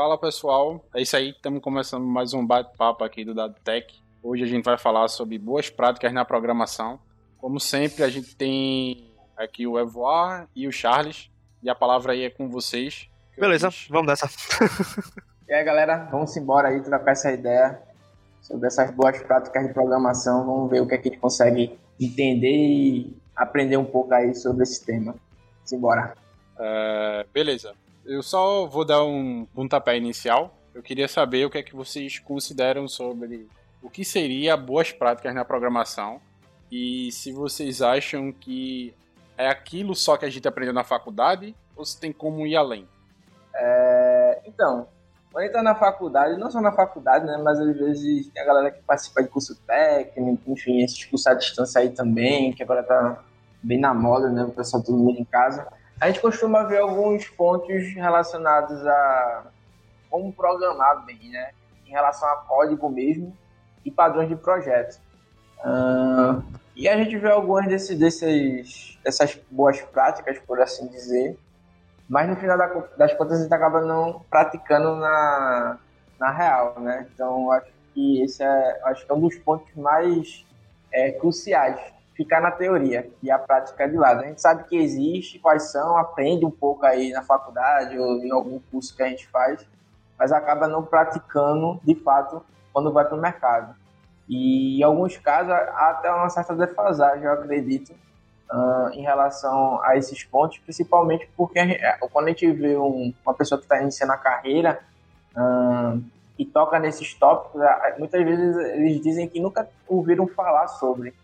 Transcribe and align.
Fala 0.00 0.16
pessoal, 0.16 0.82
é 0.94 1.02
isso 1.02 1.14
aí, 1.14 1.28
estamos 1.28 1.60
começando 1.60 2.06
mais 2.06 2.32
um 2.32 2.46
bate-papo 2.46 3.04
aqui 3.04 3.22
do 3.22 3.34
Dado 3.34 3.54
Tech. 3.62 3.86
Hoje 4.22 4.42
a 4.44 4.46
gente 4.46 4.64
vai 4.64 4.78
falar 4.78 5.06
sobre 5.08 5.36
boas 5.36 5.68
práticas 5.68 6.10
na 6.10 6.24
programação. 6.24 6.98
Como 7.36 7.60
sempre, 7.60 8.02
a 8.02 8.08
gente 8.08 8.34
tem 8.34 9.12
aqui 9.36 9.66
o 9.66 9.78
Evoar 9.78 10.48
e 10.56 10.66
o 10.66 10.72
Charles, 10.72 11.30
e 11.62 11.68
a 11.68 11.74
palavra 11.74 12.14
aí 12.14 12.24
é 12.24 12.30
com 12.30 12.48
vocês. 12.48 13.10
Beleza, 13.38 13.68
vamos 13.90 14.06
nessa. 14.06 14.26
e 15.46 15.52
aí 15.52 15.62
galera, 15.62 16.08
vamos 16.10 16.34
embora 16.34 16.68
aí 16.68 16.82
trocar 16.82 17.12
essa 17.12 17.30
ideia 17.30 17.78
sobre 18.40 18.68
essas 18.68 18.90
boas 18.92 19.22
práticas 19.22 19.66
de 19.66 19.74
programação. 19.74 20.46
Vamos 20.46 20.70
ver 20.70 20.80
o 20.80 20.88
que, 20.88 20.94
é 20.94 20.96
que 20.96 21.08
a 21.08 21.12
gente 21.12 21.20
consegue 21.20 21.78
entender 22.00 22.48
e 22.48 23.18
aprender 23.36 23.76
um 23.76 23.84
pouco 23.84 24.14
aí 24.14 24.34
sobre 24.34 24.62
esse 24.62 24.82
tema. 24.82 25.14
Vamos 25.56 25.72
embora. 25.74 26.14
Uh, 26.56 27.28
beleza. 27.34 27.74
Eu 28.04 28.22
só 28.22 28.66
vou 28.66 28.84
dar 28.84 29.04
um 29.04 29.46
pontapé 29.54 29.96
inicial. 29.96 30.56
Eu 30.74 30.82
queria 30.82 31.08
saber 31.08 31.44
o 31.44 31.50
que 31.50 31.58
é 31.58 31.62
que 31.62 31.74
vocês 31.74 32.18
consideram 32.18 32.88
sobre 32.88 33.48
o 33.82 33.90
que 33.90 34.04
seria 34.04 34.56
boas 34.56 34.92
práticas 34.92 35.34
na 35.34 35.44
programação 35.44 36.20
e 36.70 37.10
se 37.12 37.32
vocês 37.32 37.82
acham 37.82 38.32
que 38.32 38.94
é 39.36 39.48
aquilo 39.48 39.94
só 39.94 40.16
que 40.16 40.24
a 40.24 40.30
gente 40.30 40.46
aprendeu 40.46 40.74
na 40.74 40.84
faculdade 40.84 41.54
ou 41.76 41.84
se 41.84 41.98
tem 41.98 42.12
como 42.12 42.46
ir 42.46 42.56
além. 42.56 42.86
É, 43.54 44.42
então, 44.46 44.86
quando 45.32 45.46
está 45.46 45.62
na 45.62 45.74
faculdade, 45.74 46.38
não 46.38 46.50
só 46.50 46.60
na 46.60 46.72
faculdade, 46.72 47.26
né, 47.26 47.36
mas 47.42 47.58
às 47.58 47.76
vezes 47.76 48.28
tem 48.28 48.42
a 48.42 48.46
galera 48.46 48.70
que 48.70 48.82
participa 48.82 49.22
de 49.22 49.28
curso 49.28 49.56
técnico, 49.66 50.50
enfim, 50.50 50.82
esses 50.82 51.04
cursos 51.04 51.26
à 51.26 51.34
distância 51.34 51.80
aí 51.80 51.90
também, 51.90 52.52
que 52.52 52.62
agora 52.62 52.82
tá 52.82 53.22
bem 53.62 53.78
na 53.78 53.92
moda, 53.92 54.30
né, 54.30 54.44
o 54.44 54.50
pessoal 54.50 54.82
todo 54.82 54.98
mundo 54.98 55.18
em 55.18 55.24
casa. 55.24 55.66
A 56.00 56.06
gente 56.06 56.20
costuma 56.20 56.62
ver 56.62 56.78
alguns 56.78 57.28
pontos 57.28 57.92
relacionados 57.94 58.86
a 58.86 59.44
como 60.08 60.32
programar 60.32 61.04
bem, 61.04 61.30
né? 61.30 61.50
Em 61.86 61.90
relação 61.90 62.28
a 62.28 62.36
código 62.36 62.88
mesmo 62.88 63.36
e 63.84 63.90
padrões 63.90 64.28
de 64.28 64.36
projeto. 64.36 64.98
Uh, 65.58 66.42
e 66.74 66.88
a 66.88 66.96
gente 66.96 67.16
vê 67.18 67.30
algumas 67.30 67.66
desse, 67.66 67.94
desses, 67.94 68.98
dessas 69.04 69.38
boas 69.50 69.80
práticas, 69.82 70.38
por 70.38 70.60
assim 70.60 70.88
dizer, 70.88 71.38
mas 72.08 72.28
no 72.28 72.36
final 72.36 72.56
das 72.96 73.12
contas 73.14 73.38
a 73.38 73.42
gente 73.42 73.54
acaba 73.54 73.82
não 73.82 74.24
praticando 74.30 74.96
na, 74.96 75.78
na 76.18 76.30
real, 76.30 76.80
né? 76.80 77.06
Então 77.12 77.52
acho 77.52 77.70
que 77.92 78.22
esse 78.22 78.42
é, 78.42 78.80
acho 78.84 79.04
que 79.04 79.12
é 79.12 79.14
um 79.14 79.20
dos 79.20 79.36
pontos 79.36 79.72
mais 79.76 80.46
é, 80.90 81.12
cruciais 81.12 81.78
ficar 82.20 82.38
na 82.42 82.50
teoria 82.50 83.10
e 83.22 83.30
a 83.30 83.38
prática 83.38 83.88
de 83.88 83.96
lado. 83.96 84.20
A 84.20 84.26
gente 84.26 84.42
sabe 84.42 84.64
que 84.64 84.76
existe, 84.76 85.38
quais 85.38 85.70
são, 85.72 85.96
aprende 85.96 86.44
um 86.44 86.50
pouco 86.50 86.84
aí 86.84 87.12
na 87.12 87.22
faculdade 87.22 87.98
ou 87.98 88.22
em 88.22 88.30
algum 88.30 88.60
curso 88.70 88.94
que 88.94 89.02
a 89.02 89.08
gente 89.08 89.26
faz, 89.28 89.66
mas 90.18 90.30
acaba 90.30 90.68
não 90.68 90.82
praticando 90.82 91.80
de 91.82 91.94
fato 91.94 92.44
quando 92.74 92.92
vai 92.92 93.06
para 93.06 93.16
o 93.16 93.20
mercado. 93.20 93.74
E 94.28 94.80
em 94.80 94.82
alguns 94.82 95.16
casos 95.16 95.50
há 95.50 95.90
até 95.92 96.12
uma 96.12 96.28
certa 96.28 96.54
defasagem, 96.54 97.24
eu 97.24 97.32
acredito, 97.32 97.94
uh, 98.52 98.90
em 98.92 99.00
relação 99.00 99.82
a 99.82 99.96
esses 99.96 100.22
pontos, 100.22 100.58
principalmente 100.58 101.26
porque 101.34 101.58
a 101.58 101.66
gente, 101.66 101.80
quando 102.12 102.26
a 102.26 102.28
gente 102.28 102.52
vê 102.52 102.76
um, 102.76 103.14
uma 103.24 103.32
pessoa 103.32 103.58
que 103.58 103.64
está 103.64 103.80
iniciando 103.80 104.12
a 104.12 104.18
carreira 104.18 104.78
uh, 105.34 105.98
e 106.38 106.44
toca 106.44 106.78
nesses 106.78 107.14
tópicos, 107.14 107.62
muitas 107.98 108.22
vezes 108.22 108.56
eles 108.74 109.00
dizem 109.00 109.26
que 109.26 109.40
nunca 109.40 109.66
ouviram 109.88 110.26
falar 110.28 110.68
sobre. 110.68 111.14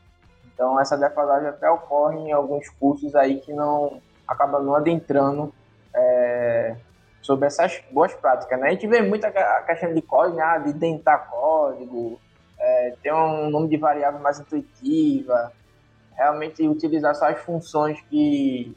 Então 0.57 0.81
essa 0.81 0.97
defasagem 0.97 1.51
até 1.51 1.71
ocorre 1.71 2.17
em 2.17 2.33
alguns 2.33 2.71
cursos 2.71 3.15
aí 3.15 3.41
que 3.41 3.53
não 3.53 4.01
acaba 4.27 4.59
não 4.59 4.75
adentrando 4.75 5.53
é, 5.95 6.75
sobre 7.21 7.47
essas 7.47 7.83
boas 7.91 8.15
práticas. 8.15 8.59
Né? 8.59 8.69
A 8.69 8.71
gente 8.71 8.87
vê 8.87 9.03
muita 9.03 9.31
questão 9.67 9.93
de 9.93 10.01
código, 10.01 10.39
né? 10.39 10.63
de 10.65 10.73
dentar 10.73 11.29
código, 11.29 12.19
é, 12.59 12.95
ter 13.03 13.13
um 13.13 13.51
nome 13.51 13.69
de 13.69 13.77
variável 13.77 14.19
mais 14.19 14.41
intuitiva, 14.41 15.53
realmente 16.15 16.67
utilizar 16.67 17.15
só 17.15 17.29
as 17.29 17.39
funções 17.39 18.01
que 18.09 18.75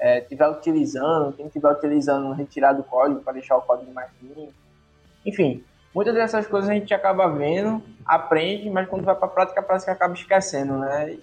é, 0.00 0.26
utilizando, 0.50 1.34
quem 1.34 1.46
estiver 1.46 1.70
utilizando 1.70 2.32
retirar 2.32 2.72
do 2.72 2.82
código 2.82 3.20
para 3.20 3.34
deixar 3.34 3.58
o 3.58 3.62
código 3.62 3.92
mais 3.92 4.10
limpo. 4.22 4.54
Enfim, 5.26 5.62
Muitas 5.98 6.14
dessas 6.14 6.46
coisas 6.46 6.70
a 6.70 6.74
gente 6.74 6.94
acaba 6.94 7.26
vendo, 7.26 7.82
aprende, 8.06 8.70
mas 8.70 8.88
quando 8.88 9.04
vai 9.04 9.16
para 9.16 9.26
a 9.26 9.30
prática 9.30 9.60
parece 9.60 9.84
que 9.84 9.90
acaba 9.90 10.14
esquecendo, 10.14 10.78
né? 10.78 11.18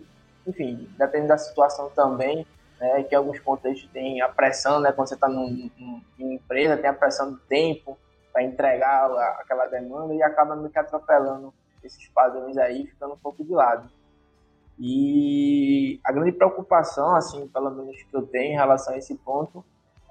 Enfim, 0.45 0.89
depende 0.97 1.27
da 1.27 1.37
situação 1.37 1.89
também, 1.91 2.45
né? 2.77 3.01
Que 3.03 3.15
alguns 3.15 3.39
contextos 3.39 3.89
tem 3.93 4.19
a 4.19 4.27
pressão, 4.27 4.81
né? 4.81 4.91
Quando 4.91 5.07
você 5.07 5.13
está 5.13 5.29
em 5.29 5.71
uma 6.19 6.33
empresa, 6.33 6.75
tem 6.75 6.89
a 6.89 6.93
pressão 6.93 7.31
do 7.31 7.37
tempo 7.47 7.97
para 8.33 8.43
entregar 8.43 9.09
aquela 9.39 9.65
demanda 9.67 10.13
e 10.13 10.21
acaba 10.21 10.57
meio 10.57 10.69
que 10.69 10.77
atropelando 10.77 11.53
esses 11.81 12.09
padrões 12.09 12.57
aí, 12.57 12.85
ficando 12.85 13.13
um 13.13 13.19
pouco 13.19 13.45
de 13.45 13.53
lado. 13.53 13.89
E 14.77 16.01
a 16.03 16.11
grande 16.11 16.33
preocupação, 16.33 17.15
assim, 17.15 17.47
pelo 17.47 17.71
menos 17.71 17.95
que 18.03 18.13
eu 18.13 18.23
tenho 18.23 18.51
em 18.51 18.57
relação 18.57 18.93
a 18.93 18.97
esse 18.97 19.15
ponto, 19.15 19.63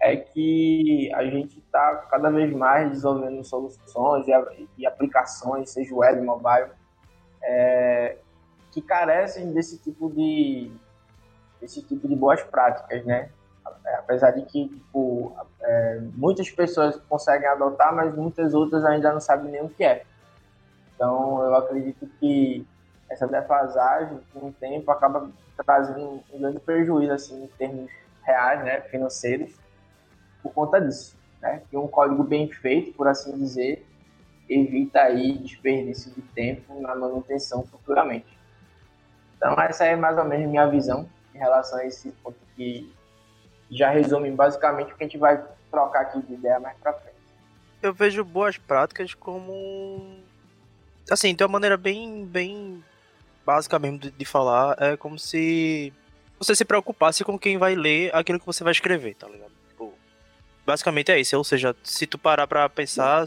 é 0.05 0.17
que 0.17 1.11
a 1.15 1.25
gente 1.25 1.59
está 1.59 1.97
cada 2.11 2.31
vez 2.31 2.53
mais 2.53 2.91
desenvolvendo 2.91 3.43
soluções 3.43 4.27
e, 4.29 4.69
e 4.77 4.87
aplicações, 4.87 5.71
seja 5.71 5.95
web, 5.95 6.21
mobile, 6.21 6.69
é, 7.43 8.19
que 8.71 8.83
carecem 8.83 9.51
desse 9.53 9.79
tipo 9.79 10.11
de 10.11 10.71
desse 11.59 11.83
tipo 11.83 12.07
de 12.07 12.15
boas 12.15 12.43
práticas, 12.43 13.03
né? 13.07 13.31
É, 13.87 13.95
apesar 13.95 14.33
de 14.33 14.43
que 14.43 14.69
tipo, 14.69 15.35
é, 15.63 16.01
muitas 16.15 16.51
pessoas 16.51 17.01
conseguem 17.09 17.49
adotar, 17.49 17.95
mas 17.95 18.15
muitas 18.15 18.53
outras 18.53 18.85
ainda 18.85 19.11
não 19.11 19.21
sabem 19.21 19.51
nem 19.51 19.63
o 19.63 19.71
que 19.71 19.85
é. 19.85 20.05
Então, 20.95 21.43
eu 21.43 21.55
acredito 21.55 22.07
que 22.21 22.67
essa 23.09 23.27
defasagem, 23.27 24.21
com 24.35 24.49
o 24.49 24.53
tempo, 24.53 24.91
acaba 24.91 25.31
trazendo 25.65 26.23
um 26.31 26.39
grande 26.39 26.61
prejuízo 26.61 27.13
assim, 27.13 27.45
em 27.45 27.49
termos 27.57 27.91
reais, 28.23 28.63
né, 28.65 28.83
financeiros, 28.83 29.64
por 30.45 30.53
conta 30.53 30.79
disso. 30.79 31.17
Né? 31.41 31.63
Que 31.71 31.77
um 31.77 31.89
código 31.89 32.23
bem 32.23 32.51
feito, 32.53 32.93
por 32.93 33.09
assim 33.09 33.37
dizer, 33.37 33.85
evita 34.49 35.01
aí 35.01 35.39
desperdício 35.39 36.13
de 36.13 36.21
tempo 36.21 36.79
na 36.81 36.95
manutenção 36.95 37.65
futuramente. 37.65 38.39
Então 39.37 39.59
essa 39.59 39.85
é 39.85 39.97
mais 39.97 40.17
ou 40.19 40.25
menos 40.25 40.49
minha 40.49 40.67
visão 40.67 41.09
em 41.35 41.39
relação 41.39 41.79
a 41.79 41.87
esse 41.87 42.11
ponto 42.23 42.37
que 42.55 42.93
já 43.71 43.91
resume 43.91 44.31
basicamente 44.31 44.93
o 44.93 44.97
que 44.97 45.03
a 45.03 45.07
gente 45.07 45.19
vai 45.19 45.43
trocar 45.71 46.03
aqui 46.03 46.23
de 46.23 46.35
ideia 46.35 46.61
mais 46.61 46.77
para 46.79 46.93
frente. 46.93 47.17
Eu 47.83 47.93
vejo 47.93 48.25
boas 48.25 48.57
práticas 48.59 49.15
como 49.15 50.19
assim, 51.11 51.35
de 51.35 51.43
uma 51.43 51.53
maneira 51.53 51.77
bem 51.77 52.25
bem 52.25 52.85
básica 53.45 53.79
mesmo 53.79 53.99
de, 53.99 54.11
de 54.11 54.25
falar, 54.25 54.77
é 54.81 54.97
como 54.97 55.19
se 55.19 55.93
você 56.39 56.55
se 56.55 56.65
preocupasse 56.65 57.25
com 57.25 57.39
quem 57.39 57.59
vai 57.59 57.75
ler 57.75 58.15
aquilo 58.15 58.41
que 58.41 58.47
você 58.47 58.65
vai 58.65 58.73
escrever, 58.73 59.15
tá 59.15 59.29
ligado? 59.29 59.54
Basicamente 60.67 61.11
é 61.11 61.21
isso. 61.21 61.37
Ou 61.37 61.45
seja, 61.45 61.75
se 61.83 62.07
tu 62.07 62.19
parar 62.19 62.47
pra 62.47 62.69
pensar, 62.69 63.25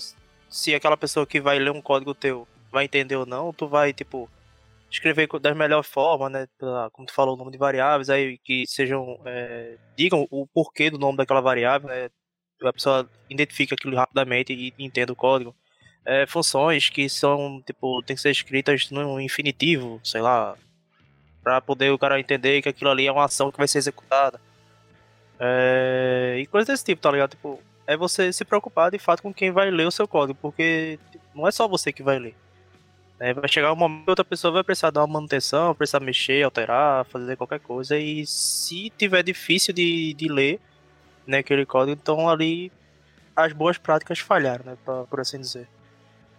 se 0.50 0.74
aquela 0.74 0.98
pessoa 0.98 1.26
que 1.26 1.40
vai 1.40 1.60
ler 1.60 1.72
um 1.72 1.82
código 1.82 2.14
teu 2.14 2.48
vai 2.72 2.86
entender 2.86 3.16
ou 3.16 3.26
não, 3.26 3.54
tu 3.54 3.68
vai, 3.68 3.94
tipo, 3.94 4.30
escrever 4.92 5.28
das 5.40 5.56
melhores 5.56 5.88
formas, 5.88 6.32
né? 6.32 6.48
Como 6.92 7.08
tu 7.08 7.14
falou, 7.14 7.36
o 7.36 7.38
nome 7.38 7.52
de 7.52 7.58
variáveis, 7.58 8.10
aí 8.10 8.38
que 8.40 8.66
sejam. 8.68 9.20
É, 9.26 9.76
digam 9.96 10.28
o 10.32 10.48
porquê 10.48 10.90
do 10.90 10.98
nome 10.98 11.18
daquela 11.18 11.42
variável, 11.42 11.90
né? 11.90 12.10
A 12.64 12.74
pessoa 12.74 13.10
identifica 13.30 13.76
aquilo 13.76 13.96
rapidamente 13.96 14.54
e 14.54 14.74
entende 14.80 15.12
o 15.12 15.16
código. 15.16 15.56
É, 16.06 16.26
funções 16.26 16.90
que 16.90 17.10
são, 17.10 17.62
tipo, 17.66 18.02
tem 18.04 18.16
que 18.16 18.22
ser 18.22 18.32
escritas 18.32 18.90
no 18.90 19.20
infinitivo, 19.20 20.00
sei 20.04 20.22
lá, 20.22 20.56
para 21.44 21.62
poder 21.62 21.92
o 21.92 22.00
cara 22.00 22.20
entender 22.20 22.62
que 22.62 22.70
aquilo 22.70 22.90
ali 22.90 23.06
é 23.08 23.12
uma 23.12 23.26
ação 23.26 23.52
que 23.52 23.58
vai 23.58 23.68
ser 23.68 23.78
executada. 23.80 24.40
É, 25.40 26.38
e 26.40 26.46
coisas 26.48 26.68
desse 26.68 26.86
tipo, 26.86 27.02
tá 27.02 27.12
ligado? 27.12 27.32
Tipo, 27.32 27.60
é 27.86 27.96
você 27.96 28.34
se 28.34 28.44
preocupar 28.44 28.92
de 28.92 29.00
fato 29.00 29.22
com 29.22 29.34
quem 29.34 29.52
vai 29.52 29.72
ler 29.72 29.88
o 29.88 29.92
seu 29.92 30.08
código, 30.08 30.38
porque 30.42 31.00
tipo, 31.12 31.24
não 31.34 31.48
é 31.48 31.52
só 31.52 31.68
você 31.68 31.94
que 31.94 32.04
vai 32.04 32.20
ler. 32.20 32.36
É, 33.20 33.34
vai 33.34 33.48
chegar 33.48 33.74
um 33.74 33.76
momento 33.76 34.04
que 34.04 34.10
outra 34.12 34.26
pessoa 34.26 34.54
vai 34.54 34.64
precisar 34.64 34.92
dar 34.92 35.02
uma 35.02 35.14
manutenção, 35.14 35.74
precisar 35.74 36.00
mexer, 36.00 36.44
alterar, 36.44 37.06
fazer 37.06 37.36
qualquer 37.36 37.60
coisa. 37.60 37.98
E 37.98 38.26
se 38.28 38.92
tiver 38.96 39.24
difícil 39.24 39.74
de, 39.74 40.14
de 40.14 40.28
ler 40.28 40.60
né, 41.26 41.40
aquele 41.40 41.66
código, 41.66 42.00
então 42.00 42.30
ali 42.30 42.72
as 43.36 43.54
boas 43.54 43.78
práticas 43.78 44.20
falharam, 44.20 44.66
né, 44.66 44.78
pra, 44.84 45.04
por 45.06 45.20
assim 45.20 45.40
dizer. 45.40 45.68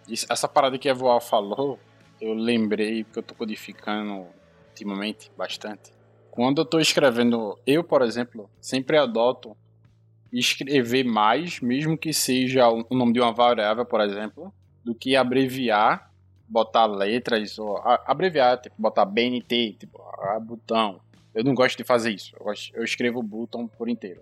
essa 0.08 0.48
parada 0.48 0.78
que 0.78 0.88
a 0.88 0.94
Voal 0.94 1.20
falou, 1.20 1.80
eu 2.20 2.32
lembrei, 2.32 3.04
porque 3.04 3.18
eu 3.18 3.22
tô 3.22 3.34
codificando 3.34 4.26
ultimamente 4.68 5.30
bastante. 5.36 5.92
Quando 6.38 6.58
eu 6.58 6.62
estou 6.62 6.80
escrevendo, 6.80 7.58
eu, 7.66 7.82
por 7.82 8.00
exemplo, 8.00 8.48
sempre 8.60 8.96
adoto 8.96 9.56
escrever 10.32 11.02
mais, 11.02 11.58
mesmo 11.58 11.98
que 11.98 12.12
seja 12.12 12.68
o 12.68 12.94
nome 12.94 13.12
de 13.12 13.20
uma 13.20 13.32
variável, 13.32 13.84
por 13.84 14.00
exemplo, 14.00 14.54
do 14.84 14.94
que 14.94 15.16
abreviar, 15.16 16.12
botar 16.48 16.86
letras, 16.86 17.58
ou 17.58 17.76
abreviar, 18.06 18.56
tipo, 18.60 18.76
botar 18.78 19.04
BNT, 19.04 19.78
tipo, 19.80 20.00
a 20.16 20.38
botão. 20.38 21.00
Eu 21.34 21.42
não 21.42 21.56
gosto 21.56 21.76
de 21.76 21.82
fazer 21.82 22.12
isso. 22.12 22.36
Eu, 22.38 22.44
gosto, 22.44 22.72
eu 22.72 22.84
escrevo 22.84 23.20
botão 23.20 23.66
por 23.66 23.88
inteiro, 23.88 24.20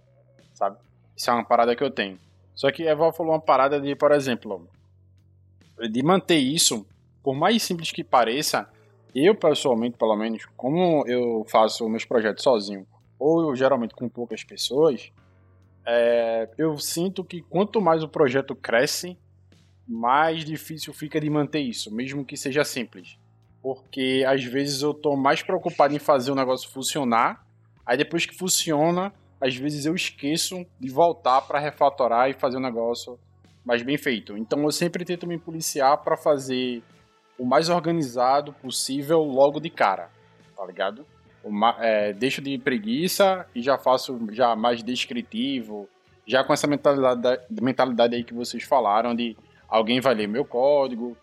sabe? 0.55 0.79
Isso 1.15 1.29
é 1.29 1.35
uma 1.35 1.45
parada 1.45 1.77
que 1.77 1.85
eu 1.85 1.91
tenho. 1.91 2.19
Só 2.55 2.73
que 2.73 2.85
Eval 2.85 3.13
falou 3.13 3.35
uma 3.35 3.43
parada 3.43 3.79
de, 3.79 3.95
por 3.95 4.11
exemplo, 4.11 4.67
de 5.91 6.03
manter 6.03 6.39
isso, 6.39 6.87
por 7.23 7.35
mais 7.35 7.63
simples 7.63 7.93
que 7.93 8.03
pareça, 8.03 8.67
eu 9.15 9.35
pessoalmente, 9.35 9.97
pelo 9.97 10.17
menos, 10.17 10.45
como 10.57 11.07
eu 11.07 11.45
faço 11.49 11.89
meus 11.89 12.05
projetos 12.05 12.43
sozinho, 12.43 12.87
ou 13.19 13.49
eu, 13.49 13.57
geralmente 13.57 13.95
com 13.95 14.09
poucas 14.09 14.45
pessoas, 14.45 15.11
é, 15.87 16.49
eu 16.59 16.77
sinto 16.79 17.25
que 17.25 17.41
quanto 17.43 17.81
mais 17.81 18.03
o 18.03 18.09
projeto 18.09 18.55
cresce, 18.55 19.17
mais 19.87 20.45
difícil 20.45 20.93
fica 20.93 21.21
de 21.21 21.31
manter 21.31 21.61
isso, 21.61 21.95
mesmo 21.95 22.25
que 22.25 22.37
seja 22.37 22.65
simples. 22.65 23.17
Porque 23.63 24.25
às 24.27 24.45
vezes 24.45 24.83
eu 24.83 24.93
tô 24.93 25.17
mais 25.17 25.43
preocupado 25.43 25.95
em 25.95 25.99
fazer 25.99 26.31
o 26.31 26.35
negócio 26.35 26.69
funcionar, 26.71 27.47
aí 27.85 27.97
depois 27.97 28.27
que 28.27 28.37
funciona, 28.37 29.13
às 29.41 29.57
vezes 29.57 29.87
eu 29.87 29.95
esqueço 29.95 30.67
de 30.79 30.91
voltar 30.91 31.41
para 31.43 31.59
refatorar 31.59 32.29
e 32.29 32.35
fazer 32.35 32.57
o 32.57 32.61
negócio 32.61 33.19
mais 33.65 33.83
bem 33.83 33.97
feito. 33.97 34.37
Então 34.37 34.63
eu 34.63 34.73
sempre 34.73 35.05
tento 35.05 35.27
me 35.27 35.39
policiar 35.39 35.99
para 35.99 36.17
fazer 36.17 36.83
o 37.39 37.45
mais 37.45 37.69
organizado 37.69 38.53
possível 38.55 39.23
logo 39.23 39.61
de 39.61 39.71
cara, 39.71 40.11
tá 40.57 40.65
ligado? 40.65 41.07
é, 41.79 42.13
deixo 42.13 42.43
de 42.43 42.59
preguiça 42.59 43.47
e 43.55 43.63
já 43.63 43.79
faço 43.79 44.19
já 44.33 44.57
mais 44.57 44.83
descritivo, 44.83 45.89
já 46.27 46.43
com 46.43 46.53
essa 46.53 46.67
mentalidade, 46.67 47.41
mentalidade 47.51 48.17
aí 48.17 48.25
que 48.25 48.35
vocês 48.35 48.65
falaram 48.65 49.15
de 49.15 49.37
alguém 49.69 50.01
vai 50.01 50.15
ler 50.15 50.27
meu 50.27 50.45
código. 50.45 51.17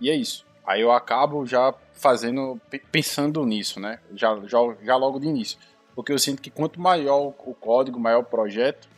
E 0.00 0.08
é 0.08 0.14
isso. 0.14 0.46
Aí 0.66 0.80
eu 0.80 0.90
acabo 0.90 1.44
já 1.44 1.74
fazendo, 1.92 2.58
pensando 2.90 3.44
nisso, 3.44 3.78
né? 3.78 3.98
Já, 4.14 4.40
já, 4.46 4.58
já 4.82 4.96
logo 4.96 5.20
de 5.20 5.26
início. 5.26 5.58
Porque 5.94 6.12
eu 6.12 6.18
sinto 6.18 6.40
que 6.40 6.50
quanto 6.50 6.80
maior 6.80 7.34
o 7.44 7.54
código, 7.54 8.00
maior 8.00 8.20
o 8.20 8.24
projeto, 8.24 8.88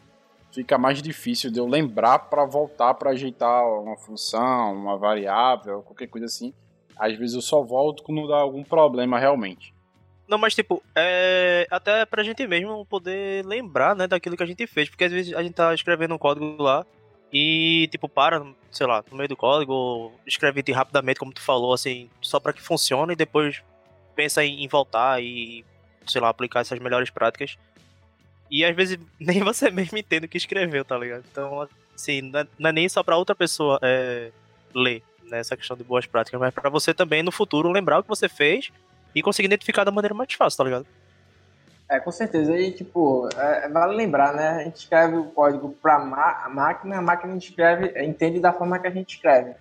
fica 0.55 0.79
mais 0.79 1.03
difícil 1.03 1.51
de 1.51 1.59
eu 1.59 1.67
lembrar 1.67 2.19
para 2.21 2.45
voltar 2.45 2.95
para 2.95 3.11
ajeitar 3.11 3.67
uma 3.67 3.97
função, 3.97 4.73
uma 4.75 4.97
variável, 4.97 5.83
qualquer 5.83 6.07
coisa 6.07 6.27
assim. 6.27 6.55
Às 6.97 7.17
vezes 7.19 7.35
eu 7.35 7.43
só 7.43 7.63
volto 7.63 8.03
quando 8.05 8.29
dá 8.29 8.37
algum 8.37 8.63
problema 8.63 9.19
realmente. 9.19 9.75
Não, 10.29 10.39
mas 10.39 10.55
tipo, 10.55 10.83
é 10.95 11.67
até 11.71 12.07
pra 12.07 12.23
gente 12.23 12.47
mesmo 12.47 12.87
poder 12.87 13.45
lembrar, 13.45 13.95
né, 13.95 14.07
daquilo 14.07 14.37
que 14.37 14.43
a 14.43 14.47
gente 14.47 14.67
fez, 14.67 14.89
porque 14.89 15.05
às 15.05 15.13
vezes 15.13 15.35
a 15.35 15.43
gente 15.43 15.55
tá 15.55 15.75
escrevendo 15.75 16.15
um 16.15 16.19
código 16.19 16.63
lá 16.63 16.87
e 17.33 17.89
tipo 17.91 18.09
para, 18.09 18.47
sei 18.71 18.87
lá, 18.87 19.05
no 19.11 19.17
meio 19.17 19.29
do 19.29 19.37
código, 19.37 20.13
escreve 20.25 20.63
rapidamente 20.73 21.19
como 21.19 21.33
tu 21.33 21.43
falou, 21.43 21.75
assim, 21.75 22.09
só 22.23 22.39
para 22.39 22.53
que 22.53 22.63
funcione 22.63 23.13
e 23.13 23.17
depois 23.17 23.63
pensa 24.15 24.45
em, 24.45 24.67
voltar 24.69 25.21
e 25.21 25.65
sei 26.07 26.21
lá, 26.21 26.29
aplicar 26.29 26.61
essas 26.61 26.79
melhores 26.79 27.11
práticas. 27.11 27.59
E 28.55 28.65
às 28.65 28.77
vezes 28.77 29.01
nem 29.19 29.43
você 29.43 29.69
mesmo 29.69 29.99
entende 29.99 30.27
o 30.27 30.29
que 30.29 30.39
escreveu, 30.39 30.85
tá 30.85 30.97
ligado? 30.97 31.25
Então, 31.29 31.69
assim, 31.93 32.23
não 32.23 32.39
é, 32.39 32.47
é 32.69 32.73
nem 32.73 32.89
só 32.89 33.03
pra 33.03 33.17
outra 33.17 33.35
pessoa 33.35 33.81
é, 33.83 34.31
ler, 34.73 35.03
né, 35.25 35.41
essa 35.41 35.57
questão 35.57 35.77
de 35.77 35.83
boas 35.83 36.07
práticas, 36.07 36.41
mas 36.41 36.55
para 36.55 36.71
você 36.71 36.95
também 36.95 37.25
no 37.25 37.33
futuro 37.33 37.69
lembrar 37.69 37.99
o 37.99 38.03
que 38.05 38.09
você 38.09 38.29
fez 38.29 38.71
e 39.13 39.23
conseguir 39.23 39.47
identificar 39.47 39.83
da 39.83 39.91
maneira 39.91 40.15
mais 40.15 40.33
fácil, 40.33 40.59
tá 40.59 40.65
ligado? 40.65 40.87
É, 41.89 41.99
com 41.99 42.13
certeza. 42.13 42.57
E, 42.57 42.71
tipo, 42.71 43.29
é, 43.37 43.69
vale 43.69 43.97
lembrar, 43.97 44.33
né? 44.33 44.49
A 44.49 44.65
gente 44.65 44.77
escreve 44.77 45.17
o 45.17 45.25
código 45.25 45.77
para 45.83 45.97
a 45.97 46.49
máquina, 46.49 46.99
a 46.99 47.03
máquina 47.03 47.37
escreve, 47.37 47.93
entende 48.03 48.39
da 48.39 48.53
forma 48.53 48.79
que 48.79 48.87
a 48.87 48.91
gente 48.91 49.17
escreve. 49.17 49.55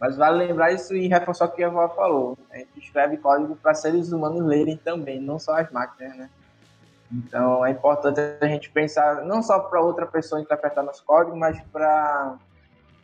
Mas 0.00 0.16
vale 0.16 0.46
lembrar 0.46 0.72
isso 0.72 0.96
e 0.96 1.06
reforçar 1.06 1.46
o 1.46 1.52
que 1.52 1.62
a 1.62 1.68
Vó 1.68 1.88
falou. 1.90 2.38
A 2.50 2.58
gente 2.58 2.78
escreve 2.78 3.16
código 3.18 3.56
para 3.56 3.74
seres 3.74 4.10
humanos 4.10 4.44
lerem 4.44 4.76
também, 4.76 5.20
não 5.20 5.38
só 5.38 5.58
as 5.58 5.70
máquinas, 5.70 6.16
né? 6.16 6.30
Então 7.10 7.64
é 7.64 7.70
importante 7.70 8.20
a 8.40 8.46
gente 8.46 8.70
pensar 8.70 9.22
não 9.24 9.42
só 9.42 9.58
para 9.60 9.80
outra 9.80 10.06
pessoa 10.06 10.40
interpretar 10.40 10.84
nosso 10.84 11.04
código, 11.04 11.36
mas 11.36 11.60
para 11.72 12.36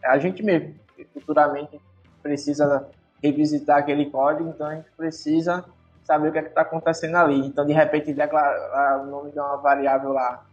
a 0.04 0.18
gente 0.18 0.42
mesmo. 0.42 0.74
Futuramente 1.12 1.80
precisa 2.22 2.88
revisitar 3.22 3.78
aquele 3.78 4.10
código, 4.10 4.50
então 4.50 4.66
a 4.66 4.74
gente 4.74 4.90
precisa 4.96 5.64
saber 6.04 6.28
o 6.28 6.32
que 6.32 6.38
é 6.38 6.42
está 6.42 6.60
acontecendo 6.60 7.16
ali. 7.16 7.38
Então, 7.46 7.64
de 7.66 7.72
repente, 7.72 8.12
declarar 8.12 9.02
o 9.02 9.06
nome 9.06 9.32
de 9.32 9.38
uma 9.38 9.56
variável 9.56 10.12
lá, 10.12 10.44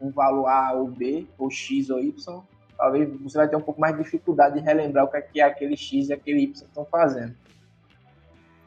um 0.00 0.10
valor 0.10 0.46
A 0.46 0.72
ou 0.72 0.86
B, 0.86 1.26
ou 1.36 1.50
X 1.50 1.90
ou 1.90 1.98
Y, 2.00 2.42
talvez 2.78 3.20
você 3.20 3.36
vai 3.36 3.48
ter 3.48 3.56
um 3.56 3.60
pouco 3.60 3.80
mais 3.80 3.96
de 3.96 4.02
dificuldade 4.02 4.58
de 4.58 4.64
relembrar 4.64 5.04
o 5.04 5.08
que 5.08 5.16
é, 5.16 5.20
que 5.22 5.40
aquele 5.40 5.76
X 5.76 6.08
e 6.08 6.12
aquele 6.12 6.44
Y 6.44 6.52
estão 6.52 6.84
fazendo. 6.84 7.34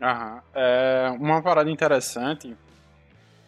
Aham. 0.01 0.41
É, 0.53 1.15
uma 1.19 1.41
parada 1.41 1.71
interessante 1.71 2.56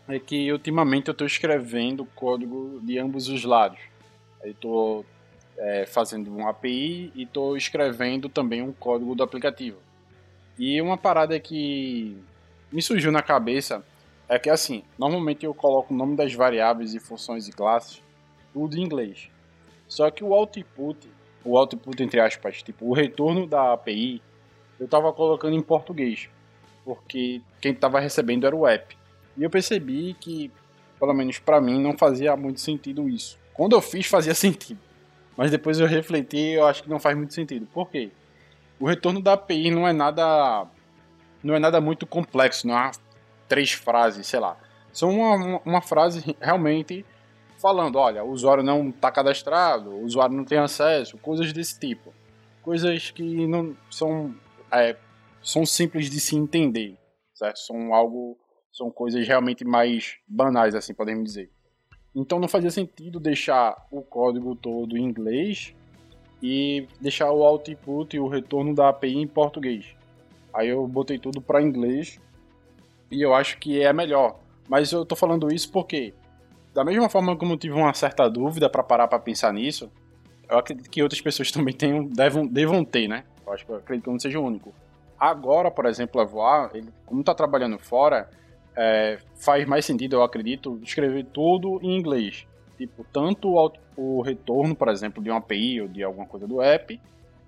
é 0.10 0.20
que 0.20 0.52
ultimamente 0.52 1.08
eu 1.08 1.12
estou 1.12 1.28
escrevendo 1.28 2.04
código 2.16 2.80
de 2.82 2.98
ambos 2.98 3.28
os 3.30 3.44
lados. 3.44 3.80
Estou 4.44 5.06
é, 5.58 5.86
fazendo 5.86 6.36
um 6.36 6.48
API 6.48 7.12
e 7.14 7.24
estou 7.24 7.56
escrevendo 7.56 8.28
também 8.28 8.62
um 8.62 8.74
código 8.74 9.14
do 9.14 9.22
aplicativo. 9.22 9.78
E 10.58 10.82
uma 10.82 10.98
parada 10.98 11.40
que 11.40 12.18
me 12.72 12.82
surgiu 12.82 13.12
na 13.12 13.22
cabeça 13.22 13.86
é 14.28 14.40
que 14.40 14.50
assim, 14.50 14.84
normalmente 14.98 15.46
eu 15.46 15.54
coloco 15.54 15.94
o 15.94 15.98
nome 15.98 16.16
das 16.16 16.34
variáveis 16.34 16.94
e 16.96 17.00
funções 17.00 17.48
e 17.48 17.52
classes 17.52 18.02
tudo 18.52 18.78
em 18.78 18.84
inglês. 18.84 19.30
Só 19.88 20.10
que 20.10 20.24
o 20.24 20.34
output, 20.34 21.08
o 21.44 21.58
output 21.58 22.02
entre 22.02 22.20
aspas, 22.20 22.64
tipo 22.64 22.88
o 22.88 22.94
retorno 22.94 23.46
da 23.46 23.74
API, 23.74 24.22
eu 24.80 24.86
estava 24.86 25.14
colocando 25.14 25.56
em 25.56 25.62
português, 25.62 26.30
porque 26.84 27.42
quem 27.62 27.74
estava 27.74 28.00
recebendo 28.00 28.48
era 28.48 28.56
o 28.56 28.68
app. 28.68 28.99
E 29.38 29.44
eu 29.44 29.50
percebi 29.50 30.16
que, 30.20 30.52
pelo 31.00 31.14
menos 31.14 31.40
para 31.40 31.62
mim, 31.62 31.82
não 31.82 31.98
fazia 31.98 32.36
muito 32.36 32.60
sentido 32.60 33.08
isso. 33.08 33.40
Quando 33.54 33.74
eu 33.74 33.82
fiz, 33.82 34.06
fazia 34.08 34.34
sentido. 34.36 34.80
Mas 35.38 35.52
depois 35.52 35.80
eu 35.80 35.88
refleti 35.88 36.38
e 36.38 36.54
eu 36.54 36.66
acho 36.66 36.84
que 36.84 36.90
não 36.90 37.00
faz 37.00 37.16
muito 37.16 37.34
sentido. 37.34 37.66
Por 37.74 37.90
quê? 37.90 38.12
O 38.80 38.88
retorno 38.88 39.22
da 39.22 39.34
API 39.34 39.72
não 39.72 39.88
é 39.88 39.94
nada 39.94 40.68
não 41.44 41.56
é 41.56 41.60
nada 41.60 41.80
muito 41.80 42.06
complexo, 42.06 42.68
não 42.68 42.76
há 42.76 42.92
três 43.48 43.72
frases, 43.72 44.28
sei 44.28 44.40
lá. 44.40 44.58
São 44.92 45.12
uma, 45.12 45.62
uma 45.66 45.82
frase 45.82 46.36
realmente 46.40 47.06
falando, 47.58 47.98
olha, 47.98 48.24
o 48.24 48.32
usuário 48.32 48.64
não 48.64 48.90
está 48.90 49.12
cadastrado, 49.12 49.90
o 49.90 50.04
usuário 50.04 50.36
não 50.36 50.46
tem 50.46 50.58
acesso, 50.58 51.18
coisas 51.18 51.52
desse 51.52 51.80
tipo. 51.80 52.14
Coisas 52.62 53.12
que 53.12 53.48
não 53.48 53.76
são, 53.90 54.36
é, 54.72 54.96
são 55.42 55.66
simples 55.66 56.10
de 56.10 56.20
se 56.20 56.36
entender, 56.36 56.98
certo? 57.34 57.60
São 57.60 57.94
algo, 57.94 58.38
são 58.80 58.90
coisas 58.90 59.28
realmente 59.28 59.66
mais 59.66 60.16
banais, 60.26 60.74
assim, 60.74 60.94
podemos 60.94 61.26
dizer. 61.26 61.52
Então 62.16 62.40
não 62.40 62.48
fazia 62.48 62.72
sentido 62.72 63.20
deixar 63.20 63.86
o 63.92 64.02
código 64.02 64.56
todo 64.56 64.98
em 64.98 65.04
inglês 65.04 65.76
e 66.42 66.88
deixar 67.02 67.30
o 67.32 67.44
output 67.44 68.16
e 68.16 68.20
o 68.20 68.28
retorno 68.28 68.74
da 68.74 68.88
API 68.88 69.18
em 69.18 69.28
português. 69.28 69.86
Aí 70.54 70.70
eu 70.70 70.88
botei 70.88 71.20
tudo 71.20 71.42
para 71.42 71.62
inglês 71.62 72.20
e 73.12 73.22
eu 73.22 73.34
acho 73.34 73.58
que 73.60 73.82
é 73.82 73.92
melhor. 73.92 74.40
Mas 74.68 74.92
eu 74.94 75.06
tô 75.06 75.16
falando 75.16 75.54
isso 75.54 75.70
porque, 75.72 76.14
da 76.74 76.86
mesma 76.86 77.10
forma 77.10 77.36
como 77.36 77.54
eu 77.54 77.58
tive 77.58 77.74
uma 77.74 77.94
certa 77.94 78.30
dúvida 78.30 78.70
para 78.70 78.82
parar 78.82 79.10
para 79.10 79.20
pensar 79.20 79.54
nisso, 79.54 79.92
eu 80.50 80.58
acredito 80.58 80.90
que 80.90 81.04
outras 81.04 81.20
pessoas 81.22 81.52
também 81.52 81.74
tenham, 81.74 82.06
devam, 82.06 82.48
devam 82.48 82.86
ter, 82.86 83.10
né? 83.10 83.26
Eu 83.46 83.54
acho 83.54 83.66
que 83.66 83.72
eu 83.72 83.76
acredito 83.76 84.04
que 84.06 84.10
eu 84.10 84.14
não 84.14 84.20
seja 84.20 84.40
o 84.40 84.46
único. 84.46 84.74
Agora, 85.20 85.70
por 85.70 85.86
exemplo, 85.86 86.22
a 86.22 86.24
Voar, 86.24 86.72
ele, 86.74 86.94
como 87.06 87.24
tá 87.24 87.36
trabalhando 87.36 87.78
fora, 87.78 88.30
é, 88.76 89.18
faz 89.36 89.66
mais 89.66 89.86
sentido, 89.86 90.16
eu 90.16 90.24
acredito, 90.24 90.80
escrever 90.84 91.26
tudo 91.26 91.80
em 91.82 91.98
inglês. 91.98 92.46
Tipo, 92.78 93.06
tanto 93.12 93.54
o, 93.98 94.22
retorno, 94.22 94.76
por 94.76 94.88
exemplo, 94.88 95.22
de 95.22 95.30
uma 95.30 95.40
API 95.40 95.82
ou 95.82 95.88
de 95.88 96.02
alguma 96.02 96.26
coisa 96.26 96.48
do 96.48 96.62
app, 96.62 97.00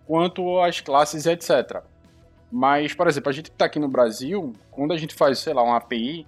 quanto 0.06 0.60
as 0.60 0.82
classes, 0.82 1.26
etc. 1.26 1.82
Mas, 2.52 2.94
por 2.94 3.08
exemplo, 3.08 3.30
a 3.30 3.34
gente 3.34 3.50
que 3.50 3.56
está 3.56 3.66
aqui 3.66 3.80
no 3.80 3.88
Brasil, 3.88 4.54
quando 4.70 4.92
a 4.92 4.98
gente 4.98 5.16
faz, 5.16 5.40
sei 5.40 5.54
lá, 5.54 5.64
uma 5.64 5.78
API 5.78 6.28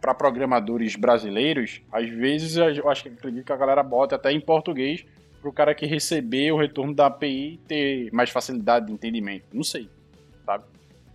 para 0.00 0.14
programadores 0.14 0.96
brasileiros, 0.96 1.82
às 1.92 2.08
vezes 2.08 2.56
eu 2.56 2.88
acho 2.88 3.02
que 3.02 3.08
acredito 3.10 3.44
que 3.44 3.52
a 3.52 3.56
galera 3.56 3.82
bota 3.82 4.16
até 4.16 4.32
em 4.32 4.40
português 4.40 5.04
para 5.40 5.50
o 5.50 5.52
cara 5.52 5.74
que 5.74 5.86
receber 5.86 6.50
o 6.52 6.56
retorno 6.56 6.94
da 6.94 7.06
API 7.06 7.60
ter 7.68 8.10
mais 8.12 8.30
facilidade 8.30 8.86
de 8.86 8.92
entendimento. 8.92 9.44
Não 9.52 9.62
sei, 9.62 9.90
sabe? 10.46 10.64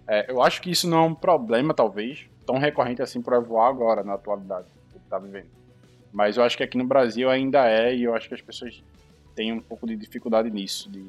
É, 0.08 0.30
eu 0.30 0.42
acho 0.42 0.62
que 0.62 0.70
isso 0.70 0.88
não 0.88 0.98
é 0.98 1.08
um 1.08 1.16
problema, 1.16 1.74
talvez, 1.74 2.28
tão 2.46 2.58
recorrente 2.58 3.02
assim 3.02 3.22
para 3.22 3.40
voar 3.40 3.70
agora, 3.70 4.04
na 4.04 4.14
atualidade, 4.14 4.68
que 4.92 4.98
está 4.98 5.18
vivendo. 5.18 5.48
Mas 6.12 6.38
eu 6.38 6.44
acho 6.44 6.56
que 6.56 6.64
aqui 6.64 6.78
no 6.78 6.86
Brasil 6.86 7.30
ainda 7.30 7.68
é, 7.68 7.96
e 7.96 8.04
eu 8.04 8.14
acho 8.16 8.28
que 8.28 8.36
as 8.36 8.42
pessoas 8.42 8.84
têm 9.36 9.52
um 9.52 9.60
pouco 9.60 9.88
de 9.88 9.96
dificuldade 9.96 10.50
nisso, 10.52 10.90
de 10.92 11.04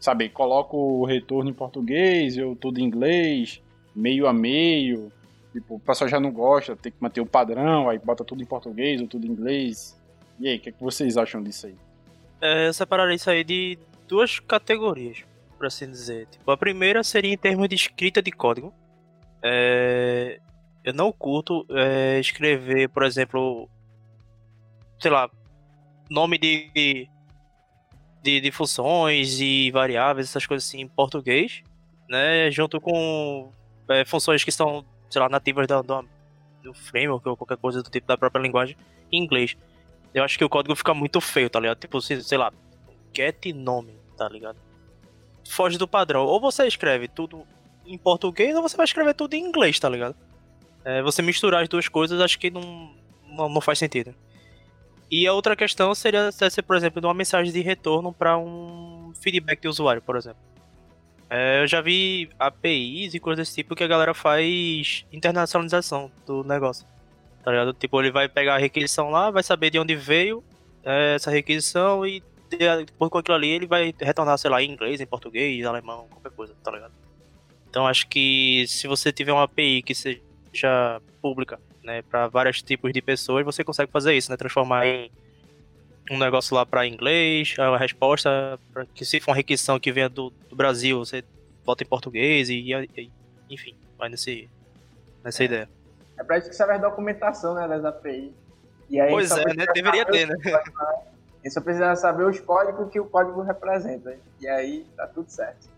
sabe, 0.00 0.28
coloco 0.28 0.76
o 0.76 1.04
retorno 1.06 1.48
em 1.48 1.54
português, 1.54 2.36
eu 2.36 2.54
tudo 2.54 2.78
em 2.78 2.84
inglês, 2.84 3.62
meio 3.94 4.26
a 4.26 4.32
meio. 4.32 5.10
Tipo, 5.52 5.76
o 5.76 5.80
pessoal 5.80 6.08
já 6.08 6.20
não 6.20 6.30
gosta, 6.30 6.76
tem 6.76 6.92
que 6.92 6.98
manter 7.00 7.20
o 7.20 7.26
padrão, 7.26 7.88
aí 7.88 7.98
bota 7.98 8.22
tudo 8.22 8.42
em 8.42 8.46
português 8.46 9.00
ou 9.00 9.06
tudo 9.06 9.26
em 9.26 9.30
inglês. 9.30 9.98
E 10.38 10.48
aí, 10.48 10.56
o 10.56 10.60
que, 10.60 10.68
é 10.68 10.72
que 10.72 10.82
vocês 10.82 11.16
acham 11.16 11.42
disso 11.42 11.68
aí? 11.68 11.76
É, 12.40 12.68
eu 12.68 12.74
separaria 12.74 13.14
isso 13.14 13.30
aí 13.30 13.42
de 13.42 13.78
duas 14.06 14.40
categorias, 14.40 15.24
por 15.56 15.66
assim 15.66 15.90
dizer. 15.90 16.26
Tipo, 16.26 16.50
a 16.50 16.56
primeira 16.56 17.02
seria 17.02 17.32
em 17.32 17.38
termos 17.38 17.68
de 17.68 17.76
escrita 17.76 18.20
de 18.20 18.30
código. 18.30 18.74
É, 19.42 20.38
eu 20.84 20.92
não 20.92 21.10
curto 21.10 21.66
é, 21.70 22.20
escrever, 22.20 22.88
por 22.90 23.02
exemplo, 23.02 23.68
sei 25.00 25.10
lá, 25.10 25.30
nome 26.10 26.38
de 26.38 27.08
de, 28.24 28.40
de 28.40 28.50
funções 28.50 29.38
e 29.38 29.70
variáveis, 29.70 30.30
essas 30.30 30.46
coisas 30.46 30.66
assim, 30.66 30.80
em 30.80 30.88
português, 30.88 31.62
né? 32.08 32.50
Junto 32.50 32.80
com 32.80 33.52
é, 33.90 34.02
funções 34.06 34.42
que 34.42 34.50
são, 34.50 34.82
sei 35.10 35.20
lá, 35.20 35.28
nativas 35.28 35.66
da, 35.66 35.82
do 35.82 36.72
framework 36.72 37.28
ou 37.28 37.36
qualquer 37.36 37.58
coisa 37.58 37.82
do 37.82 37.90
tipo 37.90 38.06
da 38.06 38.16
própria 38.16 38.40
linguagem 38.40 38.76
em 39.12 39.22
inglês. 39.22 39.54
Eu 40.14 40.24
acho 40.24 40.38
que 40.38 40.44
o 40.44 40.48
código 40.48 40.74
fica 40.74 40.94
muito 40.94 41.20
feio, 41.20 41.50
tá 41.50 41.60
ligado? 41.60 41.78
Tipo, 41.78 42.00
sei 42.00 42.38
lá, 42.38 42.50
get 43.14 43.44
nome, 43.54 43.94
tá 44.16 44.26
ligado? 44.26 44.56
Foge 45.46 45.76
do 45.76 45.86
padrão. 45.86 46.24
Ou 46.24 46.40
você 46.40 46.66
escreve 46.66 47.08
tudo 47.08 47.46
em 47.84 47.98
português 47.98 48.56
ou 48.56 48.62
você 48.62 48.74
vai 48.74 48.84
escrever 48.84 49.12
tudo 49.14 49.34
em 49.34 49.44
inglês, 49.44 49.78
tá 49.78 49.88
ligado? 49.88 50.16
É, 50.84 51.02
você 51.02 51.22
misturar 51.22 51.62
as 51.62 51.68
duas 51.68 51.88
coisas 51.88 52.20
acho 52.20 52.38
que 52.38 52.50
não, 52.50 52.94
não, 53.26 53.48
não 53.48 53.60
faz 53.60 53.78
sentido. 53.78 54.14
E 55.10 55.26
a 55.26 55.32
outra 55.32 55.54
questão 55.54 55.94
seria, 55.94 56.32
ser, 56.32 56.62
por 56.62 56.76
exemplo, 56.76 57.00
uma 57.02 57.14
mensagem 57.14 57.52
de 57.52 57.60
retorno 57.60 58.12
para 58.12 58.36
um 58.36 59.12
feedback 59.20 59.60
de 59.60 59.68
usuário, 59.68 60.02
por 60.02 60.16
exemplo. 60.16 60.40
É, 61.30 61.62
eu 61.62 61.66
já 61.66 61.80
vi 61.80 62.28
APIs 62.38 63.14
e 63.14 63.20
coisas 63.20 63.46
desse 63.46 63.56
tipo 63.56 63.74
que 63.74 63.84
a 63.84 63.86
galera 63.86 64.14
faz 64.14 65.04
internacionalização 65.12 66.10
do 66.26 66.44
negócio. 66.44 66.86
Tá 67.42 67.50
ligado? 67.50 67.72
Tipo, 67.74 68.00
ele 68.00 68.10
vai 68.10 68.28
pegar 68.28 68.54
a 68.54 68.58
requisição 68.58 69.10
lá, 69.10 69.30
vai 69.30 69.42
saber 69.42 69.70
de 69.70 69.78
onde 69.78 69.94
veio 69.94 70.42
é, 70.84 71.14
essa 71.14 71.30
requisição 71.30 72.06
e 72.06 72.22
depois 72.50 73.10
com 73.10 73.18
aquilo 73.18 73.36
ali 73.36 73.48
ele 73.48 73.66
vai 73.66 73.94
retornar, 74.00 74.38
sei 74.38 74.50
lá, 74.50 74.62
em 74.62 74.70
inglês, 74.70 75.00
em 75.00 75.06
português, 75.06 75.58
em 75.58 75.64
alemão, 75.64 76.06
qualquer 76.10 76.30
coisa, 76.30 76.54
tá 76.62 76.70
ligado? 76.70 76.92
Então 77.68 77.86
acho 77.86 78.06
que 78.06 78.64
se 78.68 78.86
você 78.86 79.12
tiver 79.12 79.32
uma 79.32 79.44
API 79.44 79.82
que 79.82 79.94
seja 79.94 80.20
pública 81.20 81.58
né, 81.82 82.02
para 82.02 82.26
vários 82.28 82.62
tipos 82.62 82.92
de 82.92 83.02
pessoas, 83.02 83.44
você 83.44 83.62
consegue 83.62 83.90
fazer 83.90 84.14
isso, 84.14 84.30
né, 84.30 84.36
transformar 84.36 84.86
em 84.86 85.10
um 86.10 86.18
negócio 86.18 86.54
lá 86.54 86.66
para 86.66 86.86
inglês, 86.86 87.54
a 87.58 87.76
resposta, 87.76 88.58
pra 88.72 88.84
que 88.86 89.04
se 89.04 89.20
for 89.20 89.30
uma 89.30 89.36
requisição 89.36 89.78
que 89.78 89.92
venha 89.92 90.08
do, 90.08 90.30
do 90.48 90.56
Brasil, 90.56 90.98
você 90.98 91.24
bota 91.64 91.82
em 91.82 91.86
português 91.86 92.48
e, 92.48 92.72
e 92.96 93.10
enfim, 93.48 93.74
vai 93.98 94.08
nesse, 94.08 94.48
nessa 95.22 95.42
é. 95.42 95.46
ideia. 95.46 95.68
É 96.18 96.22
pra 96.22 96.38
isso 96.38 96.48
que 96.48 96.56
serve 96.56 96.74
a 96.74 96.78
documentação, 96.78 97.54
né, 97.54 97.66
das 97.66 97.84
APIs. 97.84 98.32
pois 99.10 99.30
é, 99.30 99.54
né, 99.54 99.66
deveria 99.74 100.04
ter, 100.04 100.26
né. 100.26 100.36
Gente 101.42 101.52
só 101.52 101.60
precisa 101.60 101.94
saber 101.96 102.24
os 102.24 102.40
códigos 102.40 102.90
que 102.90 102.98
o 102.98 103.04
código 103.04 103.42
representa. 103.42 104.16
E 104.40 104.48
aí 104.48 104.86
tá 104.96 105.06
tudo 105.06 105.28
certo. 105.28 105.68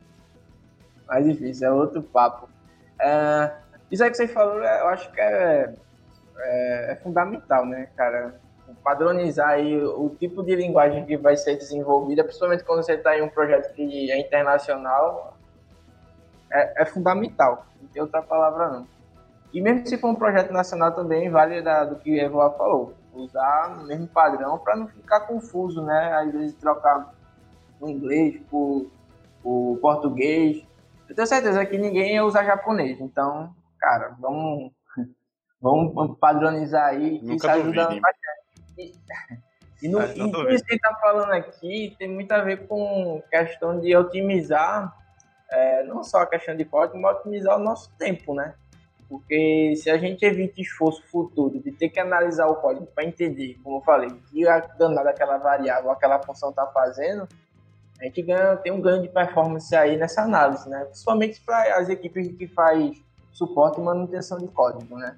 Mais 1.09 1.25
difícil, 1.25 1.67
é 1.67 1.73
outro 1.73 2.03
papo. 2.03 2.49
É, 3.01 3.53
isso 3.91 4.03
aí 4.03 4.11
que 4.11 4.17
você 4.17 4.29
falou, 4.29 4.63
eu 4.63 4.89
acho 4.89 5.11
que 5.13 5.21
é 5.21 5.75
é, 6.39 6.93
é 6.93 6.97
fundamental, 6.97 7.65
né, 7.67 7.89
cara? 7.97 8.35
Padronizar 8.83 9.51
aí 9.51 9.81
o 9.83 10.11
tipo 10.19 10.43
de 10.43 10.55
linguagem 10.55 11.05
que 11.07 11.17
vai 11.17 11.37
ser 11.37 11.57
desenvolvida, 11.57 12.25
principalmente 12.25 12.65
quando 12.65 12.83
você 12.83 12.95
está 12.95 13.17
em 13.17 13.23
um 13.23 13.29
projeto 13.29 13.73
que 13.75 14.11
é 14.11 14.19
internacional, 14.19 15.37
é, 16.51 16.83
é, 16.83 16.85
fundamental. 16.85 17.67
Não 17.81 17.89
tem 17.89 18.03
outra 18.03 18.23
palavra 18.23 18.69
não. 18.71 18.87
E 19.53 19.61
mesmo 19.61 19.87
se 19.87 19.97
for 19.97 20.09
um 20.09 20.15
projeto 20.15 20.53
nacional 20.53 20.93
também, 20.93 21.31
vale 21.31 21.63
da, 21.63 21.85
do 21.85 21.97
que 21.97 22.19
Evoa 22.19 22.51
falou. 22.53 22.95
Usar 23.15 23.79
o 23.81 23.87
mesmo 23.87 24.07
padrão 24.09 24.59
para 24.59 24.77
não 24.77 24.89
ficar 24.89 25.21
confuso, 25.21 25.83
né? 25.83 26.13
Às 26.15 26.33
vezes 26.33 26.55
trocar 26.57 27.15
o 27.81 27.89
inglês 27.89 28.41
por, 28.51 28.91
o 29.43 29.79
português. 29.81 30.67
Eu 31.09 31.15
tenho 31.15 31.27
certeza 31.27 31.65
que 31.65 31.79
ninguém 31.79 32.15
ia 32.15 32.25
usar 32.25 32.45
japonês. 32.45 33.01
Então, 33.01 33.55
cara, 33.87 34.17
vamos 34.19 34.73
Vamos 35.61 36.19
padronizar 36.19 36.89
aí, 36.89 37.21
Nunca 37.23 37.35
isso 37.35 37.51
ajuda 37.51 37.85
bastante. 37.85 38.37
E, 38.79 38.93
e, 39.83 39.89
no, 39.89 40.03
e 40.03 40.15
tudo 40.15 40.51
isso 40.51 40.65
que 40.65 40.75
está 40.75 40.95
falando 40.97 41.33
aqui 41.33 41.97
tem 41.99 42.09
muito 42.09 42.31
a 42.33 42.43
ver 42.43 42.67
com 42.67 43.23
questão 43.31 43.81
de 43.81 43.97
otimizar, 43.97 44.95
é, 45.51 45.83
não 45.85 46.05
só 46.05 46.19
a 46.19 46.27
questão 46.27 46.57
de 46.57 46.65
código, 46.65 47.01
mas 47.01 47.17
otimizar 47.17 47.57
o 47.57 47.63
nosso 47.63 47.91
tempo, 47.97 48.35
né? 48.35 48.55
Porque 49.09 49.75
se 49.77 49.89
a 49.89 49.97
gente 49.97 50.25
evita 50.25 50.61
esforço 50.61 51.03
futuro 51.07 51.61
de 51.61 51.73
ter 51.73 51.89
que 51.89 52.01
analisar 52.01 52.47
o 52.49 52.57
código 52.57 52.87
para 52.87 53.05
entender, 53.05 53.59
como 53.63 53.79
eu 53.79 53.83
falei, 53.83 54.11
que 54.31 54.47
a 54.47 54.59
danada 54.59 55.11
aquela 55.11 55.39
variável, 55.39 55.91
aquela 55.91 56.21
função 56.23 56.51
está 56.51 56.67
fazendo, 56.67 57.27
a 58.01 58.05
gente 58.05 58.21
ganha, 58.23 58.57
tem 58.57 58.73
um 58.73 58.81
ganho 58.81 59.01
de 59.01 59.09
performance 59.09 59.75
aí 59.75 59.97
nessa 59.97 60.23
análise, 60.23 60.69
né? 60.69 60.85
Principalmente 60.85 61.41
para 61.41 61.79
as 61.79 61.89
equipes 61.89 62.29
que 62.37 62.47
faz 62.49 63.06
suporte 63.37 63.79
e 63.79 63.85
manutenção 63.85 64.39
de 64.39 64.49
código, 64.49 64.97
né? 64.97 65.15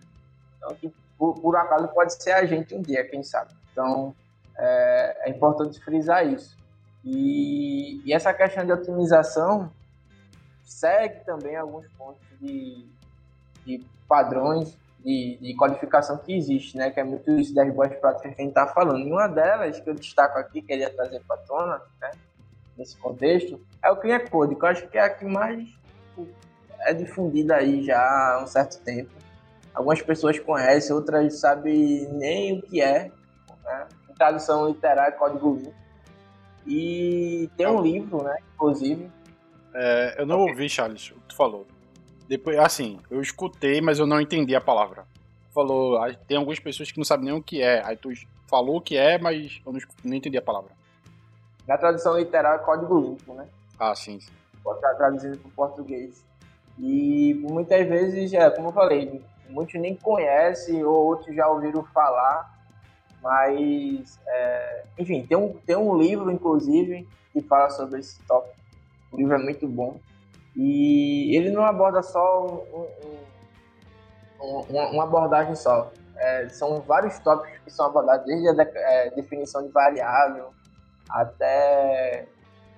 Então, 0.56 0.74
que 0.74 0.92
por, 1.16 1.40
por 1.40 1.56
acaso 1.56 1.86
pode 1.88 2.20
ser 2.20 2.32
a 2.32 2.44
gente 2.44 2.74
um 2.74 2.82
dia, 2.82 3.08
quem 3.08 3.22
sabe. 3.22 3.54
Então, 3.70 4.14
é, 4.56 5.28
é 5.28 5.30
importante 5.30 5.80
frisar 5.80 6.26
isso. 6.26 6.56
E, 7.04 8.02
e, 8.04 8.12
essa 8.12 8.34
questão 8.34 8.66
de 8.66 8.72
otimização 8.72 9.70
segue 10.64 11.24
também 11.24 11.56
alguns 11.56 11.86
pontos 11.92 12.20
de, 12.40 12.86
de 13.64 13.86
padrões 14.08 14.76
de, 14.98 15.38
de, 15.40 15.54
qualificação 15.54 16.18
que 16.18 16.36
existe, 16.36 16.76
né? 16.76 16.90
Que 16.90 16.98
é 16.98 17.04
muito 17.04 17.30
isso 17.38 17.54
das 17.54 17.72
boas 17.72 17.94
práticas 17.94 18.34
que 18.34 18.42
a 18.42 18.44
gente 18.44 18.50
está 18.50 18.66
falando. 18.66 18.98
E 18.98 19.12
uma 19.12 19.28
delas 19.28 19.78
que 19.78 19.88
eu 19.88 19.94
destaco 19.94 20.38
aqui, 20.38 20.60
queria 20.60 20.92
trazer 20.92 21.20
para 21.20 21.36
tona, 21.42 21.80
né? 22.00 22.10
Nesse 22.76 22.96
contexto, 22.96 23.60
é 23.82 23.90
o 23.90 23.96
Clean 23.96 24.26
Code, 24.26 24.56
que 24.56 24.64
eu 24.64 24.68
acho 24.68 24.88
que 24.88 24.98
é 24.98 25.02
a 25.02 25.10
que 25.10 25.24
mais 25.24 25.68
tipo, 25.68 26.28
é 26.80 26.94
difundida 26.94 27.56
aí 27.56 27.84
já 27.84 27.98
há 27.98 28.42
um 28.42 28.46
certo 28.46 28.82
tempo. 28.82 29.10
Algumas 29.74 30.02
pessoas 30.02 30.38
conhecem, 30.38 30.94
outras 30.94 31.38
sabem 31.40 32.08
nem 32.12 32.58
o 32.58 32.62
que 32.62 32.80
é. 32.80 33.10
Né? 33.64 33.88
Tradução 34.16 34.66
literária, 34.66 35.16
código 35.16 35.54
limpo. 35.54 35.74
E 36.66 37.48
tem 37.56 37.66
um 37.66 37.80
livro, 37.80 38.22
né? 38.22 38.36
Inclusive. 38.54 39.10
É, 39.74 40.16
eu 40.18 40.26
não 40.26 40.40
okay. 40.40 40.52
ouvi, 40.52 40.68
Charles, 40.68 41.10
o 41.10 41.14
que 41.14 41.28
tu 41.28 41.36
falou. 41.36 41.66
Depois, 42.28 42.58
assim, 42.58 42.98
eu 43.10 43.20
escutei, 43.22 43.80
mas 43.80 43.98
eu 43.98 44.06
não 44.06 44.20
entendi 44.20 44.54
a 44.54 44.60
palavra. 44.60 45.06
Falou, 45.54 45.96
ah, 45.98 46.12
tem 46.12 46.36
algumas 46.36 46.58
pessoas 46.58 46.90
que 46.90 46.98
não 46.98 47.04
sabem 47.04 47.26
nem 47.26 47.34
o 47.34 47.42
que 47.42 47.62
é. 47.62 47.82
Aí 47.84 47.96
tu 47.96 48.10
falou 48.46 48.76
o 48.76 48.80
que 48.80 48.96
é, 48.96 49.18
mas 49.18 49.60
eu 49.64 49.72
não, 49.72 49.80
não 50.04 50.14
entendi 50.14 50.36
a 50.36 50.42
palavra. 50.42 50.72
Na 51.66 51.78
tradução 51.78 52.18
literária, 52.18 52.58
código 52.58 53.00
limpo, 53.00 53.34
né? 53.34 53.46
Ah, 53.78 53.94
sim. 53.94 54.18
Pode 54.62 54.78
estar 54.78 54.94
traduzindo 54.94 55.38
para 55.38 55.48
o 55.48 55.52
português. 55.52 56.27
E 56.80 57.34
muitas 57.34 57.86
vezes, 57.86 58.32
é, 58.32 58.48
como 58.50 58.68
eu 58.68 58.72
falei, 58.72 59.22
muitos 59.48 59.80
nem 59.80 59.96
conhecem 59.96 60.84
ou 60.84 61.06
outros 61.06 61.34
já 61.34 61.48
ouviram 61.48 61.82
falar, 61.84 62.58
mas, 63.22 64.20
é, 64.26 64.84
enfim, 64.98 65.26
tem 65.26 65.36
um, 65.36 65.52
tem 65.66 65.76
um 65.76 65.96
livro, 65.96 66.30
inclusive, 66.30 67.08
que 67.32 67.42
fala 67.42 67.70
sobre 67.70 68.00
esse 68.00 68.20
tópico. 68.22 68.56
O 69.10 69.16
livro 69.16 69.34
é 69.34 69.38
muito 69.38 69.66
bom. 69.66 69.98
E 70.54 71.36
ele 71.36 71.50
não 71.50 71.64
aborda 71.64 72.02
só 72.02 72.46
um, 72.46 72.86
um, 74.40 74.60
uma, 74.68 74.90
uma, 74.90 75.02
abordagem 75.04 75.54
só. 75.54 75.90
É, 76.16 76.48
são 76.48 76.80
vários 76.80 77.18
tópicos 77.20 77.58
que 77.64 77.70
são 77.70 77.86
abordados, 77.86 78.26
desde 78.26 78.48
a 78.48 78.52
de, 78.52 78.70
é, 78.74 79.10
definição 79.10 79.64
de 79.64 79.68
variável 79.72 80.50
até 81.08 82.26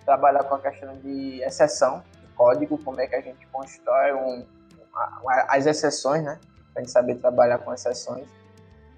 trabalhar 0.04 0.44
com 0.44 0.54
a 0.54 0.60
questão 0.60 0.94
de 0.96 1.42
exceção, 1.42 2.02
código, 2.40 2.78
como 2.78 2.98
é 2.98 3.06
que 3.06 3.14
a 3.14 3.20
gente 3.20 3.46
constrói 3.48 4.14
um, 4.14 4.46
as 5.46 5.66
exceções, 5.66 6.24
né? 6.24 6.40
pra 6.72 6.82
gente 6.82 6.90
saber 6.90 7.16
trabalhar 7.16 7.58
com 7.58 7.74
exceções. 7.74 8.26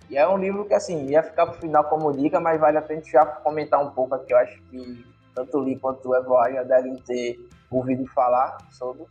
E 0.09 0.17
é 0.17 0.29
um 0.29 0.37
livro 0.37 0.65
que, 0.65 0.75
assim, 0.75 1.07
ia 1.07 1.25
ficar 1.25 1.47
pro 1.47 1.61
final 1.61 1.85
como 1.85 2.13
dica, 2.13 2.39
mas 2.39 2.61
vale 2.61 2.79
a 2.79 2.83
pena 2.83 3.03
já 3.03 3.27
comentar 3.27 3.83
um 3.83 3.91
pouco 3.91 4.15
aqui. 4.15 4.33
Eu 4.33 4.39
acho 4.39 4.63
que 4.65 5.05
tanto 5.35 5.59
o 5.59 5.61
Lee 5.61 5.79
quanto 5.79 6.09
o 6.09 6.15
Evoar 6.15 6.53
já 6.53 6.63
devem 6.63 6.95
ter 6.97 7.37
ouvido 7.69 8.07
falar 8.09 8.59
sobre. 8.71 9.07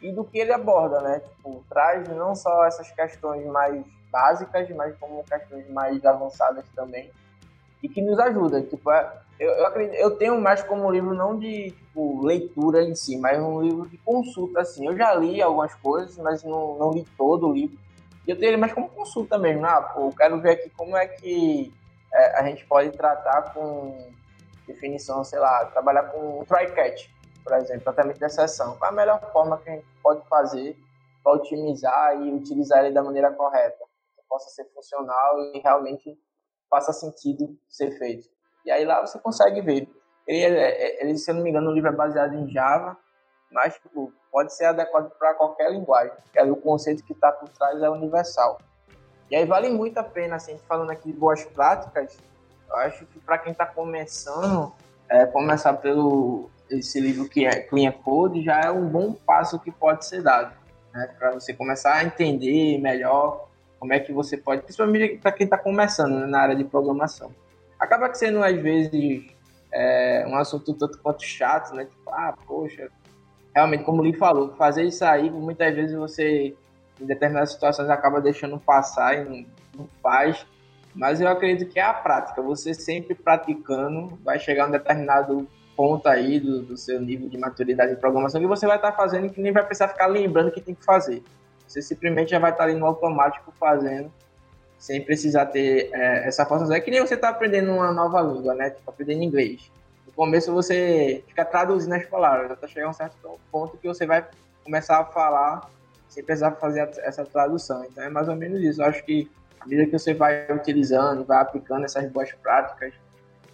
E 0.00 0.12
do 0.12 0.24
que 0.24 0.38
ele 0.38 0.52
aborda, 0.52 1.00
né? 1.00 1.20
Tipo, 1.20 1.62
traz 1.68 2.08
não 2.08 2.34
só 2.34 2.64
essas 2.64 2.90
questões 2.92 3.44
mais 3.46 3.84
básicas, 4.10 4.70
mas 4.70 4.96
como 4.96 5.24
questões 5.24 5.68
mais 5.68 6.02
avançadas 6.06 6.64
também. 6.74 7.10
E 7.82 7.88
que 7.88 8.00
nos 8.00 8.18
ajuda. 8.18 8.62
Tipo, 8.62 8.92
é, 8.92 9.12
eu, 9.38 9.50
eu, 9.50 9.66
acredito, 9.66 9.94
eu 9.94 10.10
tenho 10.16 10.40
mais 10.40 10.62
como 10.62 10.86
um 10.86 10.90
livro 10.90 11.14
não 11.14 11.38
de 11.38 11.70
tipo, 11.70 12.24
leitura 12.24 12.82
em 12.82 12.94
si, 12.94 13.16
mas 13.16 13.38
um 13.38 13.62
livro 13.62 13.88
de 13.88 13.98
consulta, 13.98 14.60
assim. 14.60 14.86
Eu 14.86 14.96
já 14.96 15.14
li 15.14 15.40
algumas 15.40 15.74
coisas, 15.76 16.16
mas 16.18 16.42
não, 16.42 16.76
não 16.76 16.92
li 16.92 17.04
todo 17.16 17.48
o 17.48 17.52
livro 17.52 17.78
eu 18.28 18.38
tenho 18.38 18.50
ele 18.50 18.56
mais 18.58 18.74
como 18.74 18.90
consulta 18.90 19.38
mesmo. 19.38 19.64
Ah, 19.64 19.80
pô, 19.80 20.08
eu 20.08 20.14
quero 20.14 20.40
ver 20.40 20.50
aqui 20.50 20.70
como 20.70 20.94
é 20.96 21.08
que 21.08 21.72
é, 22.12 22.38
a 22.38 22.46
gente 22.46 22.64
pode 22.66 22.90
tratar 22.90 23.54
com 23.54 24.12
definição, 24.66 25.24
sei 25.24 25.38
lá, 25.38 25.64
trabalhar 25.64 26.04
com 26.12 26.40
um 26.40 26.44
try-catch, 26.44 27.08
por 27.42 27.54
exemplo, 27.54 27.84
tratamento 27.84 28.18
de 28.18 28.26
exceção. 28.26 28.76
Qual 28.76 28.90
a 28.90 28.94
melhor 28.94 29.32
forma 29.32 29.56
que 29.58 29.70
a 29.70 29.72
gente 29.76 29.86
pode 30.02 30.28
fazer 30.28 30.76
para 31.24 31.32
otimizar 31.32 32.20
e 32.20 32.30
utilizar 32.30 32.84
ele 32.84 32.92
da 32.92 33.02
maneira 33.02 33.32
correta? 33.32 33.82
Que 34.14 34.22
possa 34.28 34.50
ser 34.50 34.66
funcional 34.74 35.40
e 35.54 35.60
realmente 35.60 36.18
faça 36.68 36.92
sentido 36.92 37.58
ser 37.66 37.96
feito. 37.98 38.28
E 38.64 38.70
aí 38.70 38.84
lá 38.84 39.00
você 39.00 39.18
consegue 39.18 39.60
ver. 39.60 39.88
Ele, 40.26 40.58
ele, 41.00 41.16
se 41.16 41.30
eu 41.30 41.34
não 41.34 41.42
me 41.42 41.50
engano, 41.50 41.70
o 41.70 41.72
livro 41.72 41.88
é 41.88 41.92
baseado 41.92 42.34
em 42.34 42.50
Java, 42.50 42.96
mas 43.50 43.74
tipo, 43.78 44.12
pode 44.30 44.54
ser 44.54 44.66
adequado 44.66 45.10
para 45.18 45.34
qualquer 45.34 45.72
linguagem, 45.72 46.12
porque 46.22 46.40
o 46.50 46.56
conceito 46.56 47.02
que 47.02 47.12
está 47.12 47.32
por 47.32 47.48
trás 47.48 47.82
é 47.82 47.88
universal. 47.88 48.58
E 49.30 49.36
aí 49.36 49.44
vale 49.44 49.70
muito 49.70 49.98
a 49.98 50.04
pena, 50.04 50.36
assim, 50.36 50.58
falando 50.68 50.90
aqui 50.90 51.12
de 51.12 51.18
boas 51.18 51.44
práticas, 51.44 52.18
eu 52.68 52.76
acho 52.76 53.06
que 53.06 53.18
para 53.20 53.38
quem 53.38 53.52
está 53.52 53.64
começando, 53.66 54.72
é, 55.08 55.24
começar 55.26 55.72
pelo 55.74 56.50
esse 56.70 57.00
livro 57.00 57.28
que 57.28 57.46
é 57.46 57.60
Clean 57.60 57.90
Code 57.92 58.42
já 58.42 58.60
é 58.60 58.70
um 58.70 58.86
bom 58.86 59.14
passo 59.14 59.58
que 59.58 59.70
pode 59.70 60.04
ser 60.04 60.22
dado, 60.22 60.54
né? 60.92 61.14
Para 61.18 61.32
você 61.32 61.54
começar 61.54 61.94
a 61.94 62.04
entender 62.04 62.78
melhor 62.78 63.48
como 63.78 63.92
é 63.92 64.00
que 64.00 64.12
você 64.12 64.36
pode, 64.36 64.62
principalmente 64.62 65.18
para 65.18 65.32
quem 65.32 65.44
está 65.44 65.56
começando 65.56 66.18
né, 66.18 66.26
na 66.26 66.40
área 66.40 66.56
de 66.56 66.64
programação. 66.64 67.32
Acaba 67.78 68.08
que 68.08 68.18
sendo 68.18 68.42
às 68.42 68.56
vezes 68.60 69.26
é, 69.72 70.24
um 70.26 70.36
assunto 70.36 70.74
tanto 70.74 70.98
quanto 70.98 71.22
chato, 71.22 71.74
né? 71.74 71.84
Tipo, 71.84 72.10
ah, 72.10 72.34
poxa, 72.46 72.90
realmente 73.54 73.84
como 73.84 74.00
o 74.00 74.04
Lee 74.04 74.16
falou, 74.16 74.54
fazer 74.56 74.84
isso 74.84 75.04
aí, 75.04 75.30
muitas 75.30 75.74
vezes 75.74 75.96
você 75.96 76.54
em 77.00 77.06
determinadas 77.06 77.52
situações 77.52 77.88
acaba 77.88 78.20
deixando 78.20 78.58
passar 78.58 79.16
e 79.16 79.24
não, 79.24 79.46
não 79.76 79.88
faz. 80.02 80.46
Mas 80.94 81.20
eu 81.20 81.28
acredito 81.28 81.70
que 81.70 81.78
é 81.78 81.84
a 81.84 81.94
prática. 81.94 82.42
Você 82.42 82.74
sempre 82.74 83.14
praticando 83.14 84.18
vai 84.24 84.38
chegar 84.38 84.66
um 84.66 84.70
determinado 84.70 85.46
ponto 85.76 86.08
aí 86.08 86.40
do, 86.40 86.62
do 86.62 86.76
seu 86.76 87.00
nível 87.00 87.28
de 87.28 87.38
maturidade 87.38 87.94
de 87.94 88.00
programação 88.00 88.40
que 88.40 88.48
você 88.48 88.66
vai 88.66 88.76
estar 88.76 88.90
fazendo 88.92 89.30
que 89.30 89.40
nem 89.40 89.52
vai 89.52 89.64
precisar 89.64 89.86
ficar 89.86 90.08
lembrando 90.08 90.50
que 90.50 90.60
tem 90.60 90.74
que 90.74 90.84
fazer. 90.84 91.22
Você 91.66 91.80
simplesmente 91.80 92.32
já 92.32 92.40
vai 92.40 92.50
estar 92.50 92.64
ali 92.64 92.74
no 92.74 92.84
automático 92.84 93.52
fazendo, 93.60 94.10
sem 94.78 95.04
precisar 95.04 95.46
ter 95.46 95.90
é, 95.92 96.28
essa 96.28 96.46
força. 96.46 96.74
É 96.74 96.80
que 96.80 96.90
nem 96.90 97.00
você 97.00 97.14
está 97.14 97.30
aprendendo 97.30 97.72
uma 97.72 97.92
nova 97.92 98.20
língua, 98.22 98.54
né? 98.54 98.70
Tipo, 98.70 98.90
aprendendo 98.90 99.22
inglês. 99.22 99.70
No 100.06 100.12
começo 100.12 100.52
você 100.52 101.22
fica 101.26 101.44
traduzindo 101.44 101.94
as 101.94 102.06
palavras, 102.06 102.50
até 102.50 102.66
chegar 102.68 102.86
a 102.86 102.90
um 102.90 102.94
certo 102.94 103.16
ponto 103.50 103.76
que 103.76 103.88
você 103.88 104.06
vai 104.06 104.26
começar 104.64 104.98
a 104.98 105.04
falar 105.04 105.68
sem 106.08 106.24
precisar 106.24 106.52
fazer 106.52 106.88
essa 106.98 107.24
tradução. 107.24 107.84
Então 107.84 108.04
é 108.04 108.08
mais 108.08 108.28
ou 108.28 108.36
menos 108.36 108.60
isso. 108.60 108.80
Eu 108.80 108.86
acho 108.86 109.04
que 109.04 109.30
à 109.60 109.66
medida 109.66 109.86
que 109.86 109.98
você 109.98 110.14
vai 110.14 110.50
utilizando, 110.50 111.24
vai 111.24 111.40
aplicando 111.40 111.84
essas 111.84 112.10
boas 112.10 112.32
práticas, 112.32 112.94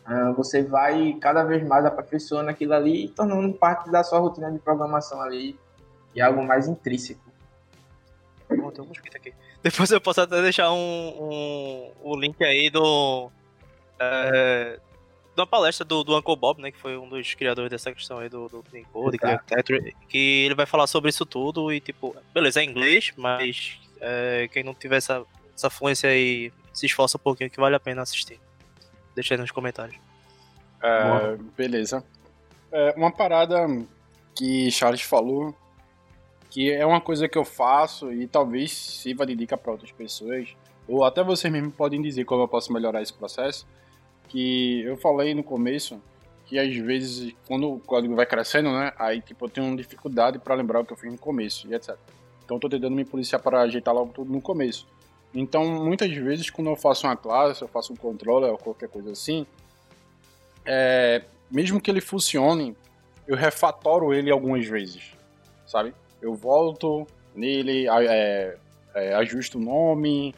ah, 0.05 0.33
você 0.33 0.63
vai 0.63 1.17
cada 1.21 1.43
vez 1.43 1.67
mais 1.67 1.85
aperfeiçoando 1.85 2.51
aquilo 2.51 2.75
ali 2.75 3.07
e 3.07 3.09
tornando 3.09 3.53
parte 3.55 3.91
da 3.91 4.05
sua 4.05 4.19
rotina 4.19 4.53
de 4.53 4.59
programação 4.59 5.21
ali 5.21 5.59
e 6.15 6.21
algo 6.21 6.45
mais 6.45 6.69
intrínseco. 6.69 7.25
Bom, 8.49 8.71
tem 8.71 8.85
um 8.85 8.89
mosquito 8.89 9.17
aqui. 9.17 9.33
Depois 9.65 9.91
eu 9.91 9.99
posso 9.99 10.21
até 10.21 10.43
deixar 10.43 10.71
um, 10.71 10.77
um, 10.77 11.91
o 12.03 12.17
link 12.21 12.45
aí 12.45 12.69
do. 12.69 13.31
É, 13.99 14.79
de 15.35 15.41
uma 15.41 15.47
palestra 15.47 15.87
do, 15.87 16.05
do 16.05 16.15
Uncle 16.19 16.37
Bob, 16.37 16.61
né? 16.61 16.71
Que 16.71 16.77
foi 16.77 16.99
um 16.99 17.09
dos 17.09 17.33
criadores 17.33 17.71
dessa 17.71 17.91
questão 17.91 18.19
aí 18.19 18.29
do, 18.29 18.47
do 18.47 18.63
Clean 18.63 18.85
Code, 18.93 19.17
que 20.07 20.45
ele 20.45 20.55
vai 20.55 20.67
falar 20.67 20.87
sobre 20.87 21.09
isso 21.09 21.25
tudo 21.25 21.73
e, 21.73 21.81
tipo, 21.81 22.15
beleza, 22.35 22.61
é 22.61 22.65
inglês, 22.65 23.11
mas 23.17 23.81
é, 24.03 24.51
quem 24.53 24.63
não 24.63 24.75
tiver 24.75 24.99
essa, 24.99 25.25
essa 25.57 25.71
fluência 25.71 26.11
aí, 26.11 26.53
se 26.71 26.85
esforça 26.85 27.17
um 27.17 27.21
pouquinho 27.21 27.49
que 27.49 27.59
vale 27.59 27.75
a 27.75 27.81
pena 27.81 28.03
assistir. 28.03 28.39
Deixa 29.15 29.33
aí 29.33 29.41
nos 29.41 29.51
comentários. 29.51 29.97
É, 30.83 31.39
beleza. 31.57 32.05
É, 32.71 32.93
uma 32.99 33.11
parada 33.11 33.67
que 34.35 34.71
Charles 34.71 35.01
falou, 35.01 35.57
que 36.55 36.71
é 36.71 36.87
uma 36.87 37.01
coisa 37.01 37.29
que 37.29 37.37
eu 37.37 37.45
faço 37.45 38.13
e 38.13 38.29
talvez 38.29 38.71
sirva 38.71 39.27
de 39.27 39.35
dica 39.35 39.57
para 39.57 39.73
outras 39.73 39.91
pessoas, 39.91 40.55
ou 40.87 41.03
até 41.03 41.21
vocês 41.21 41.53
mesmos 41.53 41.75
podem 41.75 42.01
dizer 42.01 42.25
como 42.25 42.45
eu 42.45 42.47
posso 42.47 42.73
melhorar 42.73 43.03
esse 43.03 43.13
processo, 43.13 43.67
que 44.29 44.83
eu 44.83 44.97
falei 44.97 45.35
no 45.35 45.43
começo 45.43 46.01
que 46.47 46.57
às 46.57 46.73
vezes 46.77 47.35
quando 47.49 47.73
o 47.73 47.81
código 47.81 48.15
vai 48.15 48.25
crescendo, 48.25 48.71
né, 48.71 48.93
aí 48.97 49.21
tipo 49.21 49.47
eu 49.47 49.49
tenho 49.49 49.77
dificuldade 49.77 50.39
para 50.39 50.55
lembrar 50.55 50.79
o 50.79 50.85
que 50.85 50.93
eu 50.93 50.97
fiz 50.97 51.11
no 51.11 51.19
começo 51.19 51.67
e 51.67 51.75
etc. 51.75 51.97
Então 52.45 52.57
eu 52.57 52.61
tô 52.61 52.69
tentando 52.69 52.95
me 52.95 53.05
policiar 53.05 53.43
para 53.43 53.63
ajeitar 53.63 53.93
logo 53.93 54.13
tudo 54.13 54.33
no 54.33 54.41
começo. 54.41 54.87
Então, 55.35 55.85
muitas 55.85 56.13
vezes, 56.15 56.51
quando 56.51 56.71
eu 56.71 56.77
faço 56.77 57.05
uma 57.09 57.17
classe, 57.17 57.63
eu 57.63 57.67
faço 57.67 57.93
um 57.93 57.97
controller 57.97 58.53
ou 58.53 58.59
qualquer 58.59 58.89
coisa 58.89 59.11
assim, 59.11 59.45
é, 60.65 61.25
mesmo 61.51 61.81
que 61.81 61.91
ele 61.91 62.01
funcione, 62.01 62.77
eu 63.27 63.35
refatoro 63.35 64.15
ele 64.15 64.31
algumas 64.31 64.65
vezes, 64.65 65.17
sabe? 65.67 65.93
Eu 66.25 66.35
volto 66.35 67.07
nele, 67.35 67.87
é, 67.87 68.57
é, 68.95 69.15
ajusto 69.17 69.59
o 69.59 69.61
nome, 69.61 70.35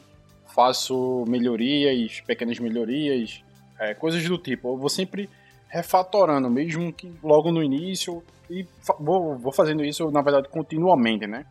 faço 0.52 1.24
melhorias, 1.28 2.20
pequenas 2.26 2.58
melhorias, 2.58 3.44
é, 3.78 3.94
coisas 3.94 4.28
do 4.28 4.36
tipo. 4.36 4.68
Eu 4.68 4.76
vou 4.76 4.88
sempre 4.88 5.30
refatorando, 5.68 6.50
mesmo 6.50 6.92
que 6.92 7.12
logo 7.22 7.52
no 7.52 7.62
início, 7.62 8.20
e 8.50 8.66
vou, 8.98 9.38
vou 9.38 9.52
fazendo 9.52 9.84
isso, 9.84 10.10
na 10.10 10.22
verdade, 10.22 10.48
continuamente, 10.48 11.24
né? 11.24 11.46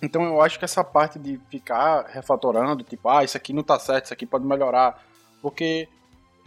Então 0.00 0.24
eu 0.24 0.40
acho 0.40 0.58
que 0.58 0.64
essa 0.64 0.82
parte 0.82 1.18
de 1.18 1.38
ficar 1.50 2.06
refatorando, 2.06 2.82
tipo, 2.82 3.10
ah, 3.10 3.22
isso 3.24 3.36
aqui 3.36 3.52
não 3.52 3.62
tá 3.62 3.78
certo, 3.78 4.06
isso 4.06 4.14
aqui 4.14 4.24
pode 4.24 4.46
melhorar. 4.46 5.04
Porque 5.42 5.86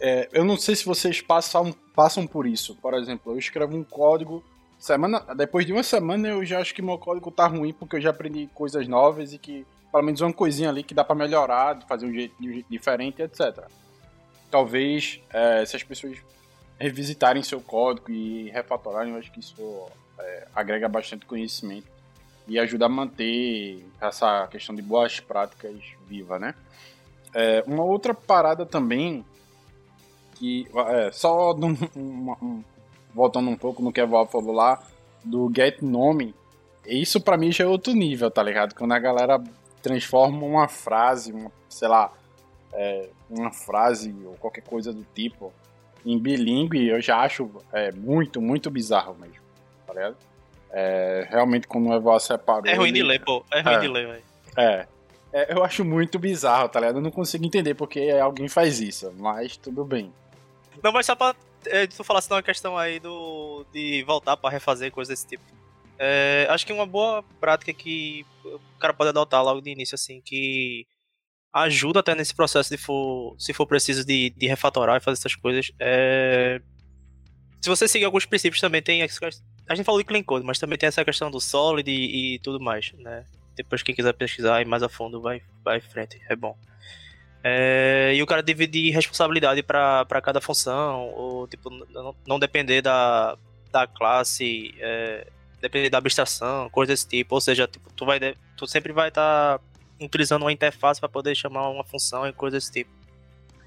é, 0.02 0.28
eu 0.34 0.44
não 0.44 0.58
sei 0.58 0.76
se 0.76 0.84
vocês 0.84 1.22
passam, 1.22 1.72
passam 1.94 2.26
por 2.26 2.48
isso. 2.48 2.76
Por 2.76 2.96
exemplo, 2.96 3.34
eu 3.34 3.38
escrevo 3.38 3.78
um 3.78 3.84
código, 3.84 4.44
semana, 4.86 5.20
depois 5.36 5.66
de 5.66 5.74
uma 5.74 5.82
semana 5.82 6.28
eu 6.28 6.46
já 6.46 6.60
acho 6.60 6.74
que 6.76 6.82
meu 6.82 6.98
código 6.98 7.32
tá 7.32 7.48
ruim 7.48 7.74
porque 7.74 7.96
eu 7.96 8.02
já 8.02 8.12
aprendi 8.12 8.48
coisas 8.54 8.88
novas 8.88 9.34
e 9.34 9.40
que 9.40 9.66
pelo 9.92 10.04
menos 10.04 10.22
uma 10.22 10.32
coisinha 10.32 10.70
ali 10.70 10.84
que 10.84 10.94
dá 10.94 11.04
para 11.04 11.16
melhorar, 11.16 11.74
de 11.74 11.88
fazer 11.88 12.06
um 12.06 12.14
jeito 12.14 12.36
diferente, 12.70 13.22
etc. 13.22 13.66
Talvez 14.52 15.22
é, 15.32 15.66
se 15.66 15.76
as 15.76 15.84
pessoas 15.84 16.18
revisitarem 16.78 17.42
seu 17.42 17.60
código 17.62 18.12
e 18.12 18.50
refatorarem, 18.52 19.14
eu 19.14 19.20
acho 19.20 19.32
que 19.32 19.40
isso 19.40 19.88
é, 20.20 20.48
agrega 20.54 20.88
bastante 20.88 21.26
conhecimento 21.26 21.88
e 22.48 22.60
ajuda 22.60 22.86
a 22.86 22.90
manter 22.90 23.84
essa 24.00 24.46
questão 24.48 24.76
de 24.76 24.82
boas 24.82 25.20
práticas 25.20 25.76
viva, 26.08 26.38
né? 26.38 26.54
É, 27.34 27.64
uma 27.66 27.84
outra 27.84 28.14
parada 28.14 28.66
também 28.66 29.26
que 30.36 30.68
é, 30.90 31.12
só 31.12 31.54
um, 31.56 31.76
um, 31.96 32.64
voltando 33.16 33.50
um 33.50 33.56
pouco 33.56 33.82
no 33.82 33.94
que 33.94 34.02
a 34.02 34.06
Val 34.06 34.28
falou 34.28 34.54
lá 34.54 34.84
do 35.24 35.50
get 35.56 35.82
nome, 35.82 36.36
isso 36.86 37.22
para 37.22 37.38
mim 37.38 37.52
já 37.52 37.64
é 37.64 37.68
outro 37.68 37.94
nível, 37.94 38.30
tá 38.30 38.44
ligado? 38.44 38.76
Quando 38.76 38.92
a 38.92 39.00
galera 39.00 39.42
transforma 39.82 40.46
uma 40.46 40.68
frase, 40.68 41.32
uma, 41.32 41.52
sei 41.70 41.88
lá, 41.88 42.12
é, 42.74 43.10
uma 43.30 43.52
frase 43.52 44.14
ou 44.26 44.34
qualquer 44.34 44.64
coisa 44.64 44.92
do 44.92 45.06
tipo 45.16 45.54
em 46.06 46.20
bilíngue, 46.20 46.88
eu 46.88 47.02
já 47.02 47.18
acho 47.22 47.50
é, 47.72 47.92
muito, 47.94 48.40
muito 48.42 48.70
bizarro 48.70 49.16
mesmo, 49.16 49.42
tá 49.88 49.94
ligado? 49.94 50.18
É, 50.72 51.26
realmente, 51.30 51.68
quando 51.68 51.88
o 51.88 51.94
Evoa 51.94 52.20
separou. 52.20 52.68
É 52.68 52.76
ruim 52.76 52.90
ele... 52.90 53.00
de 53.00 53.04
ler, 53.04 53.24
pô. 53.24 53.44
É 53.52 53.62
ruim 53.62 53.74
é, 53.74 53.80
de 53.80 53.88
ler, 53.88 54.08
velho. 54.08 54.24
É. 54.58 54.88
é. 55.32 55.54
Eu 55.54 55.64
acho 55.64 55.86
muito 55.86 56.20
bizarro, 56.20 56.68
tá 56.68 56.82
ligado? 56.82 56.98
Eu 56.98 57.02
não 57.02 57.12
consigo 57.12 57.46
entender 57.46 57.74
porque 57.76 58.12
alguém 58.22 58.50
faz 58.50 58.82
isso, 58.82 59.12
mas 59.18 59.56
tudo 59.56 59.86
bem. 59.86 60.14
Não, 60.84 60.92
mas 60.92 61.06
só 61.06 61.16
pra 61.16 61.30
é, 61.30 61.34
tu 61.96 62.04
falasse 62.04 62.30
uma 62.30 62.44
questão 62.44 62.78
aí 62.78 63.00
do, 63.00 63.66
de 63.74 64.04
voltar 64.04 64.38
pra 64.38 64.50
refazer 64.50 64.92
coisas 64.92 65.14
desse 65.14 65.28
tipo. 65.28 65.44
É, 65.98 66.48
acho 66.50 66.66
que 66.66 66.74
uma 66.74 66.86
boa 66.86 67.24
prática 67.40 67.74
que 67.74 68.26
o 68.44 68.80
cara 68.80 68.94
pode 68.94 69.10
adotar 69.10 69.44
logo 69.44 69.62
de 69.62 69.70
início, 69.70 69.96
assim, 69.96 70.22
que 70.22 70.86
ajuda 71.54 72.02
até 72.02 72.14
nesse 72.14 72.36
processo 72.36 72.70
de 72.70 72.78
for, 72.78 73.36
se 73.40 73.54
for 73.54 73.66
preciso 73.66 74.06
de, 74.06 74.30
de 74.32 74.46
refatorar 74.48 74.98
e 74.98 75.04
fazer 75.04 75.20
essas 75.20 75.36
coisas. 75.36 75.72
É... 75.80 76.62
Se 77.62 77.70
você 77.70 77.88
seguir 77.88 78.06
alguns 78.06 78.26
princípios 78.26 78.60
também 78.60 78.82
tem 78.82 79.02
a 79.02 79.76
gente 79.76 79.86
falou 79.86 80.00
de 80.00 80.06
clean 80.06 80.22
code, 80.22 80.46
mas 80.46 80.60
também 80.60 80.78
tem 80.78 80.88
essa 80.88 81.04
questão 81.04 81.32
do 81.32 81.40
solid 81.40 81.90
e, 81.90 82.36
e 82.36 82.40
tudo 82.40 82.60
mais, 82.60 82.92
né? 83.00 83.26
Depois 83.56 83.82
quem 83.82 83.96
quiser 83.96 84.14
pesquisar 84.14 84.62
e 84.62 84.66
mais 84.66 84.84
a 84.84 84.90
fundo 84.90 85.22
vai, 85.22 85.42
vai 85.64 85.78
em 85.78 85.82
frente, 85.82 86.22
é 86.30 86.36
bom. 86.36 86.58
É, 87.48 88.12
e 88.16 88.24
o 88.24 88.26
cara 88.26 88.42
dividir 88.42 88.92
responsabilidade 88.92 89.62
para 89.62 90.20
cada 90.24 90.42
função, 90.42 91.10
ou 91.10 91.48
tipo, 91.48 91.70
não, 91.70 92.16
não 92.26 92.40
depender 92.40 92.82
da, 92.82 93.38
da 93.72 93.86
classe, 93.86 94.74
é, 94.80 95.28
depender 95.62 95.92
da 95.92 96.00
abstração, 96.00 96.68
coisas 96.72 96.92
desse 96.92 97.08
tipo. 97.08 97.36
Ou 97.36 97.42
seja, 97.42 97.68
tipo, 97.68 97.94
tu, 97.94 98.04
vai, 98.04 98.20
tu 98.58 98.66
sempre 98.66 98.92
vai 98.92 99.10
estar 99.10 99.60
tá 99.60 99.64
utilizando 100.02 100.42
uma 100.42 100.52
interface 100.52 101.00
para 101.00 101.08
poder 101.08 101.36
chamar 101.36 101.70
uma 101.70 101.84
função 101.84 102.28
e 102.28 102.34
coisas 102.34 102.64
desse 102.64 102.74
tipo. 102.74 102.90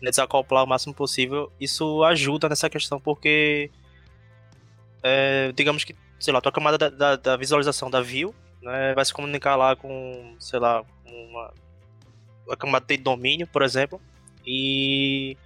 Desacoplar 0.02 0.64
o 0.64 0.66
máximo 0.66 0.92
possível. 0.92 1.52
Isso 1.60 2.02
ajuda 2.02 2.48
nessa 2.48 2.68
questão, 2.68 2.98
porque 2.98 3.70
é, 5.04 5.52
digamos 5.54 5.84
que, 5.84 5.94
sei 6.18 6.34
lá, 6.34 6.40
tua 6.40 6.50
camada 6.50 6.78
da, 6.78 6.88
da, 6.88 7.14
da, 7.14 7.36
visualização 7.36 7.88
da 7.88 8.00
view 8.00 8.34
né, 8.60 8.92
vai 8.92 9.04
se 9.04 9.12
comunicar 9.12 9.54
lá 9.54 9.76
com, 9.76 10.34
sei 10.40 10.58
lá, 10.58 10.82
uma, 11.06 11.52
uma 12.48 12.56
camada 12.56 12.86
de 12.88 12.96
domínio, 12.96 13.46
por 13.46 13.62
exemplo, 13.62 14.00
e 14.46 15.36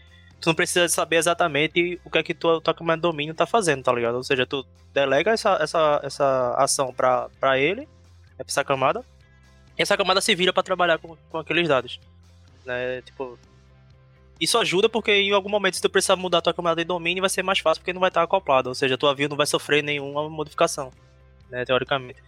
tu 0.41 0.49
não 0.49 0.55
precisa 0.55 0.89
saber 0.89 1.17
exatamente 1.17 2.01
o 2.05 2.11
que 2.11 2.19
é 2.19 2.23
que 2.23 2.33
tua, 2.33 2.61
tua 2.61 2.73
camada 2.73 2.99
de 2.99 3.03
domínio 3.03 3.35
tá 3.35 3.47
fazendo, 3.47 3.83
tá 3.83 3.93
ligado? 3.93 4.15
Ou 4.15 4.25
seja, 4.25 4.47
tu 4.47 4.65
delega 4.95 5.33
essa, 5.33 5.59
essa, 5.61 6.01
essa 6.03 6.55
ação 6.57 6.93
pra, 6.95 7.29
pra 7.41 7.59
ele, 7.59 7.89
essa 8.39 8.65
camada, 8.65 9.05
e 9.79 9.83
essa 9.83 9.97
camada 9.97 10.21
se 10.21 10.35
vira 10.35 10.53
para 10.53 10.63
trabalhar 10.63 10.99
com, 10.99 11.17
com 11.31 11.39
aqueles 11.39 11.69
dados. 11.69 12.01
Né? 12.65 13.03
Tipo, 13.03 13.39
isso 14.41 14.59
ajuda 14.59 14.89
porque 14.89 15.13
em 15.13 15.33
algum 15.33 15.49
momento, 15.49 15.75
se 15.75 15.83
tu 15.83 15.89
precisar 15.89 16.17
mudar 16.17 16.39
a 16.39 16.43
tua 16.43 16.55
camada 16.55 16.83
de 16.83 16.85
domínio, 16.85 17.21
vai 17.23 17.31
ser 17.31 17.43
mais 17.43 17.59
fácil 17.59 17.81
porque 17.81 17.93
não 17.93 18.01
vai 18.01 18.11
estar 18.11 18.23
acoplado. 18.23 18.69
Ou 18.69 18.75
seja, 18.75 18.95
a 18.95 18.99
tua 18.99 19.15
view 19.15 19.29
não 19.29 19.37
vai 19.37 19.47
sofrer 19.47 19.83
nenhuma 19.83 20.29
modificação, 20.29 20.91
né, 21.51 21.65
teoricamente. 21.65 22.23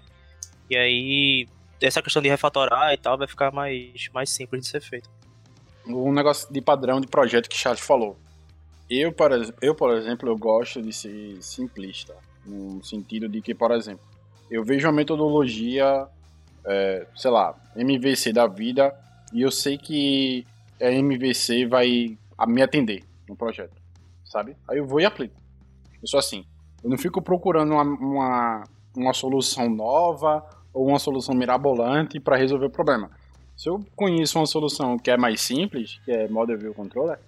E 0.70 0.76
aí, 0.76 1.48
essa 1.86 2.02
questão 2.02 2.22
de 2.22 2.28
refatorar 2.28 2.92
e 2.92 2.96
tal 2.96 3.18
vai 3.18 3.26
ficar 3.26 3.52
mais, 3.52 4.08
mais 4.12 4.30
simples 4.30 4.62
de 4.62 4.68
ser 4.68 4.80
feito. 4.80 5.08
Um 5.86 6.12
negócio 6.12 6.52
de 6.52 6.60
padrão 6.60 7.00
de 7.00 7.06
projeto 7.06 7.48
que 7.48 7.56
Charles 7.56 7.80
falou. 7.80 8.16
Eu, 8.88 9.12
por, 9.12 9.30
eu, 9.60 9.74
por 9.74 9.96
exemplo, 9.96 10.28
eu 10.28 10.36
gosto 10.36 10.80
de 10.80 10.92
ser 10.92 11.42
simplista. 11.42 12.14
No 12.44 12.84
sentido 12.84 13.28
de 13.28 13.40
que, 13.40 13.54
por 13.54 13.70
exemplo, 13.70 14.04
eu 14.50 14.62
vejo 14.62 14.86
uma 14.86 14.92
metodologia, 14.92 16.06
é, 16.66 17.06
sei 17.16 17.30
lá, 17.30 17.54
MVC 17.74 18.32
da 18.32 18.46
vida, 18.46 18.94
e 19.32 19.42
eu 19.42 19.50
sei 19.50 19.78
que 19.78 20.46
a 20.80 20.90
MVC 20.90 21.66
vai 21.66 22.18
me 22.46 22.62
atender 22.62 23.02
no 23.28 23.34
projeto, 23.34 23.74
sabe? 24.24 24.56
Aí 24.68 24.78
eu 24.78 24.86
vou 24.86 25.00
e 25.00 25.04
aplico. 25.04 25.34
Eu 26.02 26.06
sou 26.06 26.20
assim. 26.20 26.44
Eu 26.82 26.90
não 26.90 26.98
fico 26.98 27.22
procurando 27.22 27.72
uma, 27.72 27.82
uma, 27.82 28.64
uma 28.94 29.12
solução 29.14 29.70
nova 29.70 30.44
ou 30.74 30.88
uma 30.88 30.98
solução 30.98 31.34
mirabolante 31.34 32.18
para 32.18 32.36
resolver 32.36 32.66
o 32.66 32.70
problema. 32.70 33.10
Se 33.56 33.68
eu 33.68 33.80
conheço 33.94 34.38
uma 34.38 34.46
solução 34.46 34.98
que 34.98 35.10
é 35.10 35.16
mais 35.16 35.40
simples, 35.40 36.00
que 36.04 36.10
é 36.10 36.28
Model 36.28 36.58
View 36.58 36.74
Controller, 36.74 37.18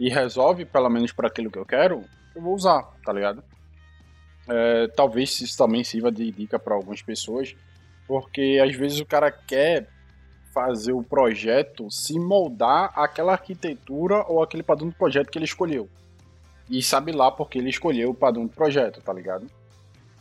e 0.00 0.08
resolve 0.08 0.64
pelo 0.64 0.88
menos 0.88 1.12
para 1.12 1.28
aquilo 1.28 1.50
que 1.50 1.58
eu 1.58 1.66
quero, 1.66 2.02
eu 2.34 2.42
vou 2.42 2.54
usar, 2.54 2.82
tá 3.04 3.12
ligado? 3.12 3.44
É, 4.48 4.88
talvez 4.88 5.40
isso 5.40 5.56
também 5.56 5.84
sirva 5.84 6.10
de 6.10 6.30
dica 6.30 6.58
para 6.58 6.74
algumas 6.74 7.02
pessoas, 7.02 7.54
porque 8.06 8.60
às 8.62 8.74
vezes 8.74 9.00
o 9.00 9.06
cara 9.06 9.30
quer 9.30 9.88
fazer 10.54 10.92
o 10.92 11.02
projeto 11.02 11.90
se 11.90 12.18
moldar 12.18 12.90
àquela 12.94 13.32
arquitetura 13.32 14.24
ou 14.26 14.42
aquele 14.42 14.62
padrão 14.62 14.88
do 14.88 14.94
projeto 14.94 15.30
que 15.30 15.36
ele 15.36 15.44
escolheu. 15.44 15.88
E 16.70 16.82
sabe 16.82 17.12
lá 17.12 17.30
porque 17.30 17.58
ele 17.58 17.68
escolheu 17.68 18.10
o 18.10 18.14
padrão 18.14 18.46
do 18.46 18.52
projeto, 18.52 19.02
tá 19.02 19.12
ligado? 19.12 19.46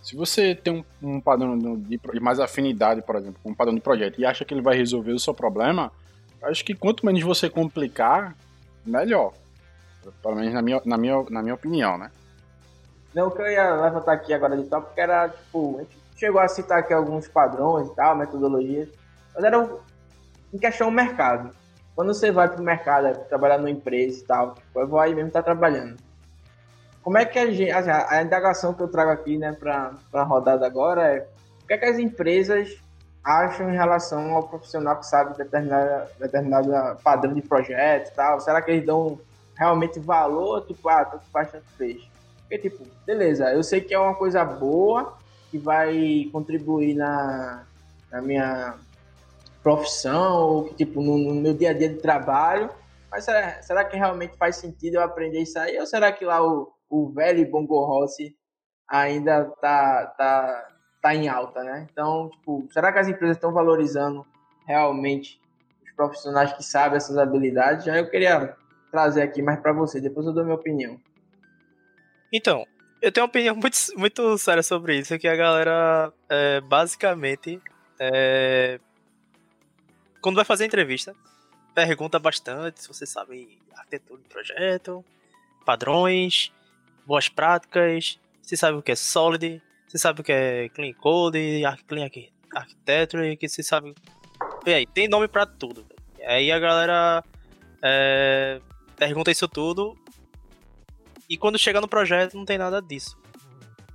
Se 0.06 0.16
você 0.16 0.54
tem 0.54 0.72
um, 1.02 1.16
um 1.16 1.20
padrão 1.20 1.58
de, 1.58 1.98
de, 1.98 2.20
mais 2.20 2.40
afinidade, 2.40 3.02
por 3.02 3.16
exemplo, 3.16 3.40
com 3.42 3.50
um 3.50 3.56
padrão 3.56 3.74
de 3.74 3.82
projeto 3.82 4.22
e 4.22 4.26
acha 4.26 4.46
que 4.46 4.54
ele 4.54 4.62
vai 4.62 4.78
resolver 4.78 5.12
o 5.12 5.18
seu 5.18 5.34
problema, 5.34 5.92
acho 6.44 6.64
que 6.64 6.76
quanto 6.76 7.04
menos 7.04 7.24
você 7.24 7.50
complicar, 7.50 8.36
melhor. 8.86 9.34
Pelo 10.22 10.36
menos 10.36 10.54
na 10.54 10.62
minha, 10.62 10.80
na 10.86 10.96
minha, 10.96 11.26
na 11.32 11.42
minha 11.42 11.56
opinião, 11.56 11.98
né? 11.98 12.12
Não, 13.16 13.30
o 13.30 13.32
que 13.32 13.42
eu 13.42 13.48
ia 13.48 13.82
levantar 13.82 14.14
aqui 14.14 14.32
agora 14.32 14.56
de 14.56 14.70
tópico 14.70 14.94
era, 14.96 15.28
tipo, 15.30 15.78
a 15.78 15.82
gente 15.82 15.98
chegou 16.16 16.40
a 16.40 16.48
citar 16.48 16.78
aqui 16.82 16.94
alguns 16.94 17.28
padrões 17.28 17.88
e 17.88 17.96
tal, 17.96 18.16
metodologias, 18.16 18.88
mas 19.34 19.44
era 19.44 19.68
em 20.54 20.58
questão 20.60 20.90
do 20.90 20.94
mercado. 20.94 21.50
Quando 21.96 22.14
você 22.14 22.32
vai 22.32 22.48
para 22.48 22.62
o 22.62 22.64
mercado, 22.64 23.08
é, 23.08 23.14
trabalhar 23.16 23.58
numa 23.58 23.72
empresa 23.72 24.20
e 24.20 24.28
tal, 24.28 24.54
tipo, 24.54 24.80
eu 24.80 24.88
vou 24.88 25.00
aí 25.00 25.16
mesmo 25.16 25.30
estar 25.30 25.42
tá 25.42 25.46
trabalhando 25.46 25.98
como 27.06 27.20
é 27.20 27.26
que 27.26 27.38
a 27.38 27.52
gente. 27.52 27.70
Assim, 27.70 27.92
a 27.92 28.24
indagação 28.24 28.74
que 28.74 28.82
eu 28.82 28.88
trago 28.88 29.12
aqui, 29.12 29.38
né, 29.38 29.54
para 29.54 29.94
a 30.12 30.24
rodada 30.24 30.66
agora 30.66 31.04
é 31.04 31.28
o 31.64 31.68
que, 31.68 31.74
é 31.74 31.78
que 31.78 31.86
as 31.86 32.00
empresas 32.00 32.82
acham 33.24 33.70
em 33.70 33.76
relação 33.76 34.34
ao 34.34 34.48
profissional 34.48 34.98
que 34.98 35.06
sabe 35.06 35.38
determinada, 35.38 36.10
determinada 36.20 36.96
padrão 37.04 37.32
de 37.36 37.44
projeto 37.44 38.10
e 38.10 38.16
tal? 38.16 38.40
Será 38.40 38.60
que 38.60 38.72
eles 38.72 38.86
dão 38.88 39.20
realmente 39.56 40.00
valor? 40.00 40.66
Tipo, 40.66 40.90
ah, 40.90 41.06
tanto 41.06 41.26
faz, 41.32 41.52
tanto 41.52 41.66
fez. 41.78 42.02
Porque, 42.42 42.58
tipo, 42.58 42.84
beleza, 43.06 43.54
eu 43.54 43.62
sei 43.62 43.82
que 43.82 43.94
é 43.94 44.00
uma 44.00 44.16
coisa 44.16 44.44
boa, 44.44 45.16
que 45.52 45.60
vai 45.60 46.28
contribuir 46.32 46.96
na, 46.96 47.66
na 48.12 48.20
minha 48.20 48.76
profissão, 49.62 50.42
ou 50.42 50.64
que, 50.66 50.74
tipo, 50.74 51.04
no, 51.04 51.20
no 51.20 51.36
meu 51.36 51.54
dia 51.54 51.70
a 51.70 51.74
dia 51.74 51.90
de 51.90 51.98
trabalho, 51.98 52.70
mas 53.12 53.26
será, 53.26 53.62
será 53.62 53.86
que 53.86 53.96
realmente 53.96 54.36
faz 54.38 54.56
sentido 54.56 54.96
eu 54.96 55.04
aprender 55.04 55.42
isso 55.42 55.58
aí? 55.60 55.80
Ou 55.80 55.86
será 55.86 56.12
que 56.12 56.26
lá 56.26 56.44
o, 56.44 56.75
o 56.90 57.10
velho 57.10 57.50
Bongo 57.50 57.84
Rossi 57.86 58.36
ainda 58.88 59.46
tá, 59.62 60.06
tá, 60.18 60.68
tá 61.02 61.16
em 61.16 61.28
alta, 61.28 61.64
né? 61.64 61.88
Então, 61.92 62.30
tipo, 62.30 62.68
será 62.72 62.92
que 62.92 63.00
as 63.00 63.08
empresas 63.08 63.38
estão 63.38 63.52
valorizando 63.52 64.26
realmente 64.66 65.40
os 65.84 65.92
profissionais 65.94 66.54
que 66.54 66.64
sabem 66.64 66.98
essas 66.98 67.18
habilidades? 67.18 67.86
Já 67.86 67.98
eu 67.98 68.10
queria 68.10 68.56
trazer 68.92 69.22
aqui 69.22 69.42
mais 69.42 69.60
para 69.60 69.74
você, 69.74 70.00
depois 70.00 70.26
eu 70.26 70.34
dou 70.34 70.44
minha 70.44 70.56
opinião. 70.56 71.00
Então, 72.32 72.66
eu 73.02 73.12
tenho 73.12 73.26
uma 73.26 73.30
opinião 73.30 73.56
muito, 73.58 73.78
muito 73.98 74.38
séria 74.38 74.64
sobre 74.64 74.98
isso, 74.98 75.18
que 75.18 75.28
a 75.28 75.36
galera, 75.36 76.14
é, 76.30 76.62
basicamente, 76.62 77.62
é, 78.00 78.80
quando 80.22 80.36
vai 80.36 80.46
fazer 80.46 80.66
entrevista, 80.66 81.16
pergunta 81.74 82.18
bastante 82.18 82.82
se 82.82 82.88
você 82.88 83.06
sabe 83.06 83.60
arquitetura 83.76 84.22
de 84.22 84.30
projeto, 84.30 85.04
padrões, 85.66 86.52
boas 87.06 87.30
práticas, 87.30 88.20
você 88.42 88.58
sabe 88.58 88.78
o 88.78 88.82
que 88.82 88.92
é 88.92 88.96
Solid, 88.96 89.62
você 89.88 89.98
sabe 89.98 90.22
o 90.22 90.24
que 90.24 90.32
é 90.32 90.70
Clean 90.70 90.94
Code, 90.94 91.62
Clean 91.88 92.10
Architecture, 92.54 93.38
que 93.38 93.48
você 93.48 93.64
sabe. 93.64 93.94
E 94.66 94.74
aí, 94.74 94.86
tem 94.86 95.08
nome 95.08 95.28
pra 95.28 95.46
tudo. 95.46 95.86
Aí 96.26 96.52
a 96.52 96.60
galera 96.60 97.24
é, 97.82 98.60
pergunta 98.98 99.32
isso 99.32 99.48
tudo. 99.48 99.98
E 101.30 101.38
quando 101.38 101.58
chega 101.58 101.82
no 101.82 101.88
projeto, 101.88 102.36
não 102.36 102.46
tem 102.46 102.58
nada 102.58 102.82
disso. 102.82 103.18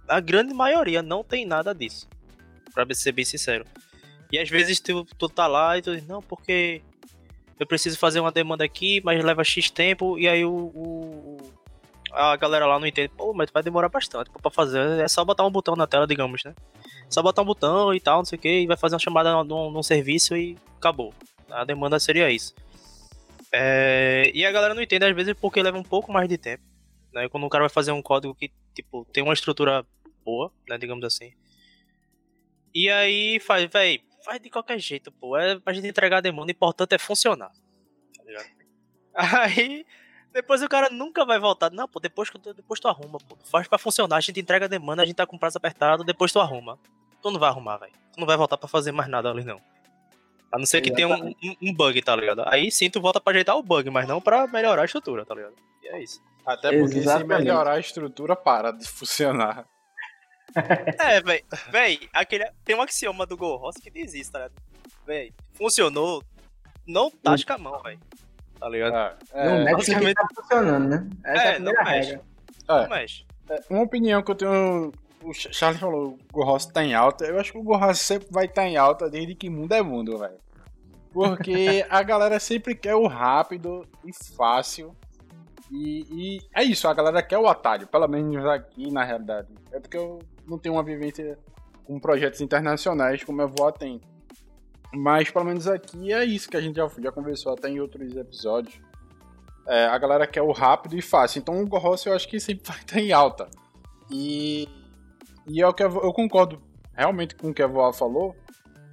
A 0.08 0.20
grande 0.20 0.54
maioria 0.54 1.02
não 1.02 1.22
tem 1.22 1.44
nada 1.44 1.74
disso. 1.74 2.08
Pra 2.72 2.86
ser 2.94 3.12
bem 3.12 3.24
sincero. 3.24 3.64
E 4.32 4.38
às 4.38 4.48
vezes 4.48 4.80
tu, 4.80 5.04
tu 5.18 5.28
tá 5.28 5.46
lá 5.46 5.76
e 5.76 5.82
tu 5.82 5.94
diz, 5.94 6.06
não, 6.06 6.22
porque 6.22 6.82
eu 7.58 7.66
preciso 7.66 7.98
fazer 7.98 8.20
uma 8.20 8.32
demanda 8.32 8.64
aqui, 8.64 9.00
mas 9.04 9.22
leva 9.24 9.44
X 9.44 9.70
tempo, 9.70 10.18
e 10.18 10.28
aí 10.28 10.44
o, 10.44 10.50
o, 10.50 11.38
a 12.12 12.36
galera 12.36 12.66
lá 12.66 12.78
não 12.78 12.86
entende, 12.86 13.08
pô, 13.16 13.32
mas 13.32 13.50
vai 13.50 13.62
demorar 13.62 13.88
bastante 13.88 14.30
pra 14.30 14.50
fazer. 14.50 15.00
É 15.00 15.08
só 15.08 15.24
botar 15.24 15.46
um 15.46 15.50
botão 15.50 15.76
na 15.76 15.86
tela, 15.86 16.06
digamos, 16.06 16.42
né? 16.44 16.54
Só 17.08 17.22
botar 17.22 17.42
um 17.42 17.46
botão 17.46 17.94
e 17.94 18.00
tal, 18.00 18.18
não 18.18 18.24
sei 18.24 18.38
o 18.38 18.40
que, 18.40 18.60
e 18.60 18.66
vai 18.66 18.76
fazer 18.76 18.94
uma 18.94 19.00
chamada 19.00 19.44
num, 19.44 19.70
num 19.70 19.82
serviço 19.82 20.36
e 20.36 20.56
acabou. 20.76 21.14
A 21.50 21.64
demanda 21.64 21.98
seria 21.98 22.30
isso. 22.30 22.54
É, 23.52 24.30
e 24.32 24.44
a 24.44 24.52
galera 24.52 24.74
não 24.74 24.82
entende 24.82 25.04
às 25.04 25.14
vezes 25.14 25.34
porque 25.34 25.62
leva 25.62 25.78
um 25.78 25.82
pouco 25.82 26.12
mais 26.12 26.28
de 26.28 26.38
tempo. 26.38 26.62
Né? 27.12 27.28
Quando 27.28 27.44
o 27.44 27.48
cara 27.48 27.64
vai 27.64 27.70
fazer 27.70 27.92
um 27.92 28.02
código 28.02 28.34
que 28.34 28.50
tipo, 28.74 29.04
tem 29.12 29.22
uma 29.22 29.34
estrutura 29.34 29.84
boa, 30.24 30.52
né, 30.68 30.78
digamos 30.78 31.04
assim. 31.04 31.32
E 32.72 32.88
aí 32.88 33.40
faz, 33.40 33.68
véi, 33.68 34.00
faz 34.24 34.40
de 34.40 34.48
qualquer 34.48 34.78
jeito, 34.78 35.10
pô. 35.12 35.36
É 35.36 35.58
pra 35.58 35.72
gente 35.72 35.88
entregar 35.88 36.18
a 36.18 36.20
demanda, 36.20 36.48
o 36.48 36.50
importante 36.52 36.94
é 36.94 36.98
funcionar. 36.98 37.50
Tá 38.16 38.24
ligado? 38.24 38.60
Aí 39.14 39.84
depois 40.32 40.62
o 40.62 40.68
cara 40.68 40.88
nunca 40.90 41.24
vai 41.24 41.38
voltar. 41.38 41.70
Não, 41.70 41.88
pô, 41.88 41.98
depois, 41.98 42.30
depois 42.54 42.78
tu 42.78 42.88
arruma, 42.88 43.18
pô. 43.18 43.36
Faz 43.44 43.66
pra 43.66 43.78
funcionar, 43.78 44.16
a 44.16 44.20
gente 44.20 44.40
entrega 44.40 44.66
a 44.66 44.68
demanda, 44.68 45.02
a 45.02 45.06
gente 45.06 45.16
tá 45.16 45.26
com 45.26 45.38
prazo 45.38 45.58
apertado, 45.58 46.04
depois 46.04 46.32
tu 46.32 46.40
arruma. 46.40 46.78
Tu 47.20 47.30
não 47.30 47.38
vai 47.38 47.48
arrumar, 47.48 47.78
velho. 47.78 47.92
Tu 48.12 48.20
não 48.20 48.26
vai 48.26 48.36
voltar 48.36 48.56
pra 48.56 48.68
fazer 48.68 48.92
mais 48.92 49.08
nada 49.08 49.30
ali, 49.30 49.44
não. 49.44 49.60
A 50.52 50.58
não 50.58 50.66
ser 50.66 50.80
que 50.80 50.92
tenha 50.92 51.08
um, 51.08 51.28
um, 51.28 51.56
um, 51.62 51.74
bug, 51.74 52.00
tá 52.02 52.14
ligado? 52.16 52.42
Aí 52.46 52.70
sim 52.72 52.90
tu 52.90 53.00
volta 53.00 53.20
pra 53.20 53.32
ajeitar 53.32 53.56
o 53.56 53.62
bug, 53.62 53.88
mas 53.90 54.06
não 54.08 54.20
pra 54.20 54.46
melhorar 54.46 54.82
a 54.82 54.84
estrutura, 54.84 55.24
tá 55.24 55.34
ligado? 55.34 55.54
E 55.82 55.88
é 55.88 56.02
isso. 56.02 56.20
Até 56.44 56.76
porque 56.76 56.98
Exatamente. 56.98 57.38
se 57.38 57.44
melhorar 57.44 57.72
a 57.72 57.80
estrutura, 57.80 58.34
para 58.34 58.72
de 58.72 58.86
funcionar. 58.86 59.64
é, 60.98 61.20
velho. 61.20 61.44
Véi, 61.70 62.08
aquele. 62.12 62.50
Tem 62.64 62.74
um 62.74 62.82
axioma 62.82 63.26
do 63.26 63.36
Go 63.36 63.56
Ross 63.56 63.76
que 63.76 63.90
diz 63.90 64.12
isso, 64.14 64.32
tá 64.32 64.38
ligado? 64.38 64.54
Véi, 65.06 65.32
funcionou. 65.52 66.22
Não 66.86 67.10
tasca 67.10 67.54
a 67.54 67.58
mão, 67.58 67.80
velho 67.82 68.00
tá 68.60 68.68
ligado? 68.68 68.94
Ah, 68.94 69.16
é, 69.32 69.48
não 69.48 69.64
mexe 69.64 69.74
basicamente... 69.76 70.14
tá 70.14 70.28
funcionando, 70.34 70.88
né? 70.88 71.10
Essa 71.24 71.48
é, 71.48 71.56
é 71.56 71.58
não 71.58 71.72
mexe. 71.72 72.12
É. 72.12 72.20
Não 72.68 72.88
mexe. 72.88 73.26
É, 73.48 73.60
uma 73.70 73.82
opinião 73.82 74.22
que 74.22 74.30
eu 74.30 74.34
tenho. 74.34 74.92
O 75.22 75.34
Charles 75.34 75.80
falou, 75.80 76.10
o 76.12 76.18
Gorros 76.32 76.66
tá 76.66 76.82
em 76.84 76.94
alta. 76.94 77.24
Eu 77.24 77.38
acho 77.38 77.52
que 77.52 77.58
o 77.58 77.62
Gorros 77.62 77.98
sempre 77.98 78.28
vai 78.30 78.44
estar 78.44 78.62
tá 78.62 78.68
em 78.68 78.76
alta 78.76 79.10
desde 79.10 79.34
que 79.34 79.50
mundo 79.50 79.72
é 79.72 79.82
mundo, 79.82 80.16
velho. 80.18 80.38
Porque 81.12 81.84
a 81.90 82.02
galera 82.02 82.38
sempre 82.38 82.74
quer 82.74 82.94
o 82.94 83.06
rápido 83.06 83.86
e 84.04 84.12
fácil. 84.34 84.96
E, 85.70 86.06
e, 86.10 86.42
é 86.54 86.64
isso, 86.64 86.88
a 86.88 86.94
galera 86.94 87.22
quer 87.22 87.38
o 87.38 87.46
atalho, 87.46 87.86
pelo 87.86 88.08
menos 88.08 88.44
aqui 88.46 88.90
na 88.90 89.04
realidade. 89.04 89.48
É 89.72 89.78
porque 89.78 89.96
eu 89.96 90.20
não 90.46 90.58
tenho 90.58 90.74
uma 90.74 90.82
vivência 90.82 91.38
com 91.84 92.00
projetos 92.00 92.40
internacionais 92.40 93.22
como 93.22 93.42
eu 93.42 93.48
vou 93.48 93.68
atento. 93.68 94.08
Mas 94.92 95.30
pelo 95.30 95.44
menos 95.44 95.66
aqui 95.68 96.12
é 96.12 96.24
isso 96.24 96.48
que 96.48 96.56
a 96.56 96.60
gente 96.60 96.76
já, 96.76 96.88
já 96.98 97.12
conversou 97.12 97.52
até 97.52 97.68
em 97.68 97.80
outros 97.80 98.16
episódios. 98.16 98.80
É, 99.66 99.86
a 99.86 99.96
galera 99.98 100.26
quer 100.26 100.42
o 100.42 100.52
rápido 100.52 100.96
e 100.96 101.02
fácil. 101.02 101.38
Então 101.38 101.62
o 101.62 101.66
Gorross 101.66 102.06
eu 102.06 102.14
acho 102.14 102.28
que 102.28 102.40
sempre 102.40 102.66
vai 102.68 102.78
estar 102.78 102.98
em 102.98 103.12
alta. 103.12 103.48
E, 104.10 104.68
e 105.46 105.62
é 105.62 105.66
o 105.66 105.72
que 105.72 105.82
eu, 105.82 106.02
eu 106.02 106.12
concordo 106.12 106.60
realmente 106.92 107.34
com 107.34 107.50
o 107.50 107.54
que 107.54 107.62
a 107.62 107.66
Voa 107.66 107.92
falou, 107.92 108.36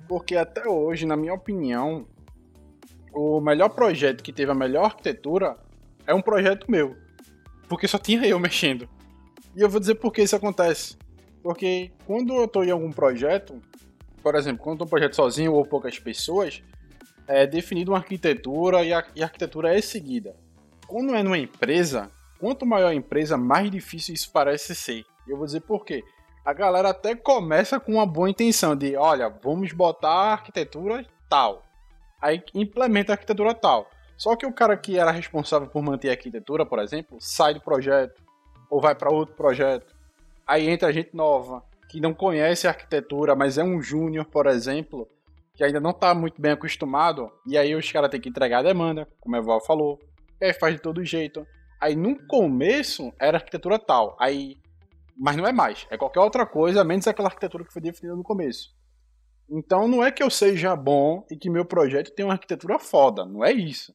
porque 0.08 0.36
até 0.36 0.68
hoje, 0.68 1.06
na 1.06 1.18
minha 1.18 1.34
opinião, 1.34 2.08
o 3.14 3.42
melhor 3.42 3.70
projeto 3.70 4.24
que 4.24 4.32
teve 4.32 4.52
a 4.52 4.56
melhor 4.56 4.86
arquitetura 4.86 5.58
é 6.06 6.14
um 6.14 6.22
projeto 6.22 6.70
meu. 6.70 6.96
Porque 7.68 7.88
só 7.88 7.98
tinha 7.98 8.26
eu 8.26 8.40
mexendo. 8.40 8.88
E 9.56 9.62
eu 9.62 9.70
vou 9.70 9.80
dizer 9.80 9.96
por 9.96 10.14
que 10.14 10.22
isso 10.22 10.36
acontece. 10.36 10.96
Porque 11.44 11.92
quando 12.06 12.34
eu 12.34 12.46
estou 12.46 12.64
em 12.64 12.72
algum 12.72 12.92
projeto, 12.92 13.62
por 14.22 14.36
exemplo, 14.36 14.64
quando 14.64 14.84
um 14.84 14.88
projeto 14.88 15.16
sozinho 15.16 15.54
ou 15.54 15.66
poucas 15.66 15.98
pessoas, 16.00 16.62
é 17.28 17.46
definida 17.46 17.92
uma 17.92 17.98
arquitetura 17.98 18.84
e 18.84 18.94
a, 18.94 19.06
e 19.16 19.22
a 19.22 19.26
arquitetura 19.26 19.78
é 19.78 19.82
seguida. 19.82 20.36
Quando 20.88 21.14
é 21.16 21.22
numa 21.22 21.38
empresa, 21.38 22.10
quanto 22.40 22.66
maior 22.66 22.90
a 22.90 22.96
empresa, 22.96 23.38
mais 23.38 23.70
difícil 23.70 24.14
isso 24.14 24.32
parece 24.32 24.74
ser. 24.74 25.06
Eu 25.28 25.38
vou 25.38 25.46
dizer 25.46 25.62
por 25.62 25.84
quê. 25.84 26.04
A 26.46 26.54
galera 26.54 26.90
até 26.90 27.14
começa 27.14 27.80
com 27.80 27.94
uma 27.94 28.06
boa 28.06 28.30
intenção 28.30 28.76
de, 28.76 28.96
olha, 28.96 29.28
vamos 29.28 29.74
botar 29.74 30.10
a 30.10 30.32
arquitetura 30.32 31.06
tal. 31.30 31.64
Aí 32.22 32.42
implementa 32.54 33.12
a 33.12 33.16
arquitetura 33.16 33.54
tal. 33.54 33.90
Só 34.18 34.36
que 34.36 34.46
o 34.46 34.54
cara 34.54 34.76
que 34.78 34.98
era 34.98 35.12
responsável 35.12 35.68
por 35.68 35.84
manter 35.84 36.10
a 36.10 36.14
arquitetura, 36.14 36.66
por 36.66 36.80
exemplo, 36.80 37.18
sai 37.20 37.54
do 37.54 37.62
projeto 37.62 38.24
ou 38.70 38.80
vai 38.80 38.96
para 38.96 39.12
outro 39.12 39.36
projeto. 39.36 39.94
Aí 40.46 40.70
entra 40.70 40.94
gente 40.94 41.14
nova 41.14 41.62
que 41.90 42.02
não 42.02 42.14
conhece 42.14 42.68
a 42.68 42.72
arquitetura, 42.72 43.36
mas 43.36 43.58
é 43.58 43.64
um 43.64 43.82
júnior, 43.82 44.26
por 44.26 44.48
exemplo, 44.48 45.08
que 45.54 45.64
ainda 45.64 45.80
não 45.80 45.92
está 45.92 46.14
muito 46.14 46.42
bem 46.42 46.52
acostumado, 46.52 47.32
e 47.46 47.58
aí 47.58 47.74
os 47.76 47.92
caras 47.92 48.10
têm 48.10 48.22
que 48.22 48.30
entregar 48.30 48.60
a 48.60 48.64
demanda, 48.64 49.08
como 49.20 49.36
a 49.36 49.42
Val 49.42 49.64
falou, 49.64 50.00
e 50.40 50.46
aí 50.46 50.54
faz 50.54 50.76
de 50.76 50.82
todo 50.82 51.04
jeito. 51.04 51.46
Aí 51.82 51.96
no 51.96 52.18
começo 52.28 53.14
era 53.20 53.38
arquitetura 53.38 53.80
tal, 53.80 54.16
aí 54.20 54.58
mas 55.20 55.36
não 55.36 55.48
é 55.48 55.52
mais, 55.52 55.88
é 55.90 55.98
qualquer 55.98 56.20
outra 56.20 56.46
coisa, 56.46 56.84
menos 56.84 57.08
aquela 57.08 57.28
arquitetura 57.28 57.66
que 57.66 57.74
foi 57.74 57.82
definida 57.82 58.16
no 58.16 58.24
começo. 58.24 58.76
Então 59.50 59.88
não 59.88 60.04
é 60.04 60.12
que 60.12 60.22
eu 60.22 60.30
seja 60.30 60.76
bom 60.76 61.26
e 61.32 61.36
que 61.36 61.50
meu 61.50 61.66
projeto 61.66 62.14
tenha 62.14 62.28
uma 62.28 62.34
arquitetura 62.34 62.78
foda, 62.78 63.26
não 63.26 63.44
é 63.44 63.52
isso 63.52 63.92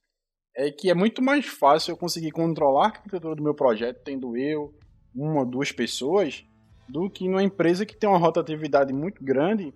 é 0.55 0.71
que 0.71 0.91
é 0.91 0.95
muito 0.95 1.23
mais 1.23 1.47
fácil 1.47 1.93
eu 1.93 1.97
conseguir 1.97 2.31
controlar 2.31 2.85
a 2.85 2.89
arquitetura 2.89 3.35
do 3.35 3.43
meu 3.43 3.55
projeto, 3.55 4.03
tendo 4.05 4.37
eu, 4.37 4.75
uma 5.15 5.41
ou 5.41 5.47
duas 5.47 5.73
pessoas, 5.73 6.45
do 6.93 7.09
que 7.09 7.27
numa 7.27 7.43
empresa 7.43 7.87
que 7.87 7.97
tem 7.97 8.07
uma 8.07 8.19
rotatividade 8.19 8.93
muito 8.93 9.25
grande 9.25 9.73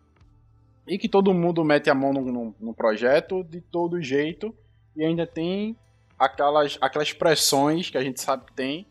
e 0.86 0.98
que 0.98 1.08
todo 1.08 1.32
mundo 1.32 1.64
mete 1.64 1.88
a 1.88 1.94
mão 1.94 2.12
no, 2.12 2.20
no, 2.20 2.54
no 2.60 2.74
projeto 2.74 3.42
de 3.42 3.62
todo 3.62 4.02
jeito 4.02 4.54
e 4.94 5.02
ainda 5.02 5.26
tem 5.26 5.74
aquelas, 6.18 6.76
aquelas 6.78 7.14
pressões 7.14 7.88
que 7.88 7.96
a 7.96 8.04
gente 8.04 8.20
sabe 8.20 8.44
que 8.44 8.52
tem 8.52 8.86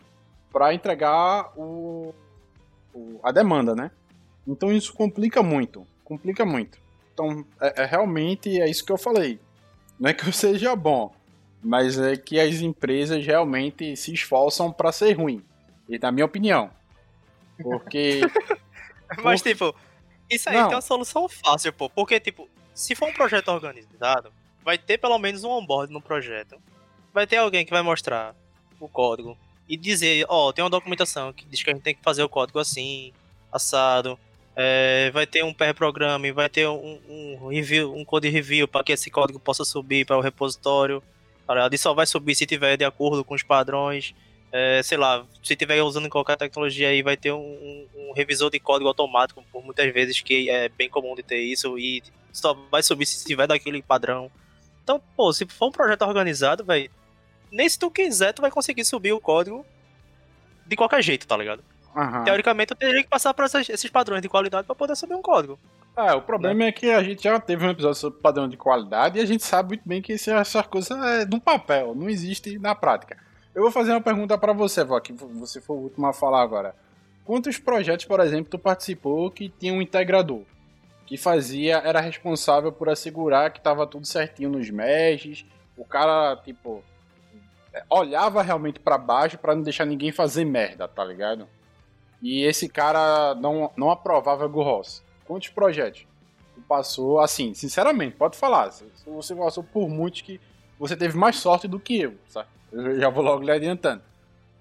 para 0.51 0.73
entregar 0.73 1.53
o, 1.55 2.15
o, 2.95 3.19
a 3.21 3.31
demanda, 3.31 3.75
né? 3.75 3.91
Então 4.47 4.71
isso 4.71 4.91
complica 4.95 5.43
muito, 5.43 5.85
complica 6.03 6.43
muito. 6.43 6.79
Então 7.13 7.45
é, 7.61 7.83
é 7.83 7.85
realmente 7.85 8.59
é 8.59 8.67
isso 8.67 8.83
que 8.83 8.91
eu 8.91 8.97
falei. 8.97 9.39
Não 9.99 10.09
é 10.09 10.13
que 10.13 10.27
eu 10.27 10.33
seja 10.33 10.75
bom, 10.75 11.13
mas 11.63 11.99
é 11.99 12.17
que 12.17 12.39
as 12.39 12.55
empresas 12.55 13.23
realmente 13.23 13.95
se 13.95 14.11
esforçam 14.11 14.71
para 14.71 14.91
ser 14.91 15.13
ruim. 15.13 15.43
E 15.87 15.99
na 15.99 16.11
minha 16.11 16.25
opinião. 16.25 16.71
Porque. 17.61 18.21
mas, 19.23 19.41
Por... 19.41 19.49
tipo, 19.49 19.75
isso 20.29 20.49
aí 20.49 20.55
Não. 20.55 20.67
tem 20.67 20.75
uma 20.75 20.81
solução 20.81 21.27
fácil, 21.29 21.71
pô. 21.73 21.89
Porque, 21.89 22.19
tipo, 22.19 22.49
se 22.73 22.95
for 22.95 23.09
um 23.09 23.13
projeto 23.13 23.49
organizado, 23.49 24.31
vai 24.63 24.77
ter 24.77 24.97
pelo 24.97 25.17
menos 25.19 25.43
um 25.43 25.49
onboard 25.49 25.91
no 25.93 26.01
projeto. 26.01 26.57
Vai 27.13 27.25
ter 27.27 27.37
alguém 27.37 27.65
que 27.65 27.71
vai 27.71 27.81
mostrar 27.81 28.35
o 28.79 28.89
código 28.89 29.37
e 29.67 29.77
dizer, 29.77 30.25
ó, 30.27 30.49
oh, 30.49 30.53
tem 30.53 30.63
uma 30.63 30.69
documentação 30.69 31.31
que 31.31 31.45
diz 31.45 31.63
que 31.63 31.69
a 31.69 31.73
gente 31.73 31.83
tem 31.83 31.95
que 31.95 32.03
fazer 32.03 32.23
o 32.23 32.29
código 32.29 32.59
assim, 32.59 33.13
assado. 33.51 34.19
É, 34.55 35.11
vai 35.11 35.27
ter 35.27 35.43
um 35.43 35.53
pair 35.53 35.73
programming, 35.73 36.31
vai 36.31 36.47
ter 36.47 36.67
um, 36.67 36.99
um 37.09 37.47
review, 37.47 37.93
um 37.93 38.05
code 38.05 38.29
review 38.29 38.67
para 38.67 38.83
que 38.83 38.93
esse 38.93 39.09
código 39.09 39.39
possa 39.39 39.65
subir 39.65 40.05
para 40.05 40.17
o 40.17 40.21
repositório. 40.21 41.03
Tá 41.45 41.69
e 41.71 41.77
só 41.77 41.93
vai 41.93 42.07
subir 42.07 42.33
se 42.35 42.45
tiver 42.45 42.75
de 42.75 42.85
acordo 42.85 43.23
com 43.23 43.35
os 43.35 43.43
padrões. 43.43 44.15
É, 44.51 44.81
sei 44.83 44.97
lá, 44.97 45.25
se 45.43 45.55
tiver 45.55 45.81
usando 45.81 46.09
qualquer 46.09 46.37
tecnologia 46.37 46.89
aí, 46.89 47.01
vai 47.01 47.17
ter 47.17 47.31
um, 47.31 47.87
um, 47.95 48.13
revisor 48.15 48.49
de 48.49 48.59
código 48.59 48.87
automático, 48.87 49.43
por 49.51 49.63
muitas 49.63 49.93
vezes, 49.93 50.21
que 50.21 50.49
é 50.49 50.69
bem 50.69 50.89
comum 50.89 51.15
de 51.15 51.23
ter 51.23 51.39
isso, 51.39 51.77
e 51.77 52.01
só 52.31 52.53
vai 52.71 52.81
subir 52.81 53.05
se 53.05 53.25
tiver 53.25 53.47
daquele 53.47 53.81
padrão. 53.81 54.31
Então, 54.83 55.01
pô, 55.15 55.33
se 55.33 55.45
for 55.45 55.67
um 55.67 55.71
projeto 55.71 56.03
organizado, 56.03 56.63
velho, 56.63 56.89
nem 57.51 57.67
se 57.67 57.77
tu 57.77 57.91
quiser, 57.91 58.33
tu 58.33 58.41
vai 58.41 58.51
conseguir 58.51 58.85
subir 58.85 59.13
o 59.13 59.19
código 59.19 59.65
de 60.65 60.75
qualquer 60.75 61.01
jeito, 61.01 61.27
tá 61.27 61.35
ligado? 61.35 61.63
Uhum. 61.95 62.23
Teoricamente, 62.23 62.71
eu 62.71 62.77
teria 62.77 63.03
que 63.03 63.09
passar 63.09 63.33
por 63.33 63.45
esses 63.45 63.89
padrões 63.89 64.21
de 64.21 64.29
qualidade 64.29 64.65
para 64.65 64.75
poder 64.75 64.95
subir 64.95 65.15
um 65.15 65.21
código. 65.21 65.59
É, 65.97 66.13
o 66.13 66.21
problema 66.21 66.55
né? 66.55 66.67
é 66.67 66.71
que 66.73 66.91
a 66.91 67.01
gente 67.01 67.23
já 67.23 67.39
teve 67.39 67.65
um 67.65 67.69
episódio 67.69 67.95
sobre 67.95 68.19
padrão 68.19 68.49
de 68.49 68.57
qualidade 68.57 69.17
e 69.17 69.21
a 69.21 69.25
gente 69.25 69.45
sabe 69.45 69.69
muito 69.69 69.87
bem 69.87 70.01
que 70.01 70.11
essa 70.13 70.61
coisa 70.63 70.93
é 71.07 71.25
no 71.25 71.39
papel, 71.39 71.95
não 71.95 72.09
existe 72.09 72.59
na 72.59 72.75
prática. 72.75 73.17
Eu 73.55 73.61
vou 73.61 73.71
fazer 73.71 73.91
uma 73.91 74.01
pergunta 74.01 74.37
para 74.37 74.51
você, 74.51 74.83
Vó, 74.83 74.99
que 74.99 75.13
você 75.13 75.61
foi 75.61 75.77
o 75.77 75.79
último 75.79 76.05
a 76.05 76.11
falar 76.11 76.41
agora. 76.41 76.75
Quantos 77.23 77.57
projetos, 77.57 78.03
por 78.03 78.19
exemplo, 78.19 78.51
tu 78.51 78.59
participou 78.59 79.31
que 79.31 79.47
tinha 79.47 79.73
um 79.73 79.81
integrador? 79.81 80.41
Que 81.05 81.15
fazia, 81.15 81.77
era 81.77 82.01
responsável 82.01 82.69
por 82.69 82.89
assegurar 82.89 83.53
que 83.53 83.61
tava 83.61 83.87
tudo 83.87 84.05
certinho 84.05 84.49
nos 84.49 84.69
meshes, 84.69 85.45
o 85.77 85.85
cara, 85.85 86.35
tipo, 86.43 86.83
olhava 87.89 88.41
realmente 88.41 88.77
para 88.77 88.97
baixo 88.97 89.37
para 89.37 89.55
não 89.55 89.63
deixar 89.63 89.85
ninguém 89.85 90.11
fazer 90.11 90.43
merda, 90.43 90.85
tá 90.85 91.05
ligado? 91.05 91.47
E 92.21 92.43
esse 92.43 92.67
cara 92.67 93.35
não, 93.35 93.71
não 93.77 93.89
aprovava 93.89 94.45
GoROS. 94.47 95.01
Quantos 95.23 95.47
projetos? 95.47 96.05
Passou, 96.67 97.21
assim, 97.21 97.53
sinceramente, 97.53 98.17
pode 98.17 98.35
falar. 98.35 98.69
Você 99.05 99.33
passou 99.33 99.63
por 99.63 99.87
muitos 99.87 100.21
que 100.21 100.41
você 100.77 100.97
teve 100.97 101.17
mais 101.17 101.37
sorte 101.37 101.69
do 101.69 101.79
que 101.79 102.01
eu, 102.01 102.15
sabe? 102.27 102.49
Eu 102.75 102.99
já 102.99 103.09
vou 103.09 103.23
logo 103.23 103.43
lhe 103.43 103.51
adiantando. 103.51 104.01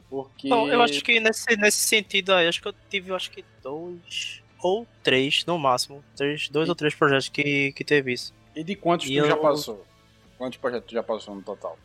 Porque. 0.08 0.48
Bom, 0.48 0.68
eu 0.68 0.80
acho 0.80 1.02
que 1.02 1.18
nesse, 1.18 1.56
nesse 1.56 1.78
sentido 1.78 2.32
aí, 2.32 2.46
acho 2.46 2.62
que 2.62 2.68
eu 2.68 2.74
tive, 2.88 3.12
acho 3.12 3.30
que 3.30 3.44
dois 3.62 4.42
ou 4.62 4.86
três, 5.02 5.44
no 5.44 5.58
máximo. 5.58 6.02
Três, 6.16 6.48
dois 6.48 6.68
e... 6.68 6.70
ou 6.70 6.76
três 6.76 6.94
projetos 6.94 7.28
que, 7.28 7.72
que 7.72 7.82
teve 7.82 8.12
isso. 8.12 8.32
E 8.54 8.62
de 8.62 8.76
quantos 8.76 9.06
e 9.06 9.10
tu 9.10 9.18
eu... 9.18 9.26
já 9.26 9.36
passou? 9.36 9.84
Quantos 10.38 10.58
projetos 10.58 10.88
tu 10.88 10.94
já 10.94 11.02
passou 11.02 11.34
no 11.34 11.42
total? 11.42 11.76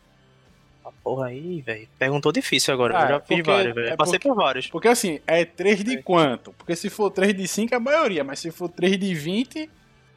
A 0.84 0.92
porra 0.92 1.26
aí, 1.26 1.60
velho. 1.60 1.88
Perguntou 1.98 2.30
difícil 2.30 2.72
agora. 2.72 2.98
Ah, 2.98 3.02
eu 3.02 3.08
já 3.08 3.20
fiz 3.20 3.44
vários, 3.44 3.74
velho. 3.74 3.88
É 3.88 3.96
Passei 3.96 4.18
porque, 4.18 4.28
por 4.28 4.36
vários. 4.36 4.66
Porque 4.68 4.88
assim, 4.88 5.20
é 5.26 5.44
3 5.44 5.84
de 5.84 5.96
é. 5.96 6.02
quanto? 6.02 6.52
Porque 6.52 6.76
se 6.76 6.88
for 6.88 7.10
3 7.10 7.34
de 7.36 7.46
5 7.46 7.74
é 7.74 7.76
a 7.76 7.80
maioria, 7.80 8.24
mas 8.24 8.38
se 8.38 8.50
for 8.50 8.68
3 8.68 8.98
de 8.98 9.14
20, 9.14 9.68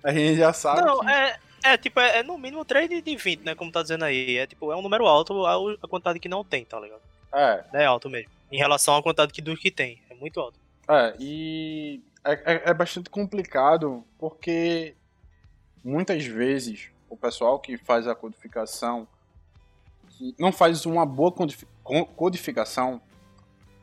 a 0.03 0.13
gente 0.13 0.37
já 0.37 0.53
sabe. 0.53 0.81
Não, 0.81 0.99
que... 0.99 1.09
é. 1.09 1.35
É, 1.63 1.77
tipo, 1.77 1.99
é, 1.99 2.19
é, 2.19 2.23
no 2.23 2.37
mínimo 2.37 2.65
3 2.65 2.89
de, 2.89 3.01
de 3.01 3.15
20, 3.15 3.41
né? 3.41 3.55
Como 3.55 3.71
tá 3.71 3.81
dizendo 3.81 4.03
aí. 4.03 4.37
É 4.37 4.45
tipo, 4.45 4.71
é 4.71 4.75
um 4.75 4.81
número 4.81 5.05
alto 5.07 5.45
a, 5.45 5.55
a 5.81 5.87
quantidade 5.87 6.19
que 6.19 6.27
não 6.27 6.43
tem, 6.43 6.65
tá 6.65 6.79
ligado? 6.79 7.01
É. 7.33 7.63
É 7.73 7.85
alto 7.85 8.09
mesmo. 8.09 8.29
Em 8.51 8.57
relação 8.57 8.95
à 8.95 9.01
quantidade 9.01 9.31
que, 9.31 9.41
do 9.41 9.55
que 9.55 9.71
tem. 9.71 10.01
É 10.09 10.13
muito 10.13 10.39
alto. 10.39 10.59
É, 10.87 11.15
e 11.19 12.01
é, 12.23 12.33
é, 12.33 12.61
é 12.65 12.73
bastante 12.73 13.09
complicado 13.09 14.03
porque 14.19 14.95
muitas 15.83 16.25
vezes 16.25 16.89
o 17.09 17.15
pessoal 17.15 17.59
que 17.59 17.77
faz 17.77 18.07
a 18.07 18.15
codificação 18.15 19.07
não 20.37 20.51
faz 20.51 20.85
uma 20.85 21.05
boa 21.05 21.33
codificação 22.15 23.01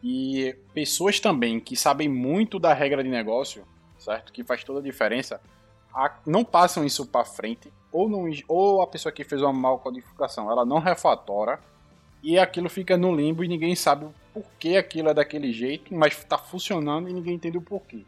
e 0.02 0.56
pessoas 0.72 1.20
também 1.20 1.60
que 1.60 1.76
sabem 1.76 2.08
muito 2.08 2.58
da 2.58 2.72
regra 2.72 3.02
de 3.02 3.10
negócio, 3.10 3.66
certo? 3.98 4.32
Que 4.32 4.42
faz 4.42 4.64
toda 4.64 4.80
a 4.80 4.82
diferença, 4.82 5.40
não 6.26 6.44
passam 6.44 6.84
isso 6.84 7.06
para 7.06 7.24
frente, 7.24 7.72
ou, 7.92 8.08
não, 8.08 8.24
ou 8.46 8.82
a 8.82 8.86
pessoa 8.86 9.12
que 9.12 9.24
fez 9.24 9.42
uma 9.42 9.52
mal 9.52 9.78
codificação, 9.78 10.50
ela 10.50 10.64
não 10.64 10.78
refatora, 10.78 11.60
e 12.22 12.38
aquilo 12.38 12.68
fica 12.68 12.96
no 12.96 13.14
limbo 13.14 13.42
e 13.42 13.48
ninguém 13.48 13.74
sabe 13.74 14.04
o 14.04 14.14
porquê 14.32 14.76
aquilo 14.76 15.08
é 15.08 15.14
daquele 15.14 15.52
jeito, 15.52 15.94
mas 15.94 16.16
está 16.16 16.36
funcionando 16.36 17.08
e 17.08 17.12
ninguém 17.12 17.34
entende 17.34 17.58
o 17.58 17.62
porquê. 17.62 18.04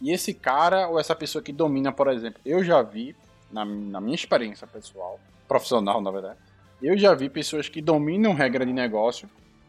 E 0.00 0.12
esse 0.12 0.32
cara, 0.32 0.88
ou 0.88 0.98
essa 0.98 1.14
pessoa 1.14 1.42
que 1.42 1.52
domina, 1.52 1.92
por 1.92 2.08
exemplo, 2.08 2.40
eu 2.44 2.62
já 2.62 2.80
vi, 2.82 3.16
na, 3.50 3.64
na 3.64 4.00
minha 4.00 4.14
experiência 4.14 4.66
pessoal, 4.66 5.18
profissional 5.48 6.00
na 6.00 6.10
verdade, 6.10 6.38
eu 6.80 6.96
já 6.96 7.14
vi 7.14 7.28
pessoas 7.28 7.68
que 7.68 7.82
dominam 7.82 8.32
regra 8.32 8.64
de 8.64 8.72
negócio 8.72 9.28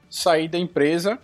sair 0.09 0.47
da 0.47 0.59
empresa 0.59 1.19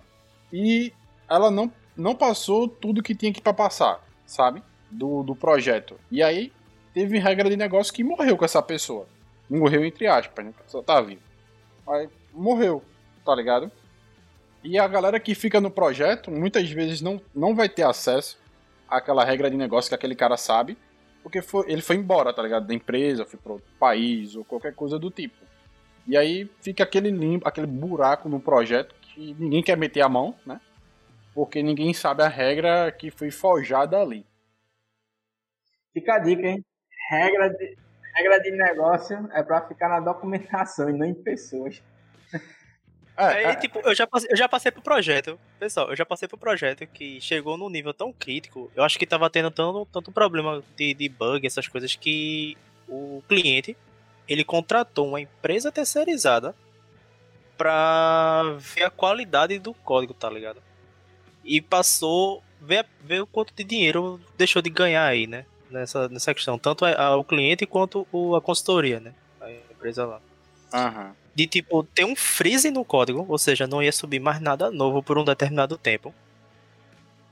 e 0.51 0.91
ela 1.29 1.51
não, 1.51 1.71
não 1.95 2.15
passou 2.15 2.67
tudo 2.67 3.03
que 3.03 3.13
tinha 3.13 3.31
que 3.31 3.41
para 3.41 3.53
passar, 3.53 4.03
sabe? 4.25 4.63
Do, 4.97 5.23
do 5.23 5.35
projeto. 5.35 5.99
E 6.09 6.23
aí 6.23 6.51
teve 6.93 7.17
regra 7.19 7.49
de 7.49 7.57
negócio 7.57 7.93
que 7.93 8.03
morreu 8.03 8.37
com 8.37 8.45
essa 8.45 8.61
pessoa. 8.61 9.07
Morreu 9.49 9.83
entre 9.83 10.07
aspas, 10.07 10.45
né? 10.45 10.53
Pessoa 10.63 10.83
tá 10.83 11.01
viva. 11.01 11.21
Aí 11.87 12.09
morreu, 12.33 12.83
tá 13.23 13.35
ligado? 13.35 13.71
E 14.63 14.79
a 14.79 14.87
galera 14.87 15.19
que 15.19 15.35
fica 15.35 15.61
no 15.61 15.69
projeto 15.69 16.31
muitas 16.31 16.69
vezes 16.71 17.01
não, 17.01 17.21
não 17.35 17.53
vai 17.53 17.69
ter 17.69 17.83
acesso 17.83 18.39
àquela 18.87 19.23
regra 19.23 19.49
de 19.49 19.57
negócio 19.57 19.89
que 19.89 19.95
aquele 19.95 20.15
cara 20.15 20.37
sabe, 20.37 20.77
porque 21.21 21.41
foi, 21.41 21.71
ele 21.71 21.81
foi 21.81 21.95
embora, 21.97 22.33
tá 22.33 22.41
ligado? 22.41 22.65
Da 22.65 22.73
empresa, 22.73 23.25
foi 23.25 23.39
para 23.39 23.53
outro 23.53 23.67
país 23.79 24.35
ou 24.35 24.43
qualquer 24.43 24.73
coisa 24.73 24.97
do 24.97 25.11
tipo. 25.11 25.35
E 26.07 26.15
aí 26.15 26.49
fica 26.61 26.83
aquele 26.83 27.09
limbo, 27.09 27.47
aquele 27.47 27.67
buraco 27.67 28.29
no 28.29 28.39
projeto 28.39 28.95
que 29.01 29.35
ninguém 29.39 29.63
quer 29.63 29.77
meter 29.77 30.01
a 30.01 30.09
mão, 30.09 30.35
né? 30.45 30.59
Porque 31.33 31.61
ninguém 31.61 31.93
sabe 31.93 32.23
a 32.23 32.27
regra 32.27 32.91
que 32.91 33.11
foi 33.11 33.31
forjada 33.31 33.99
ali. 33.99 34.25
Fica 35.95 36.15
a 36.15 36.19
dica, 36.19 36.45
hein? 36.45 36.65
Regra 37.09 37.49
de, 37.49 37.77
regra 38.13 38.39
de 38.41 38.51
negócio 38.51 39.29
é 39.31 39.41
para 39.41 39.65
ficar 39.65 39.87
na 39.87 40.01
documentação 40.01 40.89
e 40.89 40.93
não 40.93 41.05
em 41.05 41.13
pessoas. 41.13 41.81
É, 43.17 43.43
é, 43.43 43.55
tipo, 43.55 43.79
eu 43.79 43.95
já, 43.95 44.05
passei, 44.05 44.29
eu 44.29 44.35
já 44.35 44.49
passei 44.49 44.69
pro 44.73 44.81
projeto, 44.81 45.39
pessoal, 45.57 45.89
eu 45.89 45.95
já 45.95 46.05
passei 46.05 46.27
pro 46.27 46.37
projeto 46.37 46.85
que 46.85 47.21
chegou 47.21 47.55
num 47.55 47.69
nível 47.69 47.93
tão 47.93 48.11
crítico, 48.11 48.69
eu 48.75 48.83
acho 48.83 48.99
que 48.99 49.07
tava 49.07 49.29
tendo 49.29 49.49
tanto, 49.49 49.87
tanto 49.89 50.11
problema 50.11 50.61
de, 50.75 50.93
de 50.93 51.07
bug, 51.07 51.47
essas 51.47 51.65
coisas, 51.65 51.95
que 51.95 52.57
o 52.89 53.23
cliente 53.25 53.77
ele 54.27 54.43
contratou 54.43 55.07
uma 55.07 55.21
empresa 55.21 55.71
terceirizada 55.71 56.53
pra 57.57 58.57
ver 58.59 58.83
a 58.83 58.89
qualidade 58.89 59.57
do 59.59 59.73
código, 59.73 60.13
tá 60.13 60.29
ligado? 60.29 60.61
E 61.45 61.61
passou 61.61 62.43
ver, 62.59 62.85
ver 63.01 63.21
o 63.21 63.27
quanto 63.27 63.53
de 63.53 63.63
dinheiro 63.63 64.19
deixou 64.37 64.61
de 64.61 64.69
ganhar 64.69 65.05
aí, 65.05 65.25
né? 65.25 65.45
Nessa, 65.79 66.07
nessa 66.09 66.33
questão. 66.33 66.57
Tanto 66.57 66.85
a, 66.85 66.91
a, 66.91 67.17
o 67.17 67.23
cliente 67.23 67.65
quanto 67.65 68.07
o, 68.11 68.35
a 68.35 68.41
consultoria, 68.41 68.99
né? 68.99 69.13
A 69.41 69.51
empresa 69.51 70.05
lá. 70.05 70.21
Aham. 70.73 71.15
de 71.33 71.47
tipo 71.47 71.83
ter 71.83 72.05
um 72.05 72.15
freeze 72.15 72.71
no 72.71 72.83
código, 72.83 73.25
ou 73.29 73.37
seja, 73.37 73.67
não 73.67 73.81
ia 73.81 73.91
subir 73.91 74.19
mais 74.19 74.41
nada 74.41 74.71
novo 74.71 75.03
por 75.03 75.17
um 75.17 75.23
determinado 75.23 75.77
tempo. 75.77 76.13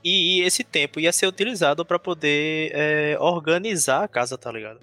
E, 0.02 0.38
e 0.38 0.42
esse 0.42 0.62
tempo 0.62 1.00
ia 1.00 1.12
ser 1.12 1.26
utilizado 1.26 1.84
para 1.84 1.98
poder 1.98 2.70
é, 2.74 3.16
organizar 3.18 4.04
a 4.04 4.08
casa, 4.08 4.36
tá 4.36 4.52
ligado? 4.52 4.78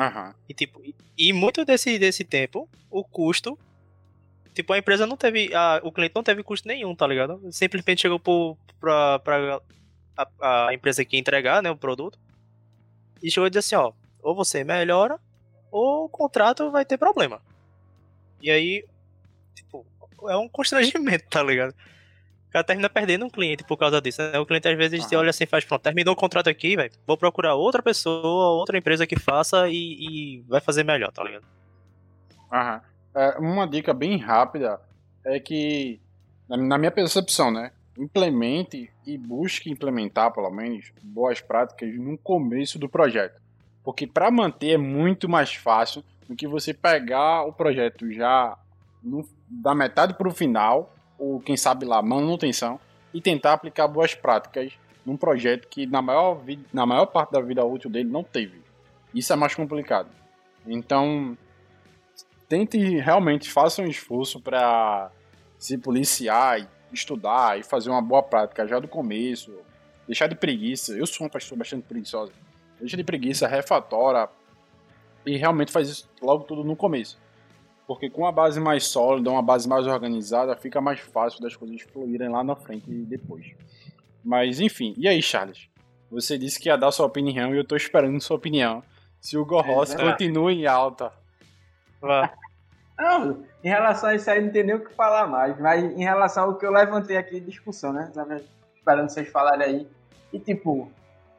Aham. 0.00 0.34
E 0.48 0.54
tipo, 0.54 0.80
e, 1.18 1.32
muito 1.32 1.64
desse, 1.64 1.98
desse 1.98 2.22
tempo, 2.22 2.68
o 2.90 3.02
custo. 3.02 3.58
Tipo, 4.54 4.72
a 4.72 4.78
empresa 4.78 5.06
não 5.06 5.16
teve. 5.16 5.52
A, 5.54 5.80
o 5.82 5.90
cliente 5.90 6.14
não 6.14 6.22
teve 6.22 6.42
custo 6.42 6.68
nenhum, 6.68 6.94
tá 6.94 7.06
ligado? 7.06 7.40
Simplesmente 7.50 8.02
chegou 8.02 8.20
pro, 8.20 8.56
pra, 8.80 9.18
pra 9.18 9.60
a, 10.16 10.68
a 10.68 10.74
empresa 10.74 11.04
que 11.04 11.18
entregar, 11.18 11.62
né, 11.62 11.70
o 11.70 11.76
produto. 11.76 12.18
E 13.22 13.30
chegou 13.30 13.46
e 13.46 13.50
disse 13.50 13.74
assim, 13.74 13.84
ó, 13.84 13.92
ou 14.22 14.34
você 14.34 14.64
melhora, 14.64 15.18
ou 15.70 16.04
o 16.04 16.08
contrato 16.08 16.70
vai 16.70 16.84
ter 16.84 16.98
problema. 16.98 17.40
E 18.40 18.50
aí, 18.50 18.84
tipo, 19.54 19.86
é 20.28 20.36
um 20.36 20.48
constrangimento, 20.48 21.24
tá 21.30 21.42
ligado? 21.42 21.74
O 22.48 22.52
cara 22.52 22.64
termina 22.64 22.88
perdendo 22.88 23.24
um 23.24 23.30
cliente 23.30 23.64
por 23.64 23.76
causa 23.76 24.00
disso. 24.00 24.22
Né? 24.22 24.38
O 24.38 24.46
cliente 24.46 24.68
às 24.68 24.76
vezes 24.76 25.04
Aham. 25.04 25.20
olha 25.20 25.30
assim 25.30 25.44
e 25.44 25.46
faz, 25.46 25.64
pronto, 25.64 25.82
terminou 25.82 26.14
o 26.14 26.16
contrato 26.16 26.48
aqui, 26.48 26.76
velho. 26.76 26.92
Vou 27.06 27.16
procurar 27.16 27.54
outra 27.54 27.82
pessoa, 27.82 28.58
outra 28.58 28.78
empresa 28.78 29.06
que 29.06 29.18
faça 29.18 29.68
e, 29.68 29.74
e 29.74 30.44
vai 30.48 30.60
fazer 30.60 30.84
melhor, 30.84 31.12
tá 31.12 31.22
ligado? 31.22 31.44
Aham. 32.52 32.80
É, 33.14 33.38
uma 33.38 33.66
dica 33.66 33.94
bem 33.94 34.18
rápida 34.18 34.80
é 35.24 35.40
que, 35.40 36.00
na 36.48 36.78
minha 36.78 36.90
percepção, 36.90 37.50
né? 37.50 37.72
Implemente 37.98 38.90
e 39.06 39.16
busque 39.16 39.70
implementar, 39.70 40.32
pelo 40.32 40.50
menos, 40.50 40.92
boas 41.02 41.40
práticas 41.40 41.94
no 41.96 42.18
começo 42.18 42.78
do 42.78 42.88
projeto. 42.88 43.40
Porque 43.82 44.06
para 44.06 44.30
manter 44.30 44.72
é 44.72 44.76
muito 44.76 45.28
mais 45.28 45.54
fácil 45.54 46.04
do 46.28 46.34
que 46.34 46.46
você 46.46 46.74
pegar 46.74 47.44
o 47.44 47.52
projeto 47.52 48.10
já 48.12 48.58
no- 49.02 49.26
da 49.48 49.74
metade 49.74 50.14
para 50.14 50.28
o 50.28 50.34
final, 50.34 50.92
ou 51.18 51.40
quem 51.40 51.56
sabe 51.56 51.86
lá, 51.86 52.02
manutenção, 52.02 52.78
e 53.14 53.20
tentar 53.20 53.52
aplicar 53.54 53.88
boas 53.88 54.14
práticas 54.14 54.72
num 55.04 55.16
projeto 55.16 55.68
que 55.68 55.86
na 55.86 56.02
maior, 56.02 56.42
na 56.72 56.84
maior 56.84 57.06
parte 57.06 57.30
da 57.30 57.40
vida 57.40 57.64
útil 57.64 57.88
dele 57.88 58.10
não 58.10 58.24
teve. 58.24 58.60
Isso 59.14 59.32
é 59.32 59.36
mais 59.36 59.54
complicado. 59.54 60.10
Então, 60.66 61.38
tente 62.48 62.76
realmente 62.98 63.50
faça 63.50 63.80
um 63.80 63.86
esforço 63.86 64.40
para 64.40 65.10
se 65.58 65.78
policiar, 65.78 66.60
e 66.60 66.68
estudar 66.96 67.58
e 67.58 67.62
fazer 67.62 67.90
uma 67.90 68.02
boa 68.02 68.22
prática 68.22 68.66
já 68.66 68.78
do 68.78 68.88
começo. 68.88 69.52
Deixar 70.06 70.26
de 70.26 70.34
preguiça. 70.34 70.92
Eu 70.92 71.06
sou 71.06 71.24
uma 71.26 71.30
pessoa 71.30 71.58
bastante 71.58 71.82
preguiçosa. 71.84 72.32
Deixa 72.78 72.96
de 72.96 73.04
preguiça, 73.04 73.46
refatora 73.46 74.28
e 75.24 75.36
realmente 75.36 75.72
faz 75.72 75.88
isso 75.88 76.08
logo 76.22 76.44
tudo 76.44 76.62
no 76.62 76.76
começo. 76.76 77.18
Porque 77.86 78.10
com 78.10 78.22
uma 78.22 78.32
base 78.32 78.60
mais 78.60 78.84
sólida, 78.84 79.30
uma 79.30 79.42
base 79.42 79.68
mais 79.68 79.86
organizada, 79.86 80.56
fica 80.56 80.80
mais 80.80 81.00
fácil 81.00 81.40
das 81.40 81.54
coisas 81.54 81.80
fluírem 81.82 82.28
lá 82.28 82.42
na 82.42 82.56
frente 82.56 82.90
e 82.90 83.04
depois. 83.04 83.46
Mas 84.24 84.60
enfim, 84.60 84.94
e 84.96 85.06
aí, 85.06 85.22
Charles? 85.22 85.68
Você 86.10 86.38
disse 86.38 86.58
que 86.58 86.68
ia 86.68 86.76
dar 86.76 86.90
sua 86.92 87.06
opinião 87.06 87.54
e 87.54 87.58
eu 87.58 87.64
tô 87.64 87.76
esperando 87.76 88.20
sua 88.20 88.36
opinião. 88.36 88.82
Se 89.20 89.36
o 89.36 89.44
Gorros 89.44 89.94
É, 89.94 89.96
continua 89.96 90.52
em 90.52 90.66
alta. 90.66 91.12
Vá. 92.00 92.32
Não, 92.98 93.44
em 93.62 93.68
relação 93.68 94.08
a 94.08 94.14
isso 94.14 94.30
aí 94.30 94.40
não 94.40 94.50
tem 94.50 94.64
nem 94.64 94.76
o 94.76 94.84
que 94.84 94.94
falar 94.94 95.26
mais, 95.26 95.58
mas 95.60 95.84
em 95.84 96.02
relação 96.02 96.44
ao 96.44 96.54
que 96.54 96.64
eu 96.64 96.72
levantei 96.72 97.16
aqui 97.16 97.40
discussão, 97.40 97.92
né? 97.92 98.10
Esperando 98.74 99.10
vocês 99.10 99.28
falarem 99.28 99.66
aí. 99.66 99.88
E 100.32 100.38
tipo, 100.38 100.90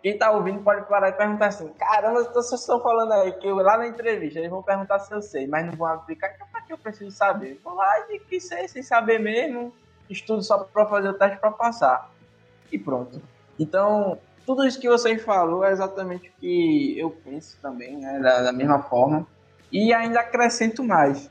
quem 0.04 0.18
tá 0.18 0.32
ouvindo 0.32 0.62
pode 0.62 0.88
parar 0.88 1.10
e 1.10 1.14
perguntar 1.14 1.48
assim, 1.48 1.68
caramba, 1.70 2.24
vocês 2.24 2.62
estão 2.62 2.80
falando 2.80 3.12
aí 3.14 3.32
que 3.34 3.48
eu, 3.48 3.56
lá 3.56 3.78
na 3.78 3.88
entrevista 3.88 4.40
eles 4.40 4.52
vão 4.52 4.62
perguntar 4.62 5.00
se 5.00 5.12
eu 5.12 5.22
sei, 5.22 5.48
mas 5.48 5.66
não 5.66 5.74
vão 5.74 5.88
aplicar, 5.88 6.32
então 6.36 6.48
pra 6.52 6.62
que 6.62 6.72
eu 6.72 6.78
preciso 6.78 7.12
saber? 7.12 7.54
Eu 7.54 7.58
Vou 7.64 7.74
lá 7.74 8.06
e 8.10 8.20
que 8.20 8.40
sei, 8.40 8.68
sem 8.68 8.84
saber 8.84 9.20
mesmo, 9.20 9.74
estudo 10.10 10.44
só 10.44 10.60
pra 10.60 10.86
fazer 10.86 11.10
o 11.10 11.14
teste 11.14 11.40
pra 11.40 11.52
passar. 11.52 12.12
E 12.72 12.78
pronto. 12.78 13.22
Então, 13.60 14.20
tudo 14.46 14.66
isso 14.66 14.80
que 14.80 14.88
vocês 14.88 15.22
falou 15.24 15.64
é 15.64 15.72
exatamente 15.72 16.30
o 16.30 16.32
que 16.40 17.00
eu 17.00 17.10
penso 17.10 17.58
também, 17.62 17.98
né? 17.98 18.20
Da, 18.20 18.44
da 18.44 18.54
mesma 18.54 18.82
forma. 18.84 19.26
E 19.72 19.94
ainda 19.94 20.20
acrescento 20.20 20.84
mais. 20.84 21.30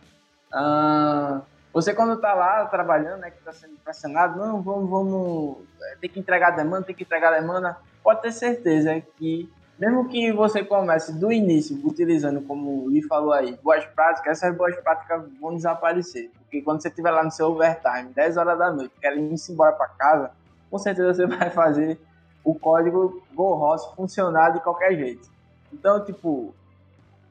Ah, 0.52 1.42
você 1.72 1.92
quando 1.92 2.18
tá 2.18 2.32
lá 2.32 2.64
trabalhando, 2.64 3.20
né, 3.20 3.30
que 3.30 3.42
tá 3.42 3.52
sendo 3.52 3.76
pressionado, 3.84 4.38
não, 4.38 4.62
vamos, 4.62 4.88
vamos, 4.88 5.56
é, 5.82 5.96
tem 5.96 6.08
que 6.08 6.18
entregar 6.18 6.48
a 6.48 6.56
demanda, 6.56 6.86
tem 6.86 6.94
que 6.94 7.02
entregar 7.02 7.32
a 7.32 7.38
demanda, 7.38 7.76
pode 8.02 8.22
ter 8.22 8.32
certeza 8.32 8.98
que, 9.16 9.52
mesmo 9.78 10.08
que 10.08 10.32
você 10.32 10.64
comece 10.64 11.12
do 11.12 11.30
início 11.30 11.78
utilizando, 11.86 12.40
como 12.40 12.84
o 12.84 12.88
Lee 12.88 13.02
falou 13.02 13.32
aí, 13.32 13.58
boas 13.62 13.84
práticas, 13.84 14.38
essas 14.38 14.56
boas 14.56 14.74
práticas 14.76 15.22
vão 15.38 15.54
desaparecer. 15.54 16.30
Porque 16.38 16.62
quando 16.62 16.80
você 16.80 16.88
estiver 16.88 17.10
lá 17.10 17.22
no 17.22 17.30
seu 17.30 17.48
overtime, 17.48 18.12
10 18.14 18.36
horas 18.38 18.58
da 18.58 18.70
noite, 18.70 18.94
querendo 18.98 19.34
ir 19.34 19.52
embora 19.52 19.72
para 19.72 19.88
casa, 19.88 20.30
com 20.70 20.78
certeza 20.78 21.12
você 21.12 21.26
vai 21.28 21.50
fazer 21.50 22.00
o 22.42 22.54
código 22.54 23.22
GoROS 23.34 23.84
funcionar 23.94 24.50
de 24.50 24.60
qualquer 24.60 24.94
jeito. 24.96 25.28
Então, 25.70 26.02
tipo, 26.04 26.54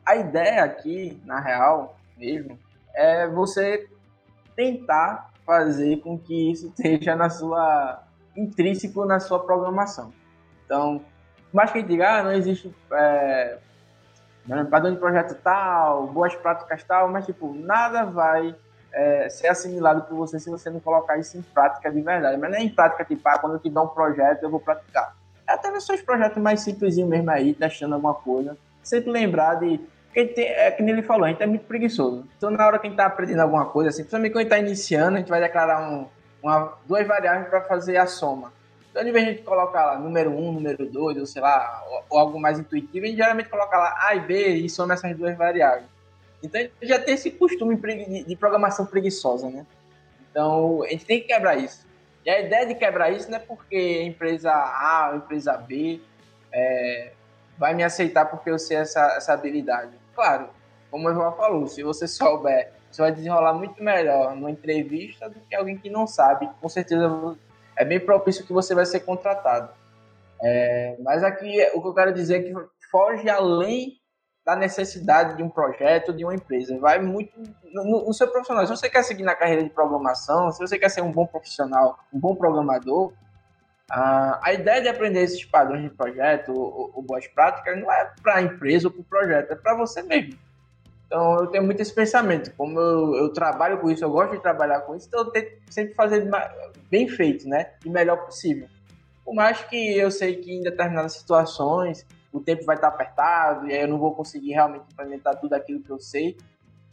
a 0.06 0.16
ideia 0.16 0.64
aqui, 0.64 1.20
na 1.26 1.40
real, 1.40 1.98
mesmo, 2.16 2.60
é 2.96 3.28
você 3.28 3.90
tentar 4.56 5.32
fazer 5.46 5.98
com 5.98 6.18
que 6.18 6.52
isso 6.52 6.68
esteja 6.68 7.16
na 7.16 7.30
sua 7.30 8.02
intrínseco 8.36 9.06
na 9.06 9.20
sua 9.20 9.40
programação. 9.40 10.14
Então, 10.66 11.02
mais 11.54 11.72
que 11.72 11.82
diga, 11.82 12.20
ah, 12.20 12.24
não 12.24 12.32
existe 12.34 12.74
é, 12.92 13.58
né, 14.46 14.66
padrão 14.66 14.92
de 14.92 15.00
projeto 15.00 15.36
tal, 15.42 16.08
boas 16.08 16.36
práticas 16.36 16.84
tal, 16.84 17.10
mas 17.10 17.26
tipo, 17.26 17.54
nada 17.54 18.04
vai 18.04 18.56
é, 18.92 19.30
ser 19.30 19.48
assimilado 19.48 20.04
por 20.04 20.16
você 20.16 20.40
se 20.40 20.50
você 20.50 20.70
não 20.70 20.80
colocar 20.80 21.18
isso 21.18 21.38
em 21.38 21.42
prática 21.42 21.92
de 21.92 22.02
verdade. 22.02 22.38
Mas 22.38 22.52
não 22.52 22.58
é 22.58 22.62
em 22.62 22.70
prática, 22.70 23.06
tipo, 23.06 23.22
ah, 23.28 23.40
quando 23.40 23.54
eu 23.54 23.60
te 23.60 23.70
dou 23.70 23.86
um 23.86 23.90
projeto, 23.90 24.44
eu 24.44 24.50
vou 24.50 24.60
praticar. 24.60 25.16
É 25.48 25.54
até 25.54 25.70
nos 25.70 25.86
seus 25.86 26.02
projetos 26.02 26.42
mais 26.42 26.62
simplesinhos 26.62 27.10
mesmo 27.10 27.30
aí, 27.30 27.54
testando 27.54 27.96
alguma 27.96 28.16
coisa. 28.16 28.58
Sempre 28.82 29.12
lembrar 29.12 29.56
de 29.56 29.80
porque 30.16 30.28
tem, 30.28 30.46
é 30.46 30.72
que 30.72 30.82
ele 30.82 31.02
falou, 31.02 31.26
a 31.26 31.28
gente 31.28 31.44
é 31.44 31.46
muito 31.46 31.66
preguiçoso. 31.66 32.26
Então, 32.38 32.50
na 32.50 32.66
hora 32.66 32.80
que 32.80 32.88
a 32.88 32.90
gente 32.90 32.98
tá 32.98 33.06
aprendendo 33.06 33.42
alguma 33.42 33.66
coisa, 33.66 33.90
assim, 33.90 34.04
principalmente 34.04 34.32
quando 34.32 34.40
a 34.40 34.44
gente 34.44 34.50
tá 34.50 34.60
iniciando, 34.60 35.18
a 35.18 35.20
gente 35.20 35.30
vai 35.30 35.42
declarar 35.42 35.92
um, 35.92 36.08
uma, 36.42 36.78
duas 36.88 37.06
variáveis 37.06 37.50
para 37.50 37.62
fazer 37.64 37.98
a 37.98 38.08
soma. 38.08 38.54
Então, 38.90 39.02
ao 39.02 39.10
invés 39.10 39.26
de 39.26 39.32
a 39.32 39.34
gente 39.34 39.44
colocar 39.44 39.86
lá 39.86 40.00
número 40.00 40.32
1, 40.32 40.38
um, 40.38 40.54
número 40.54 40.86
2, 40.90 41.18
ou 41.18 41.26
sei 41.26 41.42
lá, 41.42 41.84
ou, 41.90 42.04
ou, 42.12 42.20
algo 42.20 42.40
mais 42.40 42.58
intuitivo, 42.58 43.04
a 43.04 43.10
gente 43.10 43.18
geralmente 43.18 43.50
coloca 43.50 43.78
lá 43.78 43.94
A 44.08 44.16
e 44.16 44.22
B 44.22 44.48
e 44.56 44.70
soma 44.70 44.94
essas 44.94 45.14
duas 45.18 45.36
variáveis. 45.36 45.84
Então, 46.42 46.62
a 46.62 46.64
gente 46.64 46.74
já 46.82 46.98
tem 46.98 47.14
esse 47.14 47.32
costume 47.32 47.76
de, 47.76 48.24
de 48.24 48.36
programação 48.38 48.86
preguiçosa, 48.86 49.50
né? 49.50 49.66
Então, 50.32 50.82
a 50.84 50.88
gente 50.88 51.06
tem 51.06 51.20
que 51.20 51.28
quebrar 51.28 51.58
isso. 51.58 51.86
E 52.26 52.30
a 52.30 52.40
ideia 52.40 52.66
de 52.66 52.76
quebrar 52.76 53.12
isso 53.12 53.30
não 53.30 53.36
é 53.36 53.42
porque 53.42 53.76
a 53.76 54.04
empresa 54.06 54.50
A 54.50 55.08
ou 55.10 55.14
a 55.16 55.18
empresa 55.18 55.58
B 55.58 56.00
é, 56.54 57.12
vai 57.58 57.74
me 57.74 57.84
aceitar 57.84 58.28
porque 58.28 58.50
eu 58.50 58.58
sei 58.58 58.78
essa, 58.78 59.18
essa 59.18 59.34
habilidade 59.34 60.05
claro, 60.16 60.50
como 60.90 61.10
o 61.10 61.14
João 61.14 61.34
falou, 61.34 61.68
se 61.68 61.84
você 61.84 62.08
souber, 62.08 62.72
você 62.90 63.02
vai 63.02 63.12
desenrolar 63.12 63.54
muito 63.54 63.84
melhor 63.84 64.36
numa 64.36 64.50
entrevista 64.50 65.30
do 65.30 65.40
que 65.42 65.56
alguém 65.56 65.78
que 65.78 65.90
não 65.90 66.08
sabe. 66.08 66.50
Com 66.62 66.70
certeza 66.70 67.38
é 67.78 67.84
bem 67.84 68.00
propício 68.00 68.46
que 68.46 68.54
você 68.54 68.74
vai 68.74 68.86
ser 68.86 69.02
contratado. 69.02 69.70
É, 70.42 70.96
mas 71.00 71.24
aqui 71.24 71.62
o 71.74 71.82
que 71.82 71.88
eu 71.88 71.94
quero 71.94 72.14
dizer 72.14 72.40
é 72.40 72.44
que 72.44 72.54
foge 72.90 73.30
além 73.30 74.00
da 74.46 74.56
necessidade 74.56 75.36
de 75.36 75.44
um 75.44 75.50
projeto, 75.50 76.14
de 76.14 76.24
uma 76.24 76.36
empresa. 76.36 76.78
Vai 76.80 77.00
muito 77.00 77.34
no, 77.74 78.06
no 78.06 78.14
seu 78.14 78.28
profissional. 78.28 78.66
Se 78.66 78.76
você 78.76 78.90
quer 78.90 79.04
seguir 79.04 79.24
na 79.24 79.36
carreira 79.36 79.64
de 79.64 79.70
programação, 79.70 80.52
se 80.52 80.60
você 80.60 80.78
quer 80.78 80.90
ser 80.90 81.02
um 81.02 81.12
bom 81.12 81.26
profissional, 81.26 82.00
um 82.14 82.20
bom 82.20 82.36
programador, 82.36 83.12
ah, 83.90 84.40
a 84.44 84.54
ideia 84.54 84.82
de 84.82 84.88
aprender 84.88 85.22
esses 85.22 85.44
padrões 85.46 85.84
de 85.84 85.90
projeto 85.90 86.52
ou, 86.52 86.92
ou 86.94 87.02
boas 87.02 87.28
práticas 87.28 87.80
não 87.80 87.92
é 87.92 88.12
para 88.22 88.36
a 88.36 88.42
empresa 88.42 88.88
ou 88.88 88.92
para 88.92 89.02
o 89.02 89.04
projeto, 89.04 89.52
é 89.52 89.56
para 89.56 89.76
você 89.76 90.02
mesmo. 90.02 90.38
Então 91.06 91.40
eu 91.40 91.48
tenho 91.48 91.64
muito 91.64 91.82
esse 91.82 91.94
pensamento. 91.94 92.52
Como 92.56 92.80
eu, 92.80 93.16
eu, 93.16 93.34
trabalho 93.34 93.80
com 93.80 93.90
isso, 93.90 94.04
eu 94.04 94.10
gosto 94.10 94.36
de 94.36 94.42
trabalhar 94.42 94.82
com 94.82 94.96
isso, 94.96 95.08
então 95.08 95.22
eu 95.22 95.32
tento 95.32 95.52
sempre 95.70 95.94
fazer 95.94 96.28
bem 96.90 97.08
feito, 97.08 97.48
né? 97.48 97.74
E 97.86 97.90
melhor 97.90 98.26
possível. 98.26 98.68
Por 99.24 99.34
mais 99.34 99.62
que 99.64 99.98
eu 99.98 100.10
sei 100.10 100.36
que 100.36 100.52
em 100.52 100.62
determinadas 100.62 101.14
situações 101.14 102.06
o 102.32 102.40
tempo 102.40 102.66
vai 102.66 102.76
estar 102.76 102.90
apertado 102.90 103.68
e 103.68 103.74
aí 103.74 103.82
eu 103.82 103.88
não 103.88 103.98
vou 103.98 104.14
conseguir 104.14 104.52
realmente 104.54 104.86
implementar 104.92 105.40
tudo 105.40 105.54
aquilo 105.54 105.82
que 105.82 105.90
eu 105.90 106.00
sei. 106.00 106.36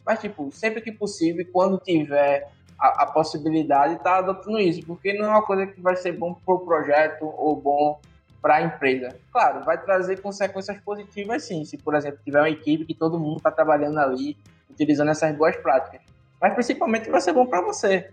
Mas, 0.05 0.19
tipo, 0.19 0.51
sempre 0.51 0.81
que 0.81 0.91
possível 0.91 1.45
quando 1.51 1.77
tiver 1.79 2.49
a, 2.83 3.03
a 3.03 3.05
possibilidade 3.05 3.93
está 3.93 4.17
adotando 4.17 4.59
isso, 4.59 4.85
porque 4.85 5.13
não 5.13 5.25
é 5.25 5.29
uma 5.29 5.41
coisa 5.41 5.65
que 5.65 5.79
vai 5.79 5.95
ser 5.95 6.11
bom 6.11 6.33
para 6.33 6.53
o 6.53 6.59
projeto 6.59 7.23
ou 7.37 7.55
bom 7.55 7.97
para 8.41 8.55
a 8.55 8.61
empresa. 8.61 9.15
Claro, 9.31 9.63
vai 9.63 9.81
trazer 9.81 10.21
consequências 10.21 10.77
positivas 10.81 11.45
sim, 11.45 11.63
se 11.63 11.77
por 11.77 11.95
exemplo 11.95 12.19
tiver 12.25 12.39
uma 12.41 12.49
equipe 12.49 12.83
que 12.83 12.93
todo 12.93 13.17
mundo 13.17 13.37
está 13.37 13.49
trabalhando 13.49 13.99
ali, 13.99 14.37
utilizando 14.69 15.11
essas 15.11 15.33
boas 15.33 15.55
práticas. 15.55 16.01
Mas 16.41 16.53
principalmente 16.53 17.09
vai 17.09 17.21
ser 17.21 17.31
bom 17.31 17.45
para 17.45 17.61
você. 17.61 18.11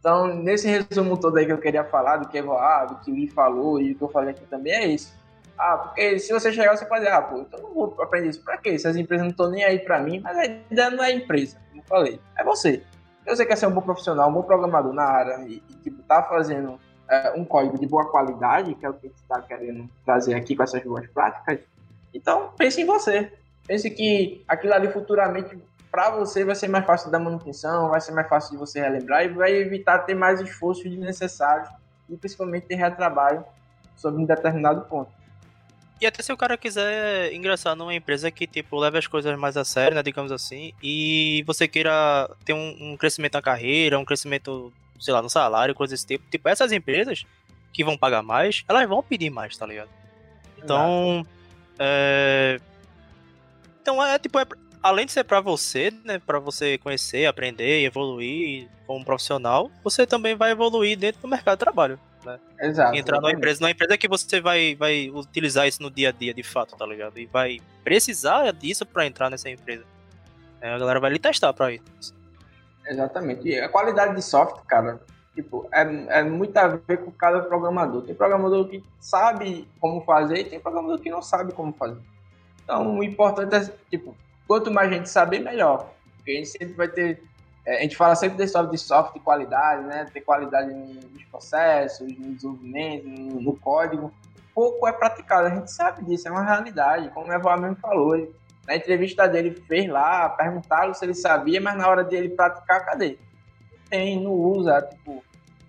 Então, 0.00 0.28
nesse 0.28 0.66
resumo 0.66 1.18
todo 1.18 1.36
aí 1.36 1.44
que 1.44 1.52
eu 1.52 1.58
queria 1.58 1.84
falar, 1.84 2.16
do 2.16 2.28
que 2.28 2.38
é 2.38 2.42
voar, 2.42 2.86
do 2.86 2.96
que 3.00 3.10
o 3.10 3.14
Lee 3.14 3.28
falou 3.28 3.78
e 3.78 3.92
o 3.92 3.96
que 3.96 4.02
eu 4.02 4.08
falei 4.08 4.30
aqui 4.30 4.46
também 4.46 4.72
é 4.72 4.86
isso. 4.86 5.14
Ah, 5.58 5.76
porque 5.76 6.18
se 6.18 6.32
você 6.32 6.50
chegar, 6.52 6.74
você 6.74 6.86
pode 6.86 7.06
ah, 7.06 7.20
pô, 7.20 7.40
então 7.40 7.60
não 7.60 7.74
vou 7.74 7.94
aprender 8.00 8.28
isso. 8.28 8.42
Pra 8.42 8.56
quê? 8.56 8.78
Se 8.78 8.88
as 8.88 8.96
empresas 8.96 9.24
não 9.24 9.30
estão 9.30 9.50
nem 9.50 9.62
aí 9.62 9.78
pra 9.78 10.00
mim, 10.00 10.20
mas 10.20 10.38
ainda 10.38 10.90
não 10.90 11.04
é 11.04 11.12
empresa, 11.12 11.58
como 11.68 11.82
eu 11.82 11.86
falei. 11.86 12.20
É 12.38 12.44
você. 12.44 12.82
Se 13.26 13.34
você 13.34 13.44
quer 13.44 13.56
ser 13.56 13.66
um 13.66 13.72
bom 13.72 13.80
profissional, 13.80 14.30
um 14.30 14.32
bom 14.32 14.42
programador 14.42 14.92
na 14.92 15.02
área 15.02 15.44
e, 15.48 15.60
e 15.68 15.74
tipo, 15.82 16.00
tá 16.04 16.22
fazendo 16.22 16.78
é, 17.10 17.32
um 17.36 17.44
código 17.44 17.76
de 17.76 17.84
boa 17.84 18.08
qualidade, 18.08 18.72
que 18.76 18.86
é 18.86 18.88
o 18.88 18.94
que 18.94 19.06
a 19.06 19.08
gente 19.08 19.18
está 19.18 19.42
querendo 19.42 19.90
trazer 20.04 20.34
aqui 20.34 20.54
com 20.54 20.62
essas 20.62 20.80
boas 20.84 21.08
práticas, 21.08 21.58
então 22.14 22.52
pense 22.56 22.80
em 22.80 22.86
você. 22.86 23.32
Pense 23.66 23.90
que 23.90 24.44
aquilo 24.46 24.72
ali 24.74 24.88
futuramente 24.92 25.58
para 25.90 26.10
você 26.10 26.44
vai 26.44 26.54
ser 26.54 26.68
mais 26.68 26.86
fácil 26.86 27.10
da 27.10 27.18
manutenção, 27.18 27.88
vai 27.88 28.00
ser 28.00 28.12
mais 28.12 28.28
fácil 28.28 28.52
de 28.52 28.58
você 28.58 28.80
relembrar 28.80 29.24
e 29.24 29.28
vai 29.28 29.50
evitar 29.52 30.00
ter 30.00 30.14
mais 30.14 30.40
esforços 30.40 30.84
desnecessários 30.84 31.68
e 32.08 32.16
principalmente 32.16 32.66
ter 32.66 32.76
retrabalho 32.76 33.44
sobre 33.96 34.22
um 34.22 34.24
determinado 34.24 34.82
ponto. 34.82 35.10
E 36.00 36.06
até 36.06 36.22
se 36.22 36.32
o 36.32 36.36
cara 36.36 36.58
quiser 36.58 37.32
ingressar 37.32 37.74
numa 37.74 37.94
empresa 37.94 38.30
que, 38.30 38.46
tipo, 38.46 38.78
leve 38.78 38.98
as 38.98 39.06
coisas 39.06 39.38
mais 39.38 39.56
a 39.56 39.64
sério, 39.64 39.94
né, 39.94 40.02
digamos 40.02 40.30
assim, 40.30 40.72
e 40.82 41.42
você 41.46 41.66
queira 41.66 42.30
ter 42.44 42.52
um, 42.52 42.92
um 42.92 42.96
crescimento 42.96 43.34
na 43.34 43.42
carreira, 43.42 43.98
um 43.98 44.04
crescimento, 44.04 44.72
sei 45.00 45.14
lá, 45.14 45.22
no 45.22 45.30
salário, 45.30 45.74
coisas 45.74 45.98
desse 45.98 46.06
tipo, 46.06 46.30
tipo, 46.30 46.48
essas 46.48 46.70
empresas 46.70 47.24
que 47.72 47.82
vão 47.82 47.96
pagar 47.96 48.22
mais, 48.22 48.62
elas 48.68 48.86
vão 48.86 49.02
pedir 49.02 49.30
mais, 49.30 49.56
tá 49.56 49.64
ligado? 49.66 49.88
Então, 50.58 51.26
é... 51.78 52.60
Então, 53.80 54.04
é 54.04 54.18
tipo, 54.18 54.38
é, 54.38 54.44
além 54.82 55.06
de 55.06 55.12
ser 55.12 55.24
para 55.24 55.40
você, 55.40 55.92
né, 56.04 56.18
para 56.18 56.38
você 56.38 56.76
conhecer, 56.78 57.26
aprender 57.26 57.84
evoluir 57.84 58.68
como 58.86 59.04
profissional, 59.04 59.70
você 59.82 60.06
também 60.06 60.34
vai 60.34 60.50
evoluir 60.50 60.98
dentro 60.98 61.22
do 61.22 61.28
mercado 61.28 61.56
de 61.56 61.64
trabalho. 61.64 61.98
Né? 62.26 62.40
Exato. 62.60 62.96
Entrar 62.96 63.20
numa 63.20 63.30
empresa, 63.30 63.60
numa 63.60 63.70
empresa 63.70 63.96
que 63.96 64.08
você 64.08 64.40
vai, 64.40 64.74
vai 64.74 65.08
utilizar 65.10 65.68
isso 65.68 65.80
no 65.80 65.90
dia 65.90 66.08
a 66.08 66.12
dia, 66.12 66.34
de 66.34 66.42
fato, 66.42 66.76
tá 66.76 66.84
ligado? 66.84 67.18
E 67.18 67.26
vai 67.26 67.60
precisar 67.84 68.52
disso 68.52 68.84
para 68.84 69.06
entrar 69.06 69.30
nessa 69.30 69.48
empresa. 69.48 69.84
É, 70.60 70.72
a 70.72 70.78
galera 70.78 70.98
vai 70.98 71.10
lhe 71.12 71.18
testar 71.18 71.52
para 71.52 71.72
isso. 71.72 72.12
Exatamente. 72.84 73.48
E 73.48 73.60
a 73.60 73.68
qualidade 73.68 74.16
de 74.16 74.22
software, 74.22 74.64
cara, 74.66 75.00
tipo, 75.34 75.68
é, 75.72 75.82
é 76.18 76.22
muito 76.24 76.56
a 76.56 76.66
ver 76.66 76.98
com 76.98 77.12
cada 77.12 77.40
programador. 77.42 78.02
Tem 78.02 78.14
programador 78.14 78.66
que 78.68 78.82
sabe 78.98 79.68
como 79.80 80.00
fazer 80.02 80.38
e 80.38 80.44
tem 80.44 80.58
programador 80.58 80.98
que 80.98 81.10
não 81.10 81.22
sabe 81.22 81.52
como 81.52 81.72
fazer. 81.72 82.00
Então, 82.64 82.98
o 82.98 83.04
importante 83.04 83.54
é, 83.54 83.72
tipo, 83.88 84.16
quanto 84.48 84.70
mais 84.70 84.90
gente 84.90 85.08
saber, 85.08 85.38
melhor. 85.38 85.92
Porque 86.16 86.32
a 86.32 86.34
gente 86.34 86.48
sempre 86.48 86.74
vai 86.74 86.88
ter 86.88 87.22
a 87.66 87.82
gente 87.82 87.96
fala 87.96 88.14
sempre 88.14 88.36
desse 88.36 88.60
de 88.70 88.78
software 88.78 89.18
de 89.18 89.24
qualidade, 89.24 89.84
né? 89.84 90.06
Ter 90.12 90.20
qualidade 90.20 90.72
nos 90.72 91.24
processos, 91.24 92.06
no 92.16 92.34
desenvolvimento, 92.34 93.08
no, 93.08 93.56
código. 93.56 94.12
Pouco 94.54 94.86
é 94.86 94.92
praticado, 94.92 95.48
a 95.48 95.50
gente 95.50 95.70
sabe 95.70 96.04
disso, 96.04 96.28
é 96.28 96.30
uma 96.30 96.44
realidade. 96.44 97.10
Como 97.10 97.28
o 97.28 97.32
Eval 97.32 97.60
mesmo 97.60 97.76
falou, 97.76 98.32
na 98.66 98.76
entrevista 98.76 99.28
dele 99.28 99.50
fez 99.66 99.88
lá, 99.88 100.28
perguntaram 100.28 100.94
se 100.94 101.04
ele 101.04 101.14
sabia, 101.14 101.60
mas 101.60 101.76
na 101.76 101.88
hora 101.88 102.04
dele 102.04 102.28
praticar, 102.28 102.84
cadê? 102.84 103.18
Tem, 103.90 104.22
não 104.22 104.32
usa, 104.32 104.82
tipo, 104.82 105.22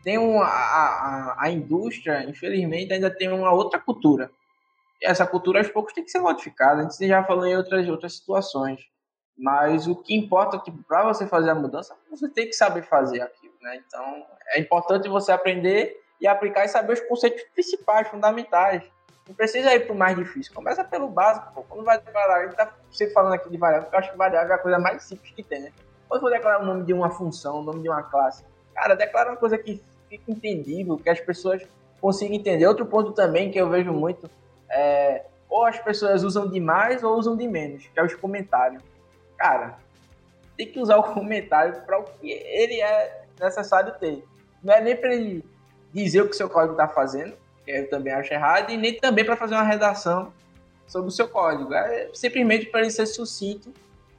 tem 0.04 0.18
uma, 0.18 0.45
a, 0.45 1.34
a, 1.36 1.36
a 1.45 1.52
indústria, 1.52 2.24
infelizmente, 2.30 2.93
ainda 2.93 3.10
tem 3.10 3.30
uma 3.30 3.52
outra 3.52 3.80
cultura. 3.80 4.32
E 5.02 5.06
essa 5.08 5.26
cultura 5.26 5.60
aos 5.60 5.68
poucos 5.68 5.93
tem 5.93 6.04
que 6.04 6.12
ser 6.12 6.20
modificada. 6.20 6.80
A 6.80 6.84
gente 6.84 7.08
já 7.08 7.24
falou 7.24 7.45
em 7.45 7.58
outras, 7.58 7.88
outras 7.89 8.14
situações. 8.14 8.80
Mas 9.38 9.88
o 9.88 9.95
que 9.95 10.15
importa, 10.15 10.57
tipo, 10.57 10.81
para 10.83 11.03
você 11.03 11.27
fazer 11.27 11.51
a 11.51 11.55
mudança, 11.55 11.95
você 12.09 12.27
tem 12.27 12.47
que 12.47 12.53
saber 12.53 12.81
fazer 12.81 13.21
aquilo, 13.21 13.53
né? 13.61 13.79
Então, 13.85 14.25
é 14.47 14.59
importante 14.59 15.07
você 15.07 15.31
aprender 15.31 16.01
e 16.19 16.27
aplicar 16.27 16.65
e 16.65 16.67
saber 16.67 16.93
os 16.93 17.01
conceitos 17.01 17.43
principais, 17.53 18.07
fundamentais. 18.07 18.83
Não 19.27 19.35
precisa 19.35 19.75
ir 19.75 19.81
para 19.81 19.93
o 19.93 19.97
mais 19.97 20.17
difícil. 20.17 20.53
Começa 20.55 20.83
pelo 20.83 21.07
básico, 21.07 21.53
pô. 21.53 21.61
Quando 21.63 21.83
vai 21.83 21.99
declarar, 21.99 22.38
a 22.38 22.43
gente 22.45 22.55
tá 22.55 22.73
sempre 22.91 23.13
falando 23.13 23.33
aqui 23.33 23.49
de 23.49 23.57
variável, 23.57 23.83
porque 23.83 23.95
eu 23.95 23.99
acho 23.99 24.11
que 24.11 24.17
variável 24.17 24.51
é 24.51 24.55
a 24.55 24.57
coisa 24.57 24.79
mais 24.79 25.03
simples 25.03 25.31
que 25.31 25.43
tem, 25.43 25.61
né? 25.61 25.71
Quando 26.07 26.21
for 26.21 26.31
declarar 26.31 26.63
o 26.63 26.65
nome 26.65 26.85
de 26.85 26.93
uma 26.93 27.11
função, 27.11 27.59
o 27.59 27.61
nome 27.61 27.81
de 27.81 27.89
uma 27.89 28.01
classe, 28.01 28.43
cara, 28.73 28.95
declara 28.95 29.29
uma 29.29 29.38
coisa 29.38 29.57
que 29.57 29.83
fica 30.09 30.31
entendível, 30.31 30.97
que 30.97 31.09
as 31.09 31.19
pessoas 31.19 31.61
consigam 31.99 32.35
entender. 32.35 32.65
Outro 32.65 32.85
ponto 32.85 33.11
também 33.11 33.51
que 33.51 33.59
eu 33.59 33.69
vejo 33.69 33.91
muito 33.91 34.29
é 34.69 35.25
ou 35.49 35.65
as 35.65 35.79
pessoas 35.79 36.23
usam 36.23 36.49
de 36.49 36.59
mais 36.59 37.03
ou 37.03 37.17
usam 37.17 37.35
de 37.35 37.47
menos, 37.47 37.88
que 37.88 37.99
é 37.99 38.03
os 38.03 38.15
comentários 38.15 38.81
cara, 39.38 39.77
tem 40.57 40.67
que 40.67 40.79
usar 40.79 40.97
o 40.97 41.13
comentário 41.13 41.81
para 41.85 41.99
o 41.99 42.03
que 42.03 42.31
ele 42.31 42.81
é 42.81 43.25
necessário 43.39 43.93
ter. 43.99 44.23
Não 44.63 44.73
é 44.73 44.81
nem 44.81 44.95
para 44.95 45.13
ele 45.13 45.45
dizer 45.93 46.21
o 46.21 46.29
que 46.29 46.35
seu 46.35 46.49
código 46.49 46.73
está 46.73 46.88
fazendo, 46.88 47.35
que 47.63 47.71
eu 47.71 47.89
também 47.89 48.13
acho 48.13 48.33
errado, 48.33 48.71
e 48.71 48.77
nem 48.77 48.95
também 48.97 49.23
para 49.23 49.35
fazer 49.35 49.55
uma 49.55 49.63
redação 49.63 50.33
sobre 50.88 51.09
o 51.09 51.11
seu 51.11 51.27
código. 51.27 51.73
É 51.73 52.09
simplesmente 52.13 52.65
para 52.67 52.81
ele 52.81 52.91
ser 52.91 53.05
sucinto 53.05 53.71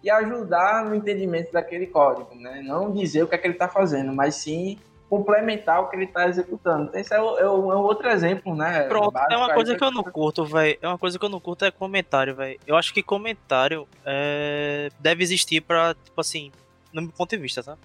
e 0.03 0.11
ajudar 0.11 0.85
no 0.85 0.95
entendimento 0.95 1.53
daquele 1.53 1.87
código, 1.87 2.35
né? 2.35 2.63
Não 2.65 2.93
dizer 2.93 3.25
o 3.25 3.27
que 3.27 3.35
é 3.35 3.39
que 3.39 3.47
ele 3.47 3.55
está 3.55 3.69
fazendo, 3.69 4.13
mas 4.13 4.37
sim 4.37 4.79
complementar 5.09 5.81
o 5.81 5.89
que 5.89 5.97
ele 5.97 6.05
está 6.05 6.29
executando. 6.29 6.89
Então, 6.89 7.01
esse 7.01 7.15
é, 7.15 7.21
o, 7.21 7.39
é, 7.39 7.49
o, 7.49 7.73
é 7.73 7.77
outro 7.77 8.09
exemplo, 8.09 8.55
né? 8.55 8.83
Pronto, 8.85 9.17
é 9.31 9.37
uma 9.37 9.55
coisa 9.55 9.75
que 9.75 9.83
eu 9.83 9.91
não 9.91 10.05
curto, 10.05 10.45
velho. 10.45 10.79
É 10.81 10.89
uma 10.89 10.99
coisa 10.99 11.19
que 11.19 11.25
eu 11.25 11.29
não 11.29 11.41
curto 11.41 11.65
é 11.65 11.71
comentário, 11.71 12.35
velho. 12.35 12.59
Eu 12.67 12.77
acho 12.77 12.93
que 12.93 13.03
comentário 13.03 13.89
é... 14.05 14.91
deve 15.01 15.23
existir 15.23 15.63
para 15.63 15.95
tipo 15.95 16.21
assim, 16.21 16.53
no 16.93 17.03
meu 17.03 17.11
ponto 17.11 17.31
de 17.31 17.39
vista, 17.39 17.63
tá? 17.63 17.77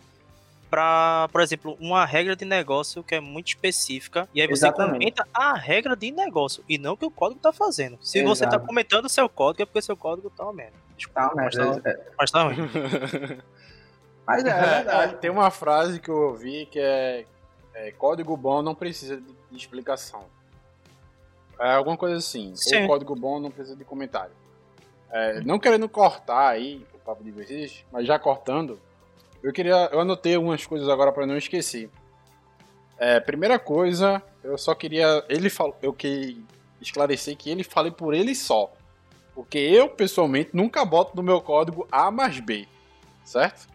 Pra, 0.69 1.29
por 1.31 1.39
exemplo, 1.39 1.77
uma 1.79 2.03
regra 2.03 2.35
de 2.35 2.45
negócio 2.45 3.03
que 3.03 3.13
é 3.13 3.19
muito 3.19 3.49
específica, 3.49 4.27
e 4.33 4.41
aí 4.41 4.47
você 4.47 4.65
Exatamente. 4.65 4.93
comenta 4.93 5.27
a 5.31 5.53
regra 5.53 5.95
de 5.95 6.11
negócio, 6.11 6.63
e 6.67 6.79
não 6.79 6.93
o 6.93 6.97
que 6.97 7.05
o 7.05 7.11
código 7.11 7.39
tá 7.39 7.53
fazendo. 7.53 7.99
Se 8.01 8.17
Exato. 8.17 8.35
você 8.35 8.47
tá 8.47 8.57
comentando 8.57 9.05
o 9.05 9.09
seu 9.09 9.29
código, 9.29 9.61
é 9.61 9.65
porque 9.67 9.83
seu 9.83 9.95
código 9.95 10.31
tá 10.31 10.43
uma 10.43 10.53
merda. 10.53 10.73
Desculpa, 10.97 11.21
tá 11.21 11.27
uma 11.27 11.35
merda. 11.35 11.65
Mas, 11.65 11.81
tá, 11.83 11.99
mas 12.17 12.31
tá 12.31 12.43
ruim. 12.43 12.55
Mas 14.25 14.43
é, 14.43 14.49
é 14.49 14.53
verdade. 14.83 15.15
Tem 15.17 15.29
uma 15.29 15.51
frase 15.51 15.99
que 15.99 16.09
eu 16.09 16.15
ouvi 16.15 16.65
que 16.65 16.79
é, 16.79 17.25
é 17.73 17.91
código 17.91 18.35
bom 18.35 18.61
não 18.61 18.75
precisa 18.75 19.17
de, 19.17 19.35
de, 19.51 19.57
explicação. 19.57 20.25
É 21.59 21.73
alguma 21.73 21.97
coisa 21.97 22.17
assim. 22.17 22.53
Sim. 22.55 22.83
Ou 22.83 22.87
código 22.87 23.15
bom 23.15 23.39
não 23.39 23.51
precisa 23.51 23.75
de 23.75 23.83
comentário. 23.83 24.33
É, 25.11 25.41
não 25.41 25.59
querendo 25.59 25.87
cortar 25.87 26.49
aí 26.49 26.85
o 26.93 26.97
papo 26.97 27.23
de 27.23 27.31
vocês, 27.31 27.85
mas 27.91 28.07
já 28.07 28.17
cortando, 28.17 28.79
eu 29.43 29.51
queria. 29.51 29.89
Eu 29.91 29.99
anotei 29.99 30.35
algumas 30.35 30.65
coisas 30.65 30.89
agora 30.89 31.11
para 31.11 31.27
não 31.27 31.37
esquecer. 31.37 31.89
É, 32.97 33.19
primeira 33.19 33.59
coisa, 33.59 34.21
eu 34.43 34.57
só 34.57 34.73
queria. 34.73 35.23
Ele 35.29 35.49
falou. 35.49 35.75
Eu 35.81 35.93
que 35.93 36.43
esclarecer 36.81 37.35
que 37.37 37.49
ele 37.49 37.63
fale 37.63 37.91
por 37.91 38.13
ele 38.13 38.33
só. 38.33 38.71
Porque 39.35 39.57
eu, 39.57 39.89
pessoalmente, 39.89 40.51
nunca 40.53 40.85
boto 40.85 41.15
no 41.15 41.23
meu 41.23 41.41
código 41.41 41.87
A 41.91 42.11
mais 42.11 42.39
B. 42.39 42.67
Certo? 43.25 43.67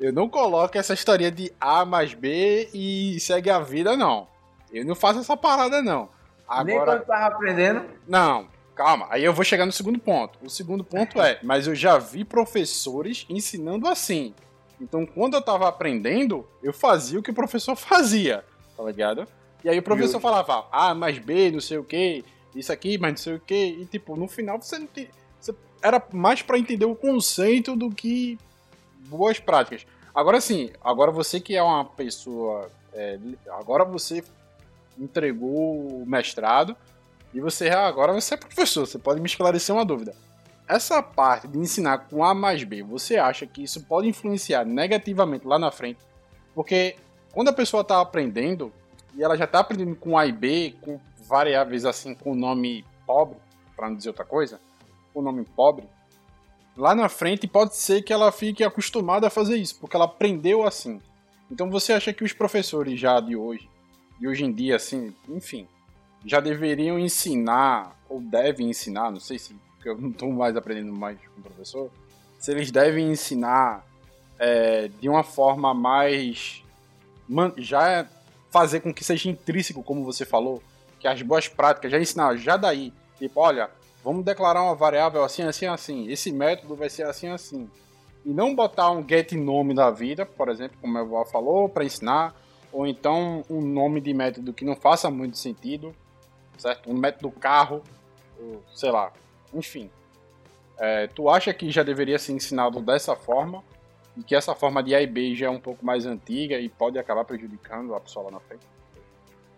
Eu 0.00 0.12
não 0.12 0.28
coloco 0.28 0.76
essa 0.76 0.94
história 0.94 1.30
de 1.30 1.52
A 1.60 1.84
mais 1.84 2.14
B 2.14 2.68
e 2.74 3.18
segue 3.20 3.50
a 3.50 3.60
vida, 3.60 3.96
não. 3.96 4.26
Eu 4.72 4.84
não 4.84 4.94
faço 4.94 5.20
essa 5.20 5.36
parada, 5.36 5.82
não. 5.82 6.08
Agora... 6.48 6.64
Nem 6.64 6.78
quando 6.80 7.06
tava 7.06 7.26
aprendendo? 7.26 7.84
Não, 8.06 8.48
calma. 8.74 9.06
Aí 9.10 9.24
eu 9.24 9.32
vou 9.32 9.44
chegar 9.44 9.66
no 9.66 9.72
segundo 9.72 9.98
ponto. 9.98 10.38
O 10.42 10.50
segundo 10.50 10.82
ponto 10.82 11.20
é, 11.20 11.38
mas 11.42 11.66
eu 11.66 11.74
já 11.74 11.98
vi 11.98 12.24
professores 12.24 13.26
ensinando 13.28 13.88
assim. 13.88 14.34
Então, 14.80 15.06
quando 15.06 15.34
eu 15.34 15.42
tava 15.42 15.68
aprendendo, 15.68 16.46
eu 16.62 16.72
fazia 16.72 17.18
o 17.18 17.22
que 17.22 17.30
o 17.30 17.34
professor 17.34 17.76
fazia, 17.76 18.44
tá 18.76 18.82
ligado? 18.82 19.26
E 19.64 19.68
aí 19.68 19.78
o 19.78 19.82
professor 19.82 20.20
falava, 20.20 20.66
A 20.72 20.92
mais 20.92 21.18
B, 21.18 21.52
não 21.52 21.60
sei 21.60 21.78
o 21.78 21.84
que, 21.84 22.24
isso 22.54 22.72
aqui, 22.72 22.98
mas 22.98 23.12
não 23.12 23.16
sei 23.16 23.34
o 23.34 23.40
que. 23.40 23.54
E 23.54 23.86
tipo, 23.86 24.16
no 24.16 24.26
final 24.26 24.60
você 24.60 24.78
não 24.78 24.86
tem. 24.86 25.08
Você... 25.40 25.54
Era 25.80 26.02
mais 26.12 26.42
para 26.42 26.58
entender 26.58 26.84
o 26.84 26.96
conceito 26.96 27.76
do 27.76 27.90
que 27.90 28.38
boas 29.08 29.38
práticas. 29.38 29.86
Agora 30.14 30.40
sim, 30.40 30.70
agora 30.82 31.10
você 31.10 31.40
que 31.40 31.56
é 31.56 31.62
uma 31.62 31.84
pessoa. 31.84 32.70
É, 32.92 33.18
agora 33.48 33.84
você 33.84 34.22
entregou 34.98 36.02
o 36.02 36.06
mestrado 36.06 36.76
e 37.32 37.40
você 37.40 37.70
ah, 37.70 37.86
agora 37.86 38.12
você 38.12 38.34
é 38.34 38.36
professor, 38.36 38.86
você 38.86 38.98
pode 38.98 39.20
me 39.20 39.26
esclarecer 39.26 39.74
uma 39.74 39.84
dúvida. 39.84 40.14
Essa 40.68 41.02
parte 41.02 41.48
de 41.48 41.58
ensinar 41.58 41.98
com 42.08 42.24
A 42.24 42.34
mais 42.34 42.62
B, 42.64 42.82
você 42.82 43.16
acha 43.16 43.46
que 43.46 43.62
isso 43.62 43.82
pode 43.84 44.08
influenciar 44.08 44.64
negativamente 44.64 45.46
lá 45.46 45.58
na 45.58 45.70
frente? 45.70 46.00
Porque 46.54 46.96
quando 47.32 47.48
a 47.48 47.52
pessoa 47.52 47.80
está 47.80 48.00
aprendendo 48.00 48.72
e 49.14 49.22
ela 49.22 49.36
já 49.36 49.44
está 49.44 49.60
aprendendo 49.60 49.96
com 49.96 50.16
A 50.16 50.26
e 50.26 50.32
B, 50.32 50.74
com 50.80 51.00
variáveis 51.26 51.84
assim, 51.84 52.14
com 52.14 52.34
nome 52.34 52.84
pobre, 53.06 53.38
para 53.74 53.88
não 53.88 53.96
dizer 53.96 54.10
outra 54.10 54.24
coisa, 54.24 54.60
com 55.12 55.22
nome 55.22 55.44
pobre, 55.44 55.88
lá 56.76 56.94
na 56.94 57.08
frente 57.08 57.46
pode 57.46 57.76
ser 57.76 58.02
que 58.02 58.12
ela 58.12 58.32
fique 58.32 58.64
acostumada 58.64 59.26
a 59.26 59.30
fazer 59.30 59.56
isso, 59.56 59.76
porque 59.78 59.96
ela 59.96 60.06
aprendeu 60.06 60.66
assim. 60.66 61.00
Então 61.50 61.70
você 61.70 61.92
acha 61.92 62.12
que 62.12 62.24
os 62.24 62.32
professores 62.32 62.98
já 62.98 63.20
de 63.20 63.36
hoje, 63.36 63.68
de 64.18 64.26
hoje 64.26 64.44
em 64.44 64.52
dia, 64.52 64.76
assim, 64.76 65.14
enfim, 65.28 65.66
já 66.24 66.40
deveriam 66.40 66.98
ensinar, 66.98 67.96
ou 68.08 68.20
devem 68.20 68.70
ensinar, 68.70 69.10
não 69.10 69.20
sei 69.20 69.38
se, 69.38 69.54
porque 69.74 69.88
eu 69.88 69.98
não 69.98 70.10
estou 70.10 70.32
mais 70.32 70.56
aprendendo 70.56 70.92
mais 70.92 71.18
com 71.34 71.42
professor, 71.42 71.90
se 72.38 72.50
eles 72.50 72.70
devem 72.70 73.10
ensinar 73.10 73.86
é, 74.38 74.88
de 75.00 75.08
uma 75.08 75.22
forma 75.22 75.74
mais. 75.74 76.62
já 77.58 78.06
fazer 78.50 78.80
com 78.80 78.92
que 78.92 79.04
seja 79.04 79.30
intrínseco, 79.30 79.82
como 79.82 80.04
você 80.04 80.24
falou, 80.24 80.62
que 81.00 81.08
as 81.08 81.22
boas 81.22 81.48
práticas, 81.48 81.90
já 81.90 81.98
ensinar 81.98 82.36
já 82.36 82.56
daí, 82.56 82.92
Tipo, 83.22 83.40
olha, 83.40 83.70
vamos 84.04 84.24
declarar 84.24 84.62
uma 84.62 84.74
variável 84.74 85.22
assim, 85.24 85.42
assim, 85.42 85.66
assim. 85.66 86.08
Esse 86.08 86.32
método 86.32 86.74
vai 86.74 86.90
ser 86.90 87.04
assim, 87.04 87.28
assim. 87.28 87.70
E 88.24 88.32
não 88.32 88.54
botar 88.54 88.90
um 88.90 89.06
get 89.06 89.32
nome 89.32 89.74
da 89.74 89.90
vida, 89.90 90.24
por 90.24 90.48
exemplo, 90.48 90.76
como 90.80 90.96
a 90.96 91.00
Evoa 91.00 91.24
falou, 91.24 91.68
para 91.68 91.84
ensinar. 91.84 92.34
Ou 92.72 92.86
então 92.86 93.44
um 93.50 93.60
nome 93.60 94.00
de 94.00 94.14
método 94.14 94.52
que 94.52 94.64
não 94.64 94.74
faça 94.74 95.10
muito 95.10 95.36
sentido, 95.36 95.94
certo? 96.56 96.90
Um 96.90 96.94
método 96.94 97.30
carro, 97.30 97.82
ou, 98.40 98.62
sei 98.74 98.90
lá. 98.90 99.12
Enfim. 99.52 99.90
É, 100.78 101.06
tu 101.08 101.28
acha 101.28 101.52
que 101.52 101.70
já 101.70 101.82
deveria 101.82 102.18
ser 102.18 102.32
ensinado 102.32 102.80
dessa 102.80 103.14
forma? 103.14 103.62
E 104.16 104.22
que 104.22 104.34
essa 104.34 104.54
forma 104.54 104.82
de 104.82 104.94
A 104.94 105.00
e 105.00 105.06
B 105.06 105.34
já 105.34 105.46
é 105.46 105.50
um 105.50 105.60
pouco 105.60 105.84
mais 105.84 106.06
antiga 106.06 106.58
e 106.58 106.68
pode 106.68 106.98
acabar 106.98 107.24
prejudicando 107.24 107.94
a 107.94 108.00
pessoa 108.00 108.26
lá 108.26 108.32
na 108.32 108.40
frente? 108.40 108.71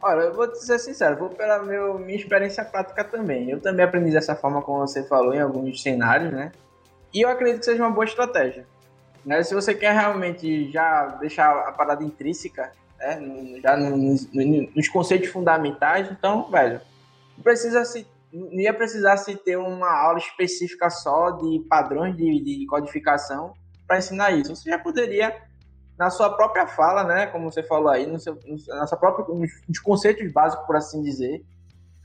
Olha, 0.02 0.22
eu 0.22 0.34
vou 0.34 0.46
te 0.46 0.58
ser 0.58 0.78
sincero, 0.78 1.16
vou 1.16 1.30
pela 1.30 1.62
meu, 1.62 1.98
minha 1.98 2.18
experiência 2.18 2.64
prática 2.64 3.02
também. 3.04 3.50
Eu 3.50 3.60
também 3.60 3.84
aprendi 3.84 4.10
dessa 4.10 4.36
forma, 4.36 4.60
como 4.60 4.80
você 4.80 5.02
falou, 5.04 5.34
em 5.34 5.40
alguns 5.40 5.82
cenários, 5.82 6.32
né? 6.32 6.52
E 7.12 7.22
eu 7.22 7.28
acredito 7.28 7.60
que 7.60 7.64
seja 7.64 7.82
uma 7.82 7.90
boa 7.90 8.04
estratégia. 8.04 8.66
Né? 9.24 9.42
Se 9.42 9.54
você 9.54 9.74
quer 9.74 9.94
realmente 9.94 10.70
já 10.70 11.06
deixar 11.20 11.50
a 11.60 11.72
parada 11.72 12.04
intrínseca, 12.04 12.72
né? 12.98 13.18
já 13.62 13.76
nos, 13.76 14.28
nos 14.32 14.88
conceitos 14.88 15.30
fundamentais, 15.30 16.10
então, 16.10 16.50
velho, 16.50 16.80
não 17.36 17.42
precisa 17.42 17.84
se 17.84 18.06
não 18.34 18.58
ia 18.58 18.74
precisar 18.74 19.16
se 19.16 19.36
ter 19.36 19.56
uma 19.56 19.88
aula 19.88 20.18
específica 20.18 20.90
só 20.90 21.30
de 21.30 21.64
padrões 21.68 22.16
de, 22.16 22.42
de 22.42 22.66
codificação 22.66 23.54
para 23.86 23.98
ensinar 23.98 24.32
isso. 24.32 24.56
Você 24.56 24.70
já 24.70 24.78
poderia, 24.78 25.36
na 25.98 26.10
sua 26.10 26.30
própria 26.30 26.66
fala, 26.66 27.04
né, 27.04 27.26
como 27.26 27.50
você 27.50 27.62
falou 27.62 27.88
aí, 27.88 28.06
no 28.06 28.18
seu, 28.18 28.38
na 28.68 28.86
própria, 28.96 29.26
nos 29.68 29.78
conceitos 29.78 30.30
básicos, 30.32 30.66
por 30.66 30.76
assim 30.76 31.02
dizer, 31.02 31.44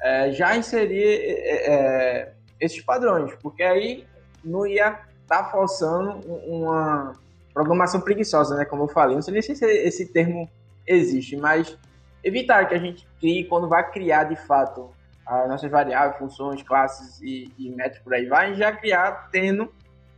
é, 0.02 0.32
já 0.32 0.56
inserir 0.56 1.04
é, 1.04 1.74
é, 1.74 2.34
esses 2.60 2.82
padrões, 2.82 3.34
porque 3.42 3.64
aí 3.64 4.06
não 4.44 4.66
ia 4.66 5.00
estar 5.22 5.44
tá 5.44 5.52
forçando 5.52 6.20
uma 6.28 7.14
programação 7.54 8.00
preguiçosa, 8.00 8.56
né, 8.56 8.66
como 8.66 8.84
eu 8.84 8.88
falei. 8.88 9.16
Não 9.16 9.22
sei 9.22 9.42
se 9.42 9.52
esse, 9.54 9.66
esse 9.66 10.06
termo 10.06 10.50
existe, 10.88 11.36
mas 11.36 11.78
evitar 12.24 12.68
que 12.68 12.76
a 12.76 12.80
gente 12.80 13.08
crie, 13.20 13.46
quando 13.46 13.68
vai 13.68 13.90
criar 13.92 14.26
de 14.26 14.36
fato 14.36 14.92
as 15.26 15.48
nossas 15.48 15.70
variáveis, 15.70 16.18
funções, 16.18 16.64
classes 16.64 17.22
e, 17.22 17.54
e 17.58 17.70
métodos 17.70 18.00
por 18.00 18.14
aí 18.14 18.26
vai, 18.26 18.56
já 18.56 18.72
criar 18.72 19.30
tendo 19.32 19.72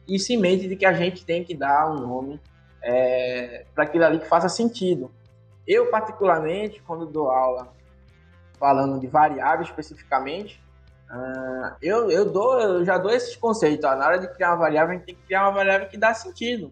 isso 0.07 0.31
em 0.31 0.37
mente 0.37 0.67
de 0.67 0.75
que 0.75 0.85
a 0.85 0.93
gente 0.93 1.25
tem 1.25 1.43
que 1.43 1.53
dar 1.53 1.91
um 1.91 1.99
nome 1.99 2.39
é, 2.81 3.65
para 3.73 3.83
aquilo 3.83 4.05
ali 4.05 4.19
que 4.19 4.27
faça 4.27 4.49
sentido. 4.49 5.11
Eu, 5.67 5.89
particularmente, 5.89 6.81
quando 6.81 7.05
dou 7.05 7.29
aula 7.29 7.67
falando 8.59 8.99
de 8.99 9.07
variável 9.07 9.63
especificamente, 9.63 10.61
uh, 11.09 11.75
eu, 11.81 12.09
eu, 12.09 12.31
dou, 12.31 12.59
eu 12.59 12.85
já 12.85 12.97
dou 12.97 13.11
esses 13.11 13.35
conceitos. 13.35 13.85
Ó, 13.85 13.95
na 13.95 14.05
hora 14.05 14.19
de 14.19 14.27
criar 14.33 14.49
uma 14.49 14.57
variável, 14.57 14.91
a 14.91 14.97
gente 14.97 15.05
tem 15.05 15.15
que 15.15 15.23
criar 15.23 15.43
uma 15.43 15.51
variável 15.51 15.87
que 15.87 15.97
dá 15.97 16.13
sentido. 16.13 16.71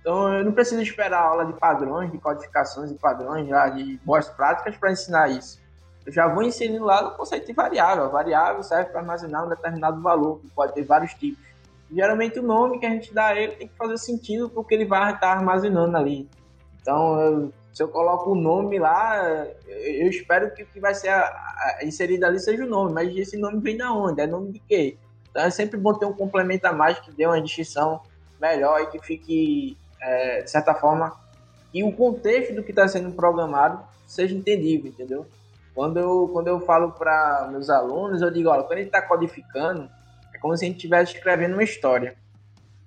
Então, 0.00 0.32
eu 0.32 0.44
não 0.44 0.52
preciso 0.52 0.80
esperar 0.80 1.20
a 1.20 1.26
aula 1.26 1.46
de 1.46 1.52
padrões, 1.52 2.10
de 2.10 2.18
codificações 2.18 2.90
e 2.90 2.94
padrões, 2.94 3.46
já 3.48 3.68
de 3.68 3.98
boas 4.04 4.28
práticas 4.28 4.76
para 4.76 4.92
ensinar 4.92 5.28
isso. 5.28 5.60
Eu 6.06 6.12
já 6.12 6.26
vou 6.26 6.42
ensinando 6.42 6.84
lá 6.84 7.02
no 7.02 7.10
conceito 7.12 7.46
de 7.46 7.52
variável. 7.52 8.04
A 8.04 8.08
variável 8.08 8.62
serve 8.62 8.90
para 8.90 9.00
armazenar 9.00 9.44
um 9.44 9.48
determinado 9.48 10.00
valor, 10.00 10.40
que 10.40 10.48
pode 10.50 10.72
ter 10.72 10.84
vários 10.84 11.12
tipos 11.14 11.49
geralmente 11.92 12.38
o 12.38 12.42
nome 12.42 12.78
que 12.78 12.86
a 12.86 12.90
gente 12.90 13.12
dá 13.12 13.26
a 13.26 13.36
ele 13.36 13.56
tem 13.56 13.68
que 13.68 13.76
fazer 13.76 13.98
sentido 13.98 14.48
porque 14.48 14.74
ele 14.74 14.84
vai 14.84 15.12
estar 15.14 15.32
armazenando 15.32 15.96
ali. 15.96 16.28
Então, 16.80 17.20
eu, 17.20 17.52
se 17.72 17.82
eu 17.82 17.88
coloco 17.88 18.30
o 18.30 18.34
nome 18.34 18.78
lá, 18.78 19.46
eu 19.66 20.08
espero 20.08 20.52
que 20.54 20.62
o 20.62 20.66
que 20.66 20.80
vai 20.80 20.94
ser 20.94 21.08
a, 21.08 21.24
a, 21.24 21.84
inserido 21.84 22.24
ali 22.24 22.38
seja 22.38 22.64
o 22.64 22.68
nome, 22.68 22.92
mas 22.92 23.16
esse 23.16 23.36
nome 23.36 23.60
vem 23.60 23.76
da 23.76 23.92
onde? 23.92 24.20
É 24.20 24.26
nome 24.26 24.52
de 24.52 24.60
quê? 24.60 24.96
Então 25.30 25.42
é 25.42 25.50
sempre 25.50 25.78
bom 25.78 25.94
ter 25.94 26.06
um 26.06 26.12
complemento 26.12 26.66
a 26.66 26.72
mais 26.72 26.98
que 26.98 27.12
dê 27.12 27.26
uma 27.26 27.40
distinção 27.40 28.00
melhor 28.40 28.80
e 28.80 28.86
que 28.86 28.98
fique, 28.98 29.76
é, 30.00 30.42
de 30.42 30.50
certa 30.50 30.74
forma, 30.74 31.12
e 31.72 31.84
o 31.84 31.92
contexto 31.92 32.54
do 32.54 32.62
que 32.62 32.70
está 32.70 32.88
sendo 32.88 33.12
programado 33.12 33.84
seja 34.06 34.34
entendível, 34.34 34.90
entendeu? 34.90 35.26
Quando 35.72 35.98
eu, 35.98 36.28
quando 36.32 36.48
eu 36.48 36.60
falo 36.60 36.90
para 36.92 37.48
meus 37.50 37.70
alunos, 37.70 38.20
eu 38.20 38.30
digo, 38.30 38.48
olha, 38.48 38.64
quando 38.64 38.78
gente 38.78 38.88
está 38.88 39.00
codificando, 39.00 39.88
como 40.40 40.56
se 40.56 40.64
a 40.64 40.68
gente 40.68 40.76
estivesse 40.76 41.14
escrevendo 41.14 41.54
uma 41.54 41.62
história. 41.62 42.16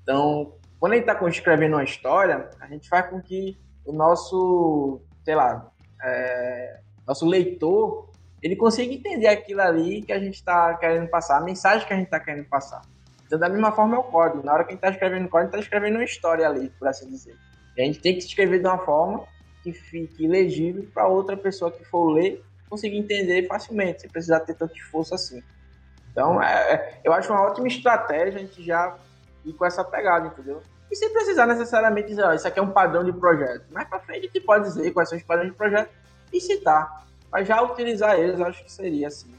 Então, 0.02 0.54
quando 0.80 0.94
a 0.94 0.96
gente 0.96 1.10
está 1.10 1.28
escrevendo 1.30 1.74
uma 1.74 1.84
história, 1.84 2.50
a 2.60 2.68
gente 2.68 2.90
faz 2.90 3.10
com 3.10 3.22
que 3.22 3.58
o 3.86 3.94
nosso, 3.94 5.02
sei 5.24 5.36
lá, 5.36 5.72
é, 6.04 6.80
nosso 7.08 7.26
leitor, 7.26 8.10
ele 8.42 8.56
consiga 8.56 8.94
entender 8.94 9.28
aquilo 9.28 9.62
ali 9.62 10.02
que 10.02 10.12
a 10.12 10.20
gente 10.20 10.36
está 10.36 10.74
querendo 10.76 11.08
passar, 11.08 11.38
a 11.38 11.42
mensagem 11.42 11.88
que 11.88 11.94
a 11.94 11.96
gente 11.96 12.06
está 12.06 12.20
querendo 12.20 12.46
passar. 12.46 12.82
Então, 13.26 13.40
da 13.40 13.48
mesma 13.48 13.72
forma 13.72 13.96
é 13.96 14.00
o 14.00 14.04
código. 14.04 14.46
Na 14.46 14.54
hora 14.54 14.64
que 14.64 14.72
a 14.72 14.74
gente 14.74 14.84
está 14.84 14.90
escrevendo 14.90 15.30
código, 15.30 15.50
está 15.50 15.60
escrevendo 15.60 15.96
uma 15.96 16.04
história 16.04 16.48
ali, 16.48 16.70
por 16.78 16.88
assim 16.88 17.10
dizer. 17.10 17.36
E 17.78 17.82
a 17.82 17.86
gente 17.86 18.00
tem 18.00 18.14
que 18.14 18.20
escrever 18.20 18.60
de 18.60 18.68
uma 18.68 18.78
forma 18.78 19.26
que 19.64 19.72
fique 19.72 20.28
legível 20.28 20.86
para 20.94 21.08
outra 21.08 21.38
pessoa 21.38 21.72
que 21.72 21.84
for 21.86 22.12
ler 22.12 22.44
conseguir 22.70 22.98
entender 22.98 23.48
facilmente, 23.48 24.02
sem 24.02 24.10
precisar 24.10 24.40
ter 24.40 24.56
tanto 24.56 24.76
esforço 24.76 25.14
assim. 25.14 25.44
Então, 26.14 26.42
é, 26.42 26.74
é, 26.74 27.02
eu 27.04 27.12
acho 27.12 27.34
uma 27.34 27.42
ótima 27.42 27.68
estratégia 27.68 28.40
a 28.40 28.44
gente 28.44 28.64
já 28.64 28.96
ir 29.44 29.52
com 29.54 29.66
essa 29.66 29.84
pegada, 29.84 30.28
entendeu? 30.28 30.62
E 30.90 30.96
sem 30.96 31.12
precisar 31.12 31.48
necessariamente 31.48 32.10
dizer, 32.10 32.24
ó, 32.24 32.34
isso 32.34 32.48
aqui 32.48 32.60
é 32.60 32.62
um 32.62 32.70
padrão 32.70 33.04
de 33.04 33.12
projeto. 33.12 33.66
Mais 33.72 33.88
pra 33.90 34.00
frente 34.00 34.20
a 34.20 34.22
gente 34.22 34.40
pode 34.42 34.66
dizer 34.66 34.92
quais 34.92 35.10
são 35.10 35.18
os 35.18 35.24
padrões 35.24 35.50
de 35.50 35.58
projeto 35.58 35.90
e 36.32 36.40
citar. 36.40 37.04
Mas 37.32 37.48
já 37.48 37.60
utilizar 37.64 38.18
eles, 38.18 38.40
acho 38.40 38.64
que 38.64 38.72
seria 38.72 39.08
assim. 39.08 39.34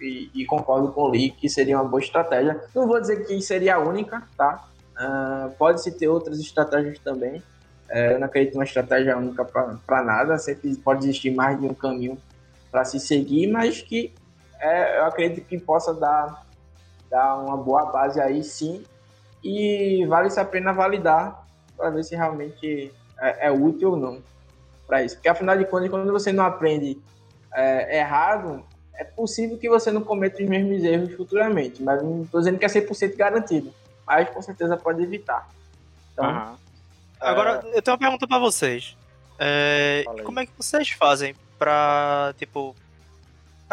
E, 0.00 0.30
e, 0.32 0.46
concordo 0.46 0.92
com 0.92 1.02
o 1.02 1.08
Lee 1.08 1.30
que 1.30 1.48
seria 1.48 1.76
uma 1.76 1.88
boa 1.88 2.00
estratégia. 2.00 2.60
Não 2.74 2.86
vou 2.86 3.00
dizer 3.00 3.26
que 3.26 3.40
seria 3.40 3.76
a 3.76 3.78
única, 3.78 4.22
tá? 4.36 4.64
Uh, 4.94 5.50
Pode-se 5.56 5.90
ter 5.92 6.08
outras 6.08 6.38
estratégias 6.38 6.98
também. 7.00 7.38
Uh, 7.90 8.12
eu 8.12 8.18
não 8.20 8.26
acredito 8.26 8.54
uma 8.54 8.64
estratégia 8.64 9.16
única 9.16 9.44
para 9.44 10.02
nada. 10.02 10.38
Sempre 10.38 10.76
pode 10.76 11.04
existir 11.04 11.32
mais 11.32 11.58
de 11.60 11.66
um 11.66 11.74
caminho 11.74 12.16
para 12.70 12.84
se 12.84 12.98
seguir, 12.98 13.48
mas 13.48 13.82
que 13.82 14.12
é, 14.62 15.00
eu 15.00 15.06
acredito 15.06 15.44
que 15.44 15.58
possa 15.58 15.92
dar, 15.92 16.46
dar 17.10 17.36
uma 17.36 17.56
boa 17.56 17.86
base 17.86 18.20
aí 18.20 18.44
sim. 18.44 18.84
E 19.42 20.06
vale 20.06 20.28
a 20.38 20.44
pena 20.44 20.72
validar 20.72 21.44
para 21.76 21.90
ver 21.90 22.04
se 22.04 22.14
realmente 22.14 22.94
é, 23.20 23.48
é 23.48 23.50
útil 23.50 23.90
ou 23.90 23.96
não 23.96 24.22
para 24.86 25.02
isso. 25.02 25.16
Porque 25.16 25.28
afinal 25.28 25.58
de 25.58 25.64
contas, 25.64 25.90
quando 25.90 26.12
você 26.12 26.32
não 26.32 26.44
aprende 26.44 26.96
é, 27.52 27.98
errado, 27.98 28.64
é 28.94 29.02
possível 29.02 29.58
que 29.58 29.68
você 29.68 29.90
não 29.90 30.02
cometa 30.02 30.40
os 30.40 30.48
mesmos 30.48 30.84
erros 30.84 31.12
futuramente. 31.14 31.82
Mas 31.82 32.00
não 32.00 32.22
estou 32.22 32.40
dizendo 32.40 32.58
que 32.58 32.64
é 32.64 32.68
100% 32.68 33.16
garantido. 33.16 33.74
Mas 34.06 34.30
com 34.30 34.40
certeza 34.40 34.76
pode 34.76 35.02
evitar. 35.02 35.48
Então, 36.12 36.24
uhum. 36.24 36.56
Agora, 37.20 37.64
eu 37.72 37.82
tenho 37.82 37.94
uma 37.94 37.98
pergunta 37.98 38.28
para 38.28 38.38
vocês. 38.38 38.96
É, 39.38 40.04
como 40.24 40.38
é 40.38 40.46
que 40.46 40.52
vocês 40.56 40.90
fazem 40.90 41.34
para, 41.58 42.32
tipo, 42.36 42.76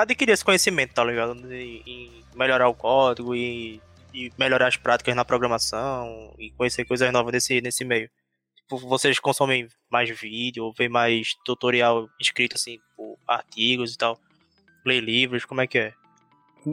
adquirir 0.04 0.32
esse 0.32 0.46
conhecimento, 0.46 0.94
tá 0.94 1.04
ligado? 1.04 1.36
E, 1.54 2.24
melhorar 2.36 2.68
o 2.68 2.74
código 2.74 3.36
e, 3.36 3.82
e, 4.14 4.32
melhorar 4.38 4.68
as 4.68 4.78
práticas 4.78 5.16
na 5.16 5.26
programação 5.26 6.34
e 6.38 6.52
conhecer 6.52 6.86
coisas 6.86 7.12
novas 7.12 7.34
nesse, 7.34 7.62
nesse 7.62 7.84
meio. 7.84 8.10
Tipo, 8.56 8.78
vocês 8.78 9.20
consomem 9.20 9.68
mais 9.90 10.10
vídeo, 10.10 10.64
ou 10.66 10.74
vê 10.74 10.88
mais 10.88 11.34
tutorial 11.44 12.08
escrito 12.20 12.56
assim, 12.56 12.80
por 12.96 13.18
artigos 13.28 13.94
e 13.94 13.98
tal, 13.98 14.18
ler 14.86 15.02
livros, 15.02 15.46
como 15.46 15.62
é 15.62 15.68
que 15.68 15.80
é? 15.80 15.94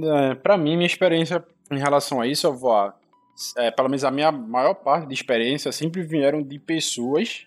é 0.04 0.34
pra 0.34 0.56
mim, 0.56 0.76
minha 0.76 0.86
experiência 0.86 1.44
em 1.70 1.78
relação 1.78 2.20
a 2.20 2.26
isso, 2.26 2.46
eu 2.46 2.54
vou. 2.54 2.92
É, 3.56 3.70
pelo 3.70 3.88
menos 3.88 4.04
a 4.04 4.10
minha 4.10 4.32
maior 4.32 4.74
parte 4.74 5.06
de 5.06 5.14
experiência 5.14 5.70
sempre 5.70 6.02
vieram 6.02 6.42
de 6.42 6.58
pessoas 6.58 7.46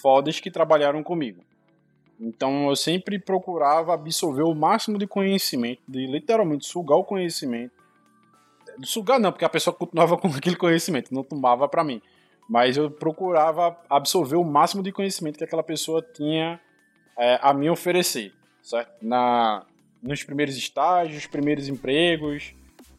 fodas 0.00 0.40
que 0.40 0.50
trabalharam 0.50 1.02
comigo. 1.02 1.44
Então 2.20 2.68
eu 2.68 2.76
sempre 2.76 3.18
procurava 3.18 3.94
absorver 3.94 4.42
o 4.42 4.54
máximo 4.54 4.98
de 4.98 5.06
conhecimento, 5.06 5.80
de 5.88 6.06
literalmente 6.06 6.66
sugar 6.66 6.96
o 6.96 7.04
conhecimento. 7.04 7.72
Sugar 8.84 9.18
não, 9.18 9.32
porque 9.32 9.44
a 9.44 9.48
pessoa 9.48 9.74
continuava 9.74 10.16
com 10.18 10.28
aquele 10.28 10.56
conhecimento, 10.56 11.14
não 11.14 11.24
tomava 11.24 11.66
para 11.66 11.82
mim. 11.82 12.02
Mas 12.48 12.76
eu 12.76 12.90
procurava 12.90 13.78
absorver 13.88 14.36
o 14.36 14.44
máximo 14.44 14.82
de 14.82 14.92
conhecimento 14.92 15.38
que 15.38 15.44
aquela 15.44 15.62
pessoa 15.62 16.02
tinha 16.02 16.60
é, 17.16 17.38
a 17.40 17.54
me 17.54 17.70
oferecer, 17.70 18.34
certo? 18.62 18.92
Na, 19.00 19.64
nos 20.02 20.22
primeiros 20.22 20.56
estágios, 20.56 21.26
primeiros 21.26 21.68
empregos. 21.68 22.52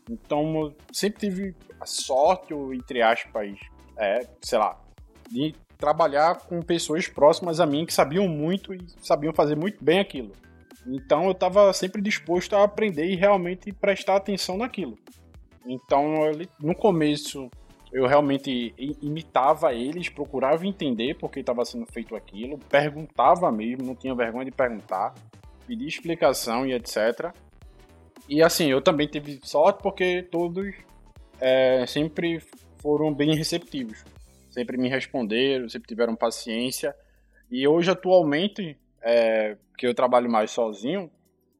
Então 0.10 0.62
eu 0.62 0.76
sempre 0.92 1.20
tive 1.20 1.56
a 1.80 1.86
sorte, 1.86 2.54
ou 2.54 2.74
entre 2.74 3.02
aspas, 3.02 3.60
é, 3.98 4.28
sei 4.42 4.58
lá, 4.58 4.80
de 5.30 5.54
trabalhar 5.82 6.36
com 6.42 6.62
pessoas 6.62 7.08
próximas 7.08 7.60
a 7.60 7.66
mim 7.66 7.86
que 7.86 7.94
sabiam 7.94 8.28
muito 8.28 8.74
e 8.74 8.80
sabiam 9.02 9.34
fazer 9.34 9.58
muito 9.58 9.84
bem 9.84 10.00
aquilo. 10.00 10.32
Então 10.86 11.26
eu 11.26 11.32
estava 11.32 11.74
sempre 11.74 12.02
disposto 12.02 12.56
a 12.56 12.64
aprender 12.64 13.06
e 13.06 13.16
realmente 13.16 13.74
prestar 13.74 14.16
atenção 14.16 14.58
naquilo. 14.58 14.98
Então 15.66 16.32
no 16.60 16.76
começo 16.76 17.50
eu 17.92 18.08
realmente 18.08 18.74
imitava 19.02 19.74
eles, 19.74 20.08
procurava 20.08 20.66
entender 20.66 21.16
por 21.16 21.30
que 21.30 21.42
estava 21.42 21.66
sendo 21.66 21.86
feito 21.92 22.16
aquilo, 22.16 22.58
perguntava 22.70 23.52
mesmo, 23.52 23.84
não 23.84 23.96
tinha 23.96 24.16
vergonha 24.16 24.46
de 24.46 24.52
perguntar, 24.52 25.14
pedir 25.68 25.88
explicação 25.88 26.66
e 26.66 26.74
etc. 26.74 27.34
E 28.30 28.42
assim, 28.42 28.68
eu 28.68 28.82
também 28.82 29.08
tive 29.08 29.40
sorte 29.44 29.82
porque 29.84 30.24
todos 30.24 30.74
é, 31.40 31.86
sempre 31.86 32.42
foram 32.82 33.14
bem 33.14 33.36
receptivos. 33.36 34.06
Sempre 34.52 34.78
me 34.78 34.90
responderam, 34.90 35.68
sempre 35.68 35.88
tiveram 35.88 36.16
paciência. 36.16 36.96
E 37.50 37.68
hoje, 37.68 37.90
atualmente, 37.90 38.78
é, 39.02 39.58
que 39.78 39.88
eu 39.88 39.96
trabalho 39.96 40.30
mais 40.30 40.52
sozinho, 40.52 41.10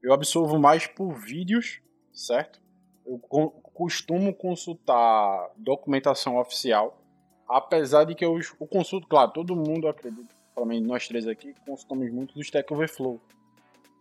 eu 0.02 0.12
absorvo 0.12 0.58
mais 0.58 0.86
por 0.86 1.14
vídeos, 1.14 1.80
certo? 2.12 2.60
Eu 3.04 3.18
costumo 3.18 4.32
consultar 4.34 5.50
documentação 5.56 6.38
oficial, 6.38 7.02
apesar 7.48 8.04
de 8.04 8.14
que 8.14 8.24
eu, 8.24 8.38
eu 8.38 8.66
consulto, 8.66 9.08
claro, 9.08 9.32
todo 9.32 9.56
mundo 9.56 9.88
acredita, 9.88 10.34
pelo 10.54 10.66
menos 10.66 10.86
nós 10.86 11.08
três 11.08 11.26
aqui, 11.26 11.54
consultamos 11.66 12.12
muito 12.12 12.34
do 12.34 12.40
Stack 12.40 12.72
Overflow. 12.72 13.20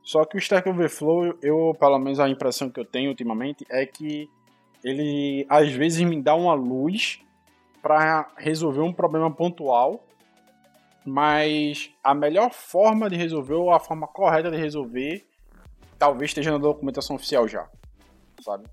Só 0.03 0.25
que 0.25 0.35
o 0.35 0.39
Stack 0.39 0.67
Overflow, 0.67 1.37
eu, 1.41 1.75
pelo 1.79 1.97
menos 1.99 2.19
a 2.19 2.29
impressão 2.29 2.69
que 2.69 2.79
eu 2.79 2.85
tenho 2.85 3.09
ultimamente, 3.09 3.65
é 3.69 3.85
que 3.85 4.29
ele 4.83 5.45
às 5.47 5.71
vezes 5.71 6.01
me 6.01 6.21
dá 6.21 6.35
uma 6.35 6.53
luz 6.53 7.21
para 7.81 8.29
resolver 8.37 8.81
um 8.81 8.93
problema 8.93 9.31
pontual, 9.31 10.03
mas 11.05 11.91
a 12.03 12.13
melhor 12.13 12.51
forma 12.51 13.09
de 13.09 13.15
resolver, 13.15 13.55
ou 13.55 13.73
a 13.73 13.79
forma 13.79 14.07
correta 14.07 14.51
de 14.51 14.57
resolver, 14.57 15.25
talvez 15.97 16.31
esteja 16.31 16.51
na 16.51 16.57
documentação 16.57 17.15
oficial 17.15 17.47
já, 17.47 17.67
sabe? 18.41 18.65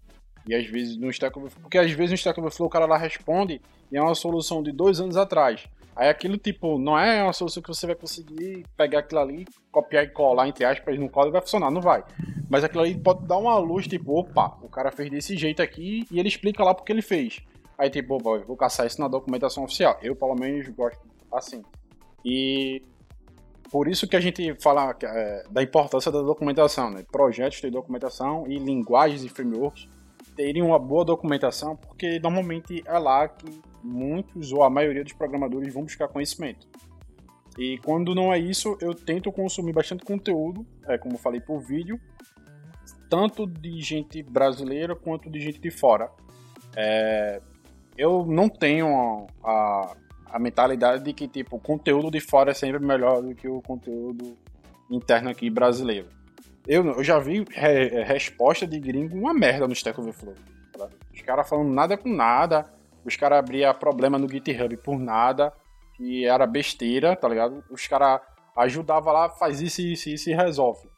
E 0.46 0.54
às 0.54 0.66
vezes 0.66 0.96
no 0.96 1.10
Stack 1.10 1.38
Overflow, 1.38 1.62
porque 1.62 1.78
às 1.78 1.90
vezes 1.90 2.10
no 2.10 2.16
Stack 2.16 2.38
Overflow 2.40 2.68
o 2.68 2.70
cara 2.70 2.86
lá 2.86 2.96
responde 2.96 3.60
e 3.90 3.96
é 3.96 4.02
uma 4.02 4.14
solução 4.14 4.62
de 4.62 4.72
dois 4.72 5.00
anos 5.00 5.16
atrás. 5.16 5.66
Aí 5.94 6.08
aquilo, 6.08 6.38
tipo, 6.38 6.78
não 6.78 6.96
é 6.96 7.24
uma 7.24 7.32
solução 7.32 7.60
que 7.60 7.68
você 7.68 7.84
vai 7.84 7.96
conseguir 7.96 8.64
pegar 8.76 9.00
aquilo 9.00 9.20
ali, 9.20 9.44
copiar 9.72 10.04
e 10.04 10.08
colar, 10.08 10.46
entre 10.46 10.64
aspas, 10.64 10.96
no 10.96 11.10
código 11.10 11.32
vai 11.32 11.40
funcionar, 11.40 11.72
não 11.72 11.80
vai. 11.80 12.04
Mas 12.48 12.62
aquilo 12.62 12.82
ali 12.82 12.96
pode 12.96 13.26
dar 13.26 13.36
uma 13.36 13.58
luz, 13.58 13.88
tipo, 13.88 14.16
opa, 14.16 14.56
o 14.62 14.68
cara 14.68 14.92
fez 14.92 15.10
desse 15.10 15.36
jeito 15.36 15.60
aqui 15.60 16.06
e 16.10 16.20
ele 16.20 16.28
explica 16.28 16.62
lá 16.62 16.72
porque 16.72 16.92
ele 16.92 17.02
fez. 17.02 17.40
Aí, 17.78 17.88
tipo, 17.88 18.16
opa, 18.16 18.44
vou 18.44 18.56
caçar 18.56 18.86
isso 18.86 19.00
na 19.00 19.06
documentação 19.06 19.62
oficial. 19.62 19.96
Eu, 20.02 20.16
pelo 20.16 20.34
menos, 20.34 20.68
gosto 20.70 21.00
assim. 21.32 21.62
E 22.24 22.82
por 23.70 23.86
isso 23.86 24.08
que 24.08 24.16
a 24.16 24.20
gente 24.20 24.54
fala 24.60 24.96
é, 25.00 25.44
da 25.48 25.62
importância 25.62 26.10
da 26.10 26.20
documentação, 26.20 26.90
né? 26.90 27.04
Projetos 27.10 27.60
de 27.60 27.70
documentação 27.70 28.44
e 28.48 28.58
linguagens 28.58 29.22
e 29.22 29.28
frameworks 29.28 29.88
terem 30.34 30.62
uma 30.62 30.78
boa 30.78 31.04
documentação, 31.04 31.76
porque 31.76 32.18
normalmente 32.18 32.82
é 32.86 32.98
lá 32.98 33.28
que 33.28 33.60
muitos 33.82 34.52
ou 34.52 34.62
a 34.62 34.70
maioria 34.70 35.04
dos 35.04 35.12
programadores 35.12 35.72
vão 35.72 35.82
buscar 35.82 36.08
conhecimento. 36.08 36.66
E 37.58 37.78
quando 37.78 38.14
não 38.14 38.32
é 38.32 38.38
isso, 38.38 38.78
eu 38.80 38.94
tento 38.94 39.32
consumir 39.32 39.72
bastante 39.72 40.04
conteúdo, 40.04 40.64
é, 40.86 40.96
como 40.96 41.18
falei, 41.18 41.40
por 41.40 41.60
vídeo, 41.60 42.00
tanto 43.10 43.46
de 43.46 43.80
gente 43.80 44.22
brasileira 44.22 44.94
quanto 44.94 45.28
de 45.28 45.40
gente 45.40 45.58
de 45.60 45.70
fora. 45.70 46.10
É, 46.76 47.40
eu 47.98 48.24
não 48.24 48.48
tenho 48.48 49.26
a, 49.44 49.96
a 50.30 50.38
mentalidade 50.38 51.02
de 51.02 51.12
que 51.12 51.26
tipo, 51.26 51.56
o 51.56 51.60
conteúdo 51.60 52.10
de 52.10 52.20
fora 52.20 52.52
é 52.52 52.54
sempre 52.54 52.78
melhor 52.78 53.20
do 53.20 53.34
que 53.34 53.48
o 53.48 53.60
conteúdo 53.60 54.38
interno 54.88 55.28
aqui 55.28 55.50
brasileiro. 55.50 56.08
Eu, 56.66 56.86
eu 56.86 57.02
já 57.02 57.18
vi 57.18 57.44
re, 57.50 58.04
resposta 58.04 58.66
de 58.66 58.78
gringo 58.78 59.16
uma 59.16 59.34
merda 59.34 59.66
no 59.66 59.72
Stack 59.72 60.00
Overflow. 60.00 60.34
Tá? 60.76 60.88
Os 61.12 61.20
caras 61.22 61.48
falando 61.48 61.70
nada 61.70 61.96
com 61.96 62.08
nada, 62.08 62.64
os 63.04 63.16
caras 63.16 63.40
abriam 63.40 63.74
problema 63.74 64.18
no 64.18 64.30
GitHub 64.30 64.76
por 64.78 64.98
nada, 64.98 65.52
e 65.98 66.24
era 66.24 66.46
besteira, 66.46 67.16
tá 67.16 67.28
ligado? 67.28 67.64
Os 67.70 67.86
caras 67.88 68.20
ajudavam 68.56 69.12
lá, 69.12 69.28
faz 69.28 69.60
isso, 69.60 69.80
isso, 69.82 70.08
isso 70.08 70.30
e 70.30 70.34
resolve. 70.34 70.88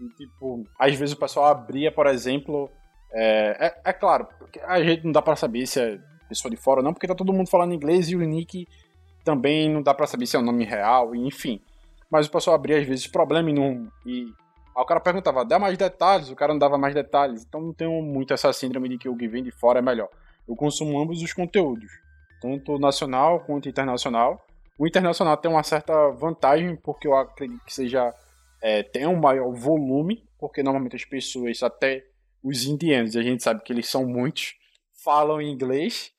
E, 0.00 0.08
tipo, 0.10 0.64
às 0.78 0.94
vezes 0.94 1.14
o 1.14 1.18
pessoal 1.18 1.46
abria, 1.46 1.90
por 1.90 2.06
exemplo. 2.06 2.70
É, 3.12 3.66
é, 3.66 3.90
é 3.90 3.92
claro, 3.92 4.28
a 4.64 4.82
gente 4.82 5.04
não 5.04 5.12
dá 5.12 5.22
para 5.22 5.36
saber 5.36 5.66
se 5.66 5.80
é 5.80 5.98
pessoa 6.28 6.50
de 6.50 6.56
fora 6.56 6.82
não, 6.82 6.92
porque 6.92 7.06
tá 7.06 7.14
todo 7.14 7.32
mundo 7.32 7.48
falando 7.48 7.74
inglês 7.74 8.08
e 8.08 8.16
o 8.16 8.20
nick 8.20 8.66
também 9.24 9.70
não 9.70 9.82
dá 9.82 9.94
para 9.94 10.06
saber 10.06 10.26
se 10.26 10.36
é 10.36 10.38
o 10.38 10.42
nome 10.42 10.64
real, 10.64 11.14
enfim. 11.14 11.60
Mas 12.10 12.26
o 12.26 12.30
pessoal 12.30 12.56
abria 12.56 12.78
às 12.78 12.86
vezes 12.86 13.06
problema 13.06 13.50
e 13.50 13.52
não. 13.52 13.88
E 14.04 14.32
Aí 14.76 14.82
o 14.82 14.86
cara 14.86 15.00
perguntava, 15.00 15.44
dá 15.44 15.56
mais 15.56 15.78
detalhes, 15.78 16.30
o 16.30 16.34
cara 16.34 16.52
não 16.52 16.58
dava 16.58 16.76
mais 16.76 16.94
detalhes. 16.94 17.44
Então 17.44 17.60
não 17.60 17.72
tenho 17.72 18.02
muito 18.02 18.34
essa 18.34 18.52
síndrome 18.52 18.88
de 18.88 18.98
que 18.98 19.08
o 19.08 19.16
que 19.16 19.28
vem 19.28 19.42
de 19.42 19.52
fora 19.52 19.78
é 19.78 19.82
melhor. 19.82 20.08
Eu 20.48 20.56
consumo 20.56 21.00
ambos 21.00 21.22
os 21.22 21.32
conteúdos, 21.32 21.90
tanto 22.40 22.76
nacional 22.78 23.40
quanto 23.40 23.68
internacional. 23.68 24.44
O 24.76 24.86
internacional 24.86 25.36
tem 25.36 25.50
uma 25.50 25.62
certa 25.62 26.10
vantagem, 26.10 26.74
porque 26.74 27.06
eu 27.06 27.16
acredito 27.16 27.64
que 27.64 27.72
seja 27.72 28.12
é, 28.60 28.82
tem 28.82 29.06
um 29.06 29.16
maior 29.16 29.52
volume, 29.52 30.24
porque 30.38 30.62
normalmente 30.62 30.96
as 30.96 31.04
pessoas, 31.04 31.62
até 31.62 32.04
os 32.42 32.64
indianos, 32.64 33.16
a 33.16 33.22
gente 33.22 33.42
sabe 33.42 33.62
que 33.62 33.72
eles 33.72 33.88
são 33.88 34.04
muitos, 34.04 34.56
falam 35.04 35.40
inglês, 35.40 36.12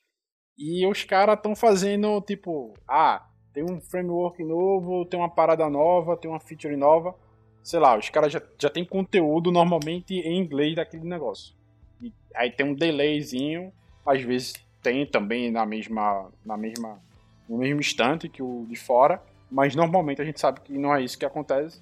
e 0.58 0.86
os 0.88 1.04
caras 1.04 1.36
estão 1.36 1.56
fazendo 1.56 2.22
tipo, 2.22 2.74
ah, 2.88 3.28
tem 3.54 3.64
um 3.64 3.82
framework 3.82 4.44
novo, 4.44 5.06
tem 5.06 5.20
uma 5.20 5.30
parada 5.30 5.70
nova, 5.70 6.16
tem 6.16 6.30
uma 6.30 6.40
feature 6.40 6.76
nova 6.78 7.16
sei 7.66 7.80
lá, 7.80 7.98
os 7.98 8.10
caras 8.10 8.32
já, 8.32 8.40
já 8.60 8.70
tem 8.70 8.86
conteúdo 8.86 9.52
normalmente 9.52 10.14
em 10.14 10.40
inglês 10.40 10.76
daquele 10.76 11.04
negócio. 11.04 11.56
E 12.00 12.14
aí 12.36 12.52
tem 12.52 12.64
um 12.64 12.76
delayzinho, 12.76 13.74
às 14.06 14.22
vezes 14.22 14.54
tem 14.84 15.04
também 15.04 15.52
na 15.52 15.66
mesma, 15.66 16.30
na 16.46 16.56
mesma, 16.56 17.02
no 17.50 17.58
mesmo 17.58 17.80
instante 17.80 18.30
que 18.30 18.44
o 18.44 18.68
de 18.70 18.76
fora, 18.76 19.20
mas 19.50 19.76
normalmente 19.76 20.22
a 20.22 20.26
gente 20.26 20.40
sabe 20.40 20.62
que 20.62 20.78
não 20.78 20.96
é 20.96 21.02
isso 21.02 21.18
que 21.18 21.26
acontece, 21.26 21.82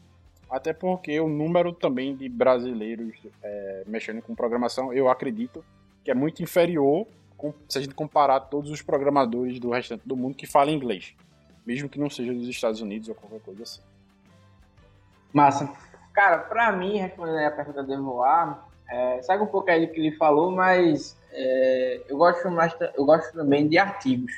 até 0.49 0.71
porque 0.71 1.19
o 1.19 1.27
número 1.27 1.73
também 1.73 2.15
de 2.15 2.29
brasileiros 2.29 3.17
é, 3.43 3.83
mexendo 3.85 4.21
com 4.21 4.33
programação, 4.33 4.93
eu 4.93 5.09
acredito 5.09 5.65
que 6.03 6.11
é 6.11 6.13
muito 6.13 6.43
inferior 6.43 7.07
se 7.67 7.77
a 7.77 7.81
gente 7.81 7.93
comparar 7.93 8.39
todos 8.39 8.71
os 8.71 8.81
programadores 8.81 9.59
do 9.59 9.71
restante 9.71 10.01
do 10.05 10.15
mundo 10.15 10.35
que 10.35 10.47
falam 10.47 10.73
inglês, 10.73 11.13
mesmo 11.65 11.89
que 11.89 11.99
não 11.99 12.09
seja 12.09 12.33
dos 12.33 12.47
Estados 12.47 12.79
Unidos 12.79 13.09
ou 13.09 13.15
qualquer 13.15 13.41
coisa 13.41 13.63
assim. 13.63 13.81
Massa. 15.33 15.69
Cara, 16.13 16.37
pra 16.37 16.71
mim, 16.71 16.97
respondendo 16.97 17.39
a 17.39 17.51
pergunta 17.51 17.83
do 17.83 17.93
Evoar, 17.93 18.67
é, 18.87 19.21
segue 19.23 19.43
um 19.43 19.47
pouco 19.47 19.69
aí 19.69 19.85
do 19.85 19.91
que 19.91 19.99
ele 19.99 20.15
falou, 20.15 20.51
mas 20.51 21.17
é, 21.31 22.01
eu, 22.07 22.17
gosto 22.17 22.49
mais, 22.51 22.73
eu 22.95 23.03
gosto 23.03 23.33
também 23.33 23.67
de 23.67 23.77
artigos. 23.77 24.31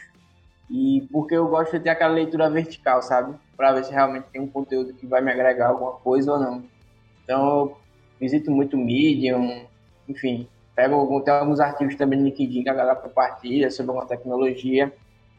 E 0.70 1.08
porque 1.12 1.36
eu 1.36 1.48
gosto 1.48 1.74
de 1.74 1.84
ter 1.84 1.90
aquela 1.90 2.14
leitura 2.14 2.50
vertical, 2.50 3.02
sabe? 3.02 3.38
Pra 3.56 3.74
ver 3.74 3.84
se 3.84 3.92
realmente 3.92 4.26
tem 4.32 4.42
um 4.42 4.48
conteúdo 4.48 4.94
que 4.94 5.06
vai 5.06 5.22
me 5.22 5.32
agregar 5.32 5.68
alguma 5.68 5.92
coisa 5.92 6.32
ou 6.32 6.40
não. 6.40 6.64
Então, 7.24 7.48
eu 7.48 7.78
visito 8.20 8.50
muito 8.50 8.78
Medium, 8.78 9.66
enfim, 10.08 10.48
pego 10.76 11.22
tem 11.22 11.34
alguns 11.34 11.60
artigos 11.60 11.96
também 11.96 12.20
no 12.20 12.26
LinkedIn 12.26 12.64
que 12.64 12.70
a 12.70 12.74
galera 12.74 12.96
compartilha 12.96 13.72
sobre 13.72 13.92
alguma 13.92 14.08
tecnologia 14.08 14.92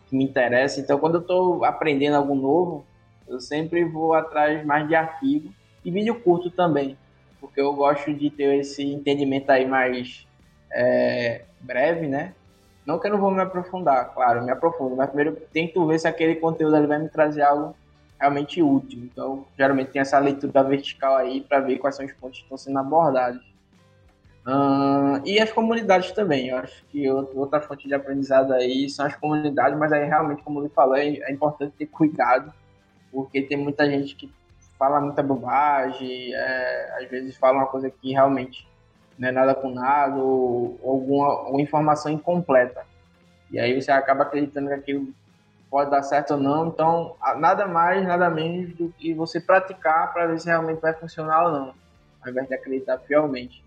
que 0.06 0.16
me 0.16 0.24
interessa. 0.24 0.80
Então, 0.80 0.98
quando 0.98 1.16
eu 1.16 1.20
estou 1.20 1.64
aprendendo 1.64 2.16
algo 2.16 2.34
novo, 2.34 2.86
eu 3.28 3.40
sempre 3.40 3.84
vou 3.84 4.14
atrás 4.14 4.64
mais 4.64 4.88
de 4.88 4.94
artigo 4.94 5.52
e 5.84 5.90
vídeo 5.90 6.20
curto 6.20 6.50
também, 6.50 6.96
porque 7.40 7.60
eu 7.60 7.72
gosto 7.74 8.12
de 8.14 8.30
ter 8.30 8.58
esse 8.58 8.82
entendimento 8.82 9.50
aí 9.50 9.66
mais 9.66 10.26
é, 10.72 11.42
breve, 11.60 12.06
né? 12.06 12.34
Não 12.86 13.00
que 13.00 13.08
eu 13.08 13.10
não 13.10 13.18
vou 13.18 13.32
me 13.32 13.40
aprofundar, 13.40 14.14
claro, 14.14 14.44
me 14.44 14.50
aprofundo, 14.52 14.94
mas 14.94 15.08
primeiro 15.08 15.36
tento 15.52 15.84
ver 15.86 15.98
se 15.98 16.06
aquele 16.06 16.36
conteúdo 16.36 16.76
ali 16.76 16.86
vai 16.86 16.98
me 16.98 17.08
trazer 17.08 17.42
algo 17.42 17.74
realmente 18.18 18.62
útil. 18.62 19.00
Então, 19.00 19.44
geralmente 19.58 19.90
tem 19.90 20.00
essa 20.00 20.18
leitura 20.18 20.62
vertical 20.62 21.16
aí 21.16 21.40
para 21.40 21.60
ver 21.60 21.78
quais 21.78 21.96
são 21.96 22.06
os 22.06 22.12
pontos 22.12 22.38
que 22.38 22.44
estão 22.44 22.56
sendo 22.56 22.78
abordados. 22.78 23.55
Uh, 24.46 25.20
e 25.24 25.40
as 25.40 25.50
comunidades 25.50 26.12
também, 26.12 26.50
eu 26.50 26.58
acho 26.58 26.84
que 26.86 27.10
outra 27.10 27.60
fonte 27.60 27.88
de 27.88 27.94
aprendizado 27.94 28.52
aí 28.52 28.88
são 28.88 29.04
as 29.04 29.16
comunidades, 29.16 29.76
mas 29.76 29.92
aí 29.92 30.04
realmente, 30.06 30.42
como 30.44 30.62
eu 30.62 30.70
falei, 30.70 31.20
é 31.24 31.32
importante 31.32 31.74
ter 31.76 31.86
cuidado 31.86 32.52
porque 33.10 33.42
tem 33.42 33.56
muita 33.56 33.90
gente 33.90 34.14
que 34.14 34.32
fala 34.78 35.00
muita 35.00 35.22
bobagem, 35.22 36.32
é, 36.32 36.98
às 37.00 37.10
vezes 37.10 37.36
fala 37.36 37.58
uma 37.58 37.66
coisa 37.66 37.90
que 37.90 38.12
realmente 38.12 38.68
não 39.18 39.28
é 39.28 39.32
nada 39.32 39.54
com 39.54 39.70
nada, 39.70 40.14
ou, 40.16 40.78
ou 40.80 40.92
alguma 40.92 41.48
ou 41.48 41.58
informação 41.58 42.12
incompleta. 42.12 42.84
E 43.50 43.58
aí 43.58 43.80
você 43.80 43.90
acaba 43.90 44.22
acreditando 44.22 44.68
que 44.68 44.74
aquilo 44.74 45.08
pode 45.68 45.90
dar 45.90 46.02
certo 46.02 46.34
ou 46.34 46.40
não, 46.40 46.68
então 46.68 47.16
nada 47.38 47.66
mais, 47.66 48.06
nada 48.06 48.30
menos 48.30 48.72
do 48.74 48.92
que 48.96 49.12
você 49.12 49.40
praticar 49.40 50.12
para 50.12 50.26
ver 50.26 50.38
se 50.38 50.46
realmente 50.46 50.80
vai 50.80 50.92
funcionar 50.92 51.46
ou 51.46 51.52
não, 51.52 51.74
ao 52.22 52.30
invés 52.30 52.46
de 52.46 52.54
acreditar 52.54 52.98
fielmente. 52.98 53.65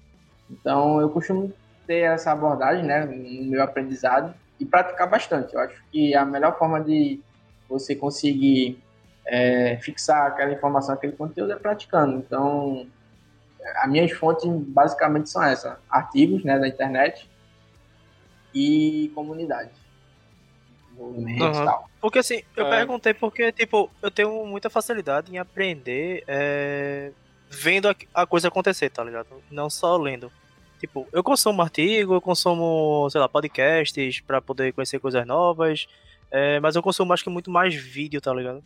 Então 0.50 1.00
eu 1.00 1.10
costumo 1.10 1.54
ter 1.86 2.02
essa 2.02 2.32
abordagem 2.32 2.84
né, 2.84 3.06
no 3.06 3.52
meu 3.52 3.64
aprendizado 3.64 4.34
e 4.60 4.66
praticar 4.66 5.10
bastante. 5.10 5.54
Eu 5.54 5.62
acho 5.62 5.82
que 5.92 6.16
a 6.16 6.26
melhor 6.26 6.58
forma 6.58 6.82
de 6.82 7.20
você 7.68 7.96
conseguir 7.96 8.82
é, 9.26 9.78
fixar 9.78 10.28
aquela 10.28 10.52
informação, 10.52 10.94
aquele 10.94 11.14
conteúdo 11.14 11.54
é 11.54 11.56
praticando. 11.56 12.18
Então, 12.18 12.88
as 13.76 13.90
minhas 13.90 14.12
fontes 14.12 14.50
basicamente 14.50 15.30
são 15.30 15.44
essas: 15.44 15.78
artigos 15.90 16.44
né, 16.44 16.58
da 16.58 16.68
internet 16.68 17.30
e 18.54 19.12
comunidade. 19.14 19.72
Uhum. 20.98 21.38
Porque 22.02 22.20
assim, 22.20 22.44
eu 22.58 22.66
é... 22.66 22.70
perguntei 22.70 23.14
porque, 23.14 23.52
tipo, 23.54 23.90
eu 24.02 24.12
tenho 24.12 24.46
muita 24.46 24.70
facilidade 24.70 25.34
em 25.34 25.38
aprender 25.38 26.24
é, 26.28 27.12
vendo 27.50 27.90
a, 27.90 27.96
a, 28.14 28.26
coisa 28.26 28.48
acontecer, 28.48 28.90
tá 28.90 29.04
ligado? 29.04 29.28
Não 29.50 29.70
só 29.70 29.98
lendo. 29.98 30.32
Tipo, 30.80 31.08
eu 31.12 31.24
consumo 31.24 31.62
artigo, 31.62 32.14
eu 32.14 32.22
consumo, 32.22 33.10
sei 33.10 33.20
lá, 33.20 33.28
podcasts 33.28 34.22
para 34.22 34.42
poder 34.42 34.72
conhecer 34.72 35.00
coisas 35.00 35.26
novas, 35.26 35.88
é, 36.32 36.60
mas 36.60 36.76
eu 36.76 36.84
consumo 36.84 37.12
acho 37.12 37.24
que 37.24 37.30
muito 37.30 37.52
mais 37.52 37.76
vídeo, 37.76 38.22
tá 38.22 38.34
ligado? 38.34 38.64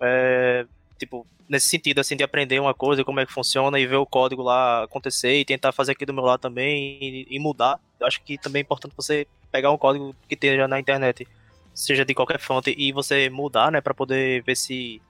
É, 0.00 0.64
tipo, 0.98 1.26
nesse 1.48 1.68
sentido, 1.68 2.00
assim, 2.00 2.16
de 2.16 2.22
aprender 2.24 2.58
uma 2.60 2.72
coisa, 2.72 3.04
como 3.04 3.20
é 3.20 3.26
que 3.26 3.32
funciona 3.32 3.78
e 3.78 3.86
ver 3.86 3.96
o 3.96 4.06
código 4.06 4.42
lá 4.42 4.84
acontecer 4.84 5.38
e 5.38 5.44
tentar 5.44 5.72
fazer 5.72 5.92
aqui 5.92 6.06
do 6.06 6.14
meu 6.14 6.24
lado 6.24 6.40
também 6.40 6.98
e, 7.00 7.26
e 7.28 7.38
mudar. 7.38 7.78
Eu 8.00 8.06
acho 8.06 8.22
que 8.22 8.38
também 8.38 8.60
é 8.60 8.62
importante 8.62 8.94
você 8.96 9.26
pegar 9.50 9.70
um 9.70 9.78
código 9.78 10.14
que 10.28 10.34
esteja 10.34 10.66
na 10.66 10.80
internet, 10.80 11.26
seja 11.74 12.04
de 12.04 12.14
qualquer 12.14 12.38
fonte, 12.38 12.74
e 12.76 12.92
você 12.92 13.28
mudar, 13.28 13.70
né, 13.70 13.80
para 13.80 13.94
poder 13.94 14.42
ver 14.42 14.56
se 14.56 15.00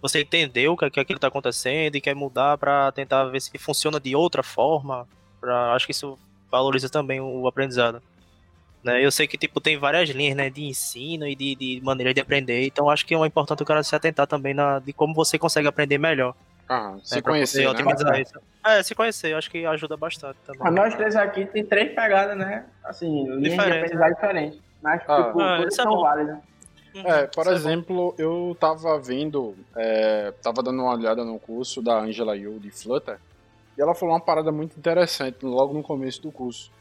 você 0.00 0.20
entendeu 0.20 0.72
o 0.72 0.76
que, 0.76 0.90
que 0.90 1.00
aquilo 1.00 1.18
tá 1.18 1.28
acontecendo 1.28 1.96
e 1.96 2.00
quer 2.00 2.14
mudar 2.14 2.56
para 2.58 2.92
tentar 2.92 3.24
ver 3.24 3.40
se 3.40 3.56
funciona 3.58 3.98
de 3.98 4.14
outra 4.14 4.42
forma. 4.42 5.06
Pra, 5.40 5.72
acho 5.72 5.86
que 5.86 5.92
isso 5.92 6.18
valoriza 6.50 6.88
também 6.88 7.20
o, 7.20 7.46
aprendizado. 7.46 8.02
Né? 8.82 9.04
Eu 9.04 9.10
sei 9.10 9.26
que 9.26 9.36
tipo 9.36 9.60
tem 9.60 9.76
várias 9.76 10.08
linhas 10.10 10.36
né, 10.36 10.48
de 10.50 10.64
ensino 10.64 11.26
e 11.26 11.34
de, 11.34 11.54
de 11.56 11.80
maneira 11.82 12.14
de 12.14 12.20
aprender, 12.20 12.64
então 12.64 12.88
acho 12.88 13.04
que 13.04 13.14
é 13.14 13.26
importante 13.26 13.62
o 13.62 13.66
cara 13.66 13.82
se 13.82 13.94
atentar 13.94 14.26
também 14.26 14.54
na, 14.54 14.78
de 14.78 14.92
como 14.92 15.14
você 15.14 15.38
consegue 15.38 15.66
aprender 15.66 15.98
melhor. 15.98 16.34
Ah, 16.68 16.96
se 17.02 17.16
né, 17.16 17.22
conhecer, 17.22 17.64
né? 17.64 17.70
otimizar 17.70 18.20
isso. 18.20 18.40
É, 18.64 18.82
se 18.82 18.94
conhecer, 18.94 19.34
acho 19.34 19.50
que 19.50 19.64
ajuda 19.64 19.96
bastante 19.96 20.36
também. 20.46 20.60
A 20.66 20.70
nós 20.70 20.94
três 20.94 21.16
aqui 21.16 21.46
tem 21.46 21.64
três 21.64 21.94
pegadas, 21.94 22.36
né? 22.36 22.66
Assim, 22.84 23.26
linhas 23.36 23.64
de 23.64 23.72
aprendizagem 23.72 24.14
diferentes. 24.14 24.60
Mas, 24.82 25.00
ah. 25.08 25.24
tipo, 25.24 25.40
ah, 25.40 25.64
é 25.66 25.70
são 25.70 26.00
válidas. 26.00 26.38
Uhum. 26.98 27.06
É, 27.06 27.26
por 27.26 27.42
isso 27.42 27.50
exemplo, 27.52 28.14
é 28.18 28.22
eu 28.22 28.56
tava 28.58 28.98
vendo, 28.98 29.54
é, 29.76 30.32
tava 30.42 30.62
dando 30.62 30.82
uma 30.82 30.94
olhada 30.94 31.24
no 31.24 31.38
curso 31.38 31.80
da 31.80 32.00
Angela 32.00 32.36
Yu 32.36 32.58
de 32.58 32.70
Flutter, 32.70 33.18
e 33.76 33.80
ela 33.80 33.94
falou 33.94 34.14
uma 34.14 34.20
parada 34.20 34.50
muito 34.50 34.76
interessante 34.76 35.44
logo 35.44 35.72
no 35.72 35.82
começo 35.82 36.20
do 36.22 36.32
curso. 36.32 36.72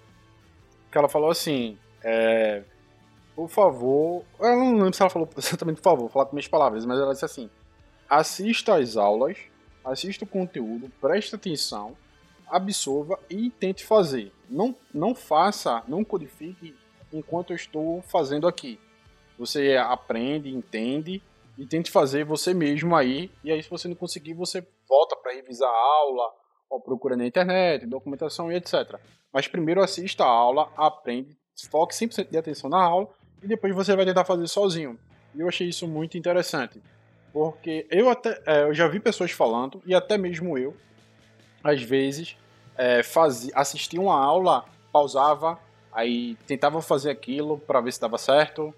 Que 0.91 0.97
ela 0.97 1.07
falou 1.07 1.29
assim, 1.29 1.77
é, 2.03 2.63
por 3.35 3.47
favor, 3.47 4.23
eu 4.39 4.55
não 4.55 4.73
lembro 4.75 4.93
se 4.93 5.01
ela 5.01 5.09
falou 5.09 5.29
exatamente 5.37 5.77
por 5.77 5.83
favor, 5.83 5.99
vou 6.01 6.09
falar 6.09 6.25
com 6.25 6.35
minhas 6.35 6.47
palavras, 6.47 6.85
mas 6.85 6.99
ela 6.99 7.13
disse 7.13 7.25
assim, 7.25 7.49
assista 8.09 8.75
às 8.75 8.97
aulas, 8.97 9.37
assista 9.85 10.23
o 10.23 10.27
conteúdo, 10.27 10.91
preste 10.99 11.35
atenção, 11.35 11.95
absorva 12.49 13.19
e 13.29 13.51
tente 13.51 13.85
fazer. 13.85 14.31
Não, 14.49 14.75
não 14.91 15.13
faça, 15.13 15.83
não 15.87 16.03
codifique 16.03 16.75
enquanto 17.13 17.51
eu 17.51 17.55
estou 17.55 18.01
fazendo 18.01 18.47
aqui. 18.47 18.79
Você 19.37 19.75
aprende, 19.77 20.53
entende 20.53 21.21
e 21.57 21.65
tente 21.65 21.91
fazer 21.91 22.23
você 22.23 22.53
mesmo 22.53 22.95
aí. 22.95 23.31
E 23.43 23.51
aí, 23.51 23.61
se 23.61 23.69
você 23.69 23.87
não 23.87 23.95
conseguir, 23.95 24.33
você 24.33 24.65
volta 24.87 25.15
para 25.15 25.33
revisar 25.33 25.69
a 25.69 25.77
aula, 25.77 26.33
ou 26.69 26.81
procura 26.81 27.15
na 27.15 27.25
internet, 27.25 27.85
documentação 27.85 28.51
e 28.51 28.55
etc. 28.55 28.99
Mas 29.31 29.47
primeiro 29.47 29.81
assista 29.81 30.23
a 30.23 30.27
aula, 30.27 30.71
aprende, 30.75 31.37
foque 31.69 31.93
100% 31.93 32.29
de 32.29 32.37
atenção 32.37 32.69
na 32.69 32.81
aula 32.81 33.07
e 33.41 33.47
depois 33.47 33.73
você 33.73 33.95
vai 33.95 34.05
tentar 34.05 34.25
fazer 34.25 34.47
sozinho. 34.47 34.99
E 35.35 35.39
eu 35.39 35.47
achei 35.47 35.67
isso 35.67 35.87
muito 35.87 36.17
interessante. 36.17 36.81
Porque 37.31 37.85
eu 37.91 38.09
até 38.09 38.41
é, 38.45 38.63
eu 38.63 38.73
já 38.73 38.87
vi 38.87 38.99
pessoas 38.99 39.31
falando, 39.31 39.81
e 39.85 39.93
até 39.93 40.17
mesmo 40.17 40.57
eu, 40.57 40.75
às 41.63 41.81
vezes, 41.81 42.35
é, 42.77 43.03
fazia, 43.03 43.51
assistia 43.55 44.01
uma 44.01 44.17
aula, 44.17 44.65
pausava, 44.91 45.59
aí 45.91 46.35
tentava 46.47 46.81
fazer 46.81 47.11
aquilo 47.11 47.59
para 47.59 47.81
ver 47.81 47.91
se 47.91 48.01
dava 48.01 48.17
certo, 48.17 48.73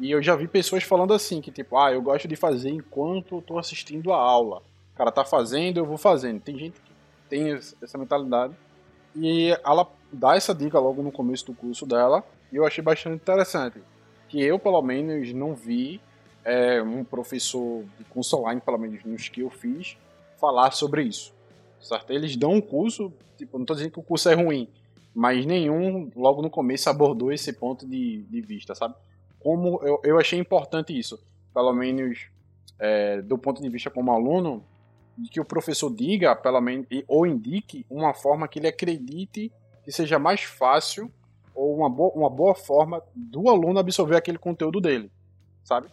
e 0.00 0.10
eu 0.10 0.22
já 0.22 0.34
vi 0.34 0.48
pessoas 0.48 0.82
falando 0.82 1.12
assim, 1.12 1.42
que 1.42 1.50
tipo, 1.50 1.76
ah, 1.76 1.92
eu 1.92 2.00
gosto 2.00 2.26
de 2.26 2.34
fazer 2.34 2.70
enquanto 2.70 3.36
eu 3.36 3.42
tô 3.42 3.58
assistindo 3.58 4.12
a 4.12 4.16
aula. 4.16 4.62
O 4.94 4.96
cara 4.96 5.12
tá 5.12 5.24
fazendo, 5.24 5.76
eu 5.76 5.84
vou 5.84 5.98
fazendo. 5.98 6.40
Tem 6.40 6.58
gente 6.58 6.80
que 6.80 6.92
tem 7.28 7.52
essa 7.52 7.98
mentalidade. 7.98 8.54
E 9.14 9.50
ela 9.64 9.86
dá 10.10 10.36
essa 10.36 10.54
dica 10.54 10.78
logo 10.78 11.02
no 11.02 11.12
começo 11.12 11.46
do 11.46 11.54
curso 11.54 11.84
dela, 11.84 12.24
e 12.50 12.56
eu 12.56 12.66
achei 12.66 12.82
bastante 12.82 13.16
interessante. 13.16 13.78
Que 14.28 14.42
eu, 14.42 14.58
pelo 14.58 14.80
menos, 14.80 15.32
não 15.34 15.54
vi 15.54 16.00
é, 16.44 16.82
um 16.82 17.04
professor 17.04 17.84
de 17.98 18.04
curso 18.04 18.38
online, 18.38 18.60
pelo 18.60 18.78
menos 18.78 19.04
nos 19.04 19.28
que 19.28 19.42
eu 19.42 19.50
fiz, 19.50 19.98
falar 20.40 20.70
sobre 20.70 21.02
isso. 21.02 21.34
Certo? 21.80 22.10
Eles 22.10 22.36
dão 22.36 22.52
um 22.52 22.60
curso, 22.60 23.12
tipo, 23.36 23.58
não 23.58 23.66
tô 23.66 23.74
dizendo 23.74 23.92
que 23.92 24.00
o 24.00 24.02
curso 24.02 24.28
é 24.28 24.34
ruim, 24.34 24.68
mas 25.14 25.44
nenhum 25.44 26.10
logo 26.16 26.40
no 26.40 26.50
começo 26.50 26.88
abordou 26.88 27.32
esse 27.32 27.52
ponto 27.52 27.86
de, 27.86 28.22
de 28.22 28.40
vista, 28.40 28.74
sabe? 28.74 28.94
Como 29.40 29.80
eu, 29.82 30.00
eu 30.04 30.18
achei 30.18 30.38
importante 30.38 30.96
isso, 30.96 31.18
pelo 31.52 31.72
menos 31.72 32.28
é, 32.78 33.20
do 33.22 33.36
ponto 33.36 33.60
de 33.60 33.68
vista 33.68 33.90
como 33.90 34.12
aluno, 34.12 34.64
de 35.16 35.28
que 35.28 35.40
o 35.40 35.44
professor 35.44 35.94
diga, 35.94 36.34
pelo 36.34 36.60
menos, 36.60 36.86
ou 37.06 37.26
indique 37.26 37.84
uma 37.90 38.14
forma 38.14 38.48
que 38.48 38.58
ele 38.58 38.68
acredite 38.68 39.52
que 39.84 39.92
seja 39.92 40.18
mais 40.18 40.42
fácil 40.42 41.10
ou 41.54 41.76
uma 41.76 41.90
boa, 41.90 42.12
uma 42.14 42.30
boa 42.30 42.54
forma 42.54 43.02
do 43.14 43.48
aluno 43.48 43.78
absorver 43.78 44.16
aquele 44.16 44.38
conteúdo 44.38 44.80
dele, 44.80 45.10
sabe? 45.64 45.88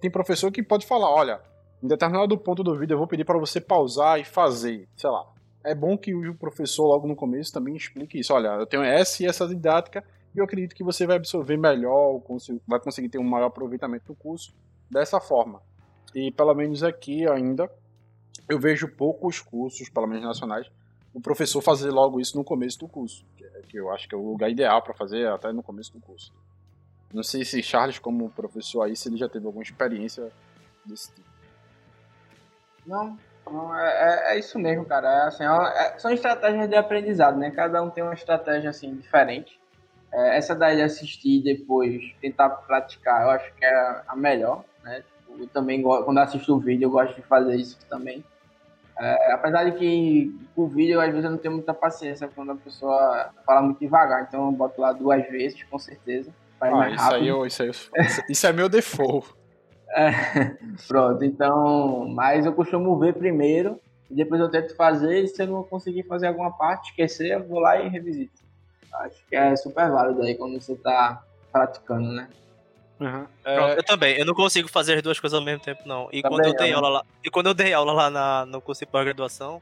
Tem 0.00 0.10
professor 0.10 0.50
que 0.50 0.62
pode 0.62 0.86
falar, 0.86 1.10
olha, 1.10 1.40
em 1.82 1.88
determinado 1.88 2.38
ponto 2.38 2.62
do 2.62 2.78
vídeo 2.78 2.94
eu 2.94 2.98
vou 2.98 3.06
pedir 3.06 3.24
para 3.24 3.38
você 3.38 3.60
pausar 3.60 4.18
e 4.18 4.24
fazer, 4.24 4.88
sei 4.96 5.10
lá. 5.10 5.26
É 5.62 5.74
bom 5.74 5.96
que 5.96 6.14
o 6.14 6.34
professor 6.34 6.86
logo 6.86 7.06
no 7.06 7.16
começo 7.16 7.52
também 7.52 7.74
explique 7.76 8.18
isso, 8.18 8.32
olha, 8.32 8.48
eu 8.48 8.66
tenho 8.66 8.82
essa 8.82 9.22
e 9.22 9.26
essa 9.26 9.46
didática 9.46 10.04
e 10.34 10.38
eu 10.38 10.44
acredito 10.44 10.74
que 10.74 10.82
você 10.82 11.06
vai 11.06 11.16
absorver 11.16 11.56
melhor, 11.56 12.20
vai 12.66 12.80
conseguir 12.80 13.08
ter 13.08 13.18
um 13.18 13.24
maior 13.24 13.46
aproveitamento 13.46 14.06
do 14.06 14.14
curso 14.14 14.52
dessa 14.90 15.20
forma. 15.20 15.62
E 16.14 16.32
pelo 16.32 16.54
menos 16.54 16.82
aqui 16.82 17.28
ainda, 17.28 17.70
eu 18.48 18.58
vejo 18.58 18.88
poucos 18.88 19.40
cursos, 19.40 19.88
pelo 19.88 20.06
menos 20.06 20.24
nacionais, 20.24 20.70
o 21.12 21.20
professor 21.20 21.62
fazer 21.62 21.90
logo 21.90 22.20
isso 22.20 22.36
no 22.36 22.44
começo 22.44 22.78
do 22.80 22.88
curso, 22.88 23.24
que 23.68 23.78
eu 23.78 23.90
acho 23.92 24.08
que 24.08 24.14
é 24.14 24.18
o 24.18 24.30
lugar 24.30 24.50
ideal 24.50 24.82
para 24.82 24.94
fazer 24.94 25.28
até 25.28 25.52
no 25.52 25.62
começo 25.62 25.92
do 25.92 26.00
curso. 26.00 26.32
Não 27.12 27.22
sei 27.22 27.44
se 27.44 27.62
Charles, 27.62 28.00
como 28.00 28.28
professor 28.30 28.82
aí, 28.82 28.96
se 28.96 29.08
ele 29.08 29.16
já 29.16 29.28
teve 29.28 29.46
alguma 29.46 29.62
experiência 29.62 30.32
desse 30.84 31.12
tipo. 31.12 31.28
Não, 32.84 33.16
não 33.46 33.78
é, 33.78 34.32
é, 34.32 34.34
é 34.34 34.38
isso 34.40 34.58
mesmo, 34.58 34.84
cara. 34.84 35.08
É 35.08 35.28
assim, 35.28 35.44
é, 35.44 35.98
são 35.98 36.10
estratégias 36.10 36.68
de 36.68 36.74
aprendizado, 36.74 37.38
né? 37.38 37.52
Cada 37.52 37.80
um 37.82 37.90
tem 37.90 38.02
uma 38.02 38.14
estratégia 38.14 38.70
assim 38.70 38.96
diferente. 38.96 39.60
É, 40.14 40.38
essa 40.38 40.54
daí 40.54 40.76
de 40.76 40.82
assistir 40.82 41.40
e 41.40 41.42
depois 41.42 42.00
tentar 42.20 42.48
praticar, 42.48 43.22
eu 43.22 43.30
acho 43.30 43.52
que 43.54 43.64
é 43.64 44.02
a 44.06 44.14
melhor, 44.14 44.64
né? 44.84 45.02
Eu 45.36 45.48
também, 45.48 45.82
quando 45.82 46.18
assisto 46.18 46.54
o 46.54 46.60
vídeo, 46.60 46.86
eu 46.86 46.90
gosto 46.90 47.16
de 47.16 47.22
fazer 47.22 47.56
isso 47.56 47.76
também. 47.88 48.24
É, 48.96 49.32
apesar 49.32 49.64
de 49.64 49.72
que 49.72 50.32
o 50.54 50.68
vídeo, 50.68 51.00
às 51.00 51.08
vezes, 51.08 51.24
eu 51.24 51.32
não 51.32 51.38
tenho 51.38 51.54
muita 51.54 51.74
paciência 51.74 52.28
quando 52.32 52.52
a 52.52 52.56
pessoa 52.56 53.30
fala 53.44 53.60
muito 53.60 53.80
devagar, 53.80 54.24
então 54.28 54.46
eu 54.46 54.52
boto 54.52 54.80
lá 54.80 54.92
duas 54.92 55.28
vezes, 55.28 55.60
com 55.64 55.78
certeza. 55.80 56.32
Ah, 56.60 56.88
isso, 56.88 57.14
aí 57.14 57.28
eu, 57.28 57.44
isso, 57.44 57.62
aí 57.62 57.70
isso 58.28 58.46
é 58.46 58.52
meu 58.52 58.68
default. 58.68 59.28
É, 59.96 60.56
pronto, 60.88 61.22
então, 61.22 62.08
mas 62.08 62.44
eu 62.44 62.52
costumo 62.52 62.98
ver 62.98 63.14
primeiro, 63.14 63.78
e 64.10 64.14
depois 64.14 64.40
eu 64.40 64.50
tento 64.50 64.74
fazer, 64.74 65.22
e 65.22 65.28
se 65.28 65.40
eu 65.40 65.46
não 65.46 65.62
conseguir 65.62 66.02
fazer 66.02 66.26
alguma 66.26 66.50
parte, 66.50 66.90
esquecer, 66.90 67.30
eu 67.30 67.46
vou 67.46 67.60
lá 67.60 67.80
e 67.80 67.88
revisito. 67.88 68.43
Acho 69.00 69.16
que 69.28 69.36
é 69.36 69.56
super 69.56 69.90
válido 69.90 70.22
aí 70.22 70.34
quando 70.34 70.60
você 70.60 70.74
tá 70.76 71.22
praticando, 71.50 72.12
né? 72.12 72.28
Uhum. 73.00 73.26
Pronto, 73.42 73.72
é... 73.72 73.78
eu 73.78 73.82
também. 73.82 74.16
Eu 74.16 74.24
não 74.24 74.34
consigo 74.34 74.68
fazer 74.68 74.94
as 74.94 75.02
duas 75.02 75.18
coisas 75.18 75.38
ao 75.38 75.44
mesmo 75.44 75.62
tempo, 75.62 75.82
não. 75.86 76.08
E 76.12 76.22
quando 76.22 76.44
eu 76.44 76.54
dei 76.54 76.72
aula 76.72 76.88
lá, 76.88 77.04
e 77.24 77.30
quando 77.30 77.46
eu 77.46 77.54
dei 77.54 77.72
aula 77.72 77.92
lá 77.92 78.10
na, 78.10 78.46
no 78.46 78.60
curso 78.60 78.80
de 78.80 78.90
pós-graduação, 78.90 79.60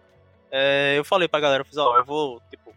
é, 0.51 0.95
eu 0.99 1.05
falei 1.05 1.29
pra 1.29 1.41
galera, 1.41 1.63
eu 1.63 1.65
fiz, 1.65 1.79
ó, 1.79 1.97
eu 1.97 2.05
vou, 2.05 2.41
tipo, 2.51 2.75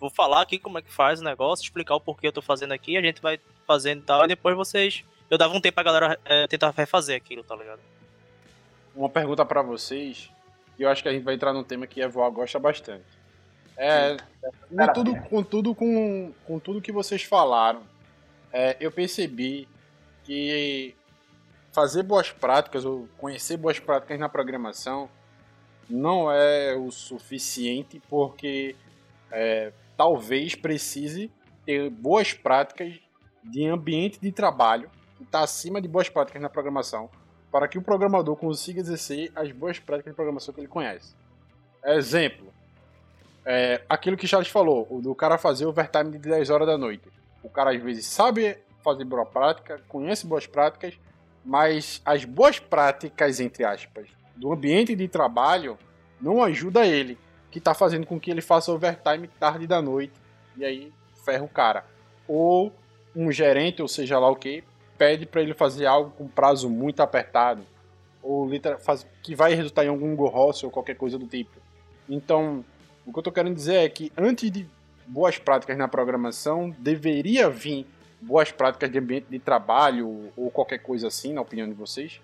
vou 0.00 0.10
falar 0.10 0.42
aqui 0.42 0.58
como 0.58 0.78
é 0.78 0.82
que 0.82 0.92
faz 0.92 1.20
o 1.20 1.24
negócio, 1.24 1.62
explicar 1.62 1.94
o 1.94 2.00
porquê 2.00 2.26
eu 2.26 2.32
tô 2.32 2.42
fazendo 2.42 2.72
aqui, 2.72 2.96
a 2.96 3.00
gente 3.00 3.22
vai 3.22 3.38
fazendo 3.66 4.00
e 4.00 4.04
tal, 4.04 4.24
e 4.24 4.28
depois 4.28 4.56
vocês. 4.56 5.04
Eu 5.30 5.38
dava 5.38 5.54
um 5.54 5.60
tempo 5.60 5.76
pra 5.76 5.84
galera 5.84 6.18
é, 6.24 6.46
tentar 6.46 6.72
refazer 6.76 7.16
aquilo, 7.16 7.42
tá 7.42 7.56
ligado? 7.56 7.80
Uma 8.94 9.08
pergunta 9.08 9.44
para 9.44 9.62
vocês, 9.62 10.30
e 10.78 10.82
eu 10.82 10.90
acho 10.90 11.02
que 11.02 11.08
a 11.08 11.12
gente 11.12 11.22
vai 11.22 11.34
entrar 11.34 11.52
num 11.52 11.64
tema 11.64 11.86
que 11.86 12.02
a 12.02 12.08
Voa 12.08 12.28
gosta 12.30 12.58
bastante. 12.58 13.23
É, 13.76 14.16
com 14.68 14.92
tudo, 14.92 15.16
com 15.22 15.42
tudo, 15.42 15.74
com, 15.74 16.32
com 16.46 16.58
tudo 16.58 16.80
que 16.80 16.92
vocês 16.92 17.22
falaram, 17.22 17.82
é, 18.52 18.76
eu 18.78 18.90
percebi 18.92 19.68
que 20.22 20.94
fazer 21.72 22.04
boas 22.04 22.30
práticas 22.30 22.84
ou 22.84 23.08
conhecer 23.18 23.56
boas 23.56 23.80
práticas 23.80 24.18
na 24.18 24.28
programação 24.28 25.10
não 25.90 26.30
é 26.30 26.74
o 26.76 26.90
suficiente 26.90 28.00
porque 28.08 28.76
é, 29.30 29.72
talvez 29.96 30.54
precise 30.54 31.30
ter 31.66 31.90
boas 31.90 32.32
práticas 32.32 32.94
de 33.42 33.66
ambiente 33.66 34.20
de 34.20 34.30
trabalho 34.30 34.88
que 35.16 35.24
está 35.24 35.40
acima 35.40 35.80
de 35.80 35.88
boas 35.88 36.08
práticas 36.08 36.40
na 36.40 36.48
programação 36.48 37.10
para 37.50 37.66
que 37.66 37.76
o 37.76 37.82
programador 37.82 38.36
consiga 38.36 38.80
exercer 38.80 39.32
as 39.34 39.50
boas 39.50 39.78
práticas 39.78 40.12
de 40.12 40.16
programação 40.16 40.54
que 40.54 40.60
ele 40.60 40.68
conhece. 40.68 41.14
Exemplo, 41.84 42.53
é, 43.44 43.82
aquilo 43.88 44.16
que 44.16 44.26
Charles 44.26 44.48
falou, 44.48 44.86
o 44.90 45.00
do 45.00 45.14
cara 45.14 45.36
fazer 45.36 45.66
overtime 45.66 46.10
de 46.12 46.18
10 46.18 46.50
horas 46.50 46.66
da 46.66 46.78
noite. 46.78 47.08
O 47.42 47.48
cara 47.48 47.72
às 47.72 47.82
vezes 47.82 48.06
sabe 48.06 48.56
fazer 48.82 49.04
boa 49.04 49.26
prática, 49.26 49.80
conhece 49.88 50.26
boas 50.26 50.46
práticas, 50.46 50.94
mas 51.44 52.00
as 52.04 52.24
boas 52.24 52.58
práticas, 52.58 53.40
entre 53.40 53.64
aspas, 53.64 54.08
do 54.34 54.52
ambiente 54.52 54.96
de 54.96 55.08
trabalho 55.08 55.78
não 56.20 56.42
ajuda 56.42 56.86
ele. 56.86 57.18
que 57.50 57.60
tá 57.60 57.72
fazendo 57.72 58.04
com 58.04 58.18
que 58.18 58.32
ele 58.32 58.40
faça 58.40 58.72
overtime 58.72 59.28
tarde 59.28 59.64
da 59.64 59.80
noite. 59.80 60.12
E 60.56 60.64
aí 60.64 60.92
ferra 61.24 61.44
o 61.44 61.48
cara. 61.48 61.84
Ou 62.26 62.72
um 63.14 63.30
gerente, 63.30 63.80
ou 63.80 63.86
seja 63.86 64.18
lá 64.18 64.28
o 64.28 64.34
que, 64.34 64.64
pede 64.98 65.24
para 65.24 65.40
ele 65.40 65.54
fazer 65.54 65.86
algo 65.86 66.10
com 66.10 66.26
prazo 66.26 66.68
muito 66.68 67.00
apertado. 67.00 67.64
Ou 68.20 68.48
faz, 68.80 69.06
que 69.22 69.36
vai 69.36 69.54
resultar 69.54 69.84
em 69.84 69.88
algum 69.88 70.16
gorroço 70.16 70.66
ou 70.66 70.72
qualquer 70.72 70.96
coisa 70.96 71.16
do 71.16 71.28
tipo. 71.28 71.52
Então, 72.08 72.64
o 73.06 73.12
que 73.12 73.18
eu 73.18 73.22
tô 73.22 73.32
querendo 73.32 73.54
dizer 73.54 73.76
é 73.76 73.88
que 73.88 74.12
antes 74.16 74.50
de 74.50 74.68
boas 75.06 75.38
práticas 75.38 75.76
na 75.76 75.88
programação, 75.88 76.74
deveria 76.78 77.48
vir 77.50 77.86
boas 78.20 78.50
práticas 78.50 78.90
de 78.90 78.98
ambiente 78.98 79.26
de 79.28 79.38
trabalho 79.38 80.32
ou 80.36 80.50
qualquer 80.50 80.78
coisa 80.78 81.08
assim, 81.08 81.32
na 81.32 81.42
opinião 81.42 81.68
de 81.68 81.74
vocês? 81.74 82.20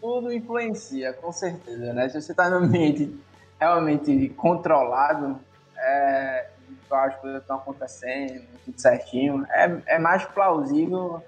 Tudo 0.00 0.32
influencia, 0.32 1.12
com 1.12 1.32
certeza, 1.32 1.92
né? 1.92 2.08
Se 2.08 2.20
você 2.20 2.32
está 2.32 2.48
no 2.48 2.56
ambiente 2.56 3.14
realmente 3.60 4.28
controlado, 4.30 5.38
é, 5.76 6.48
as 6.90 7.16
coisas 7.16 7.42
estão 7.42 7.56
acontecendo, 7.56 8.46
tudo 8.64 8.80
certinho, 8.80 9.46
é, 9.50 9.82
é 9.86 9.98
mais 9.98 10.24
plausível, 10.24 11.22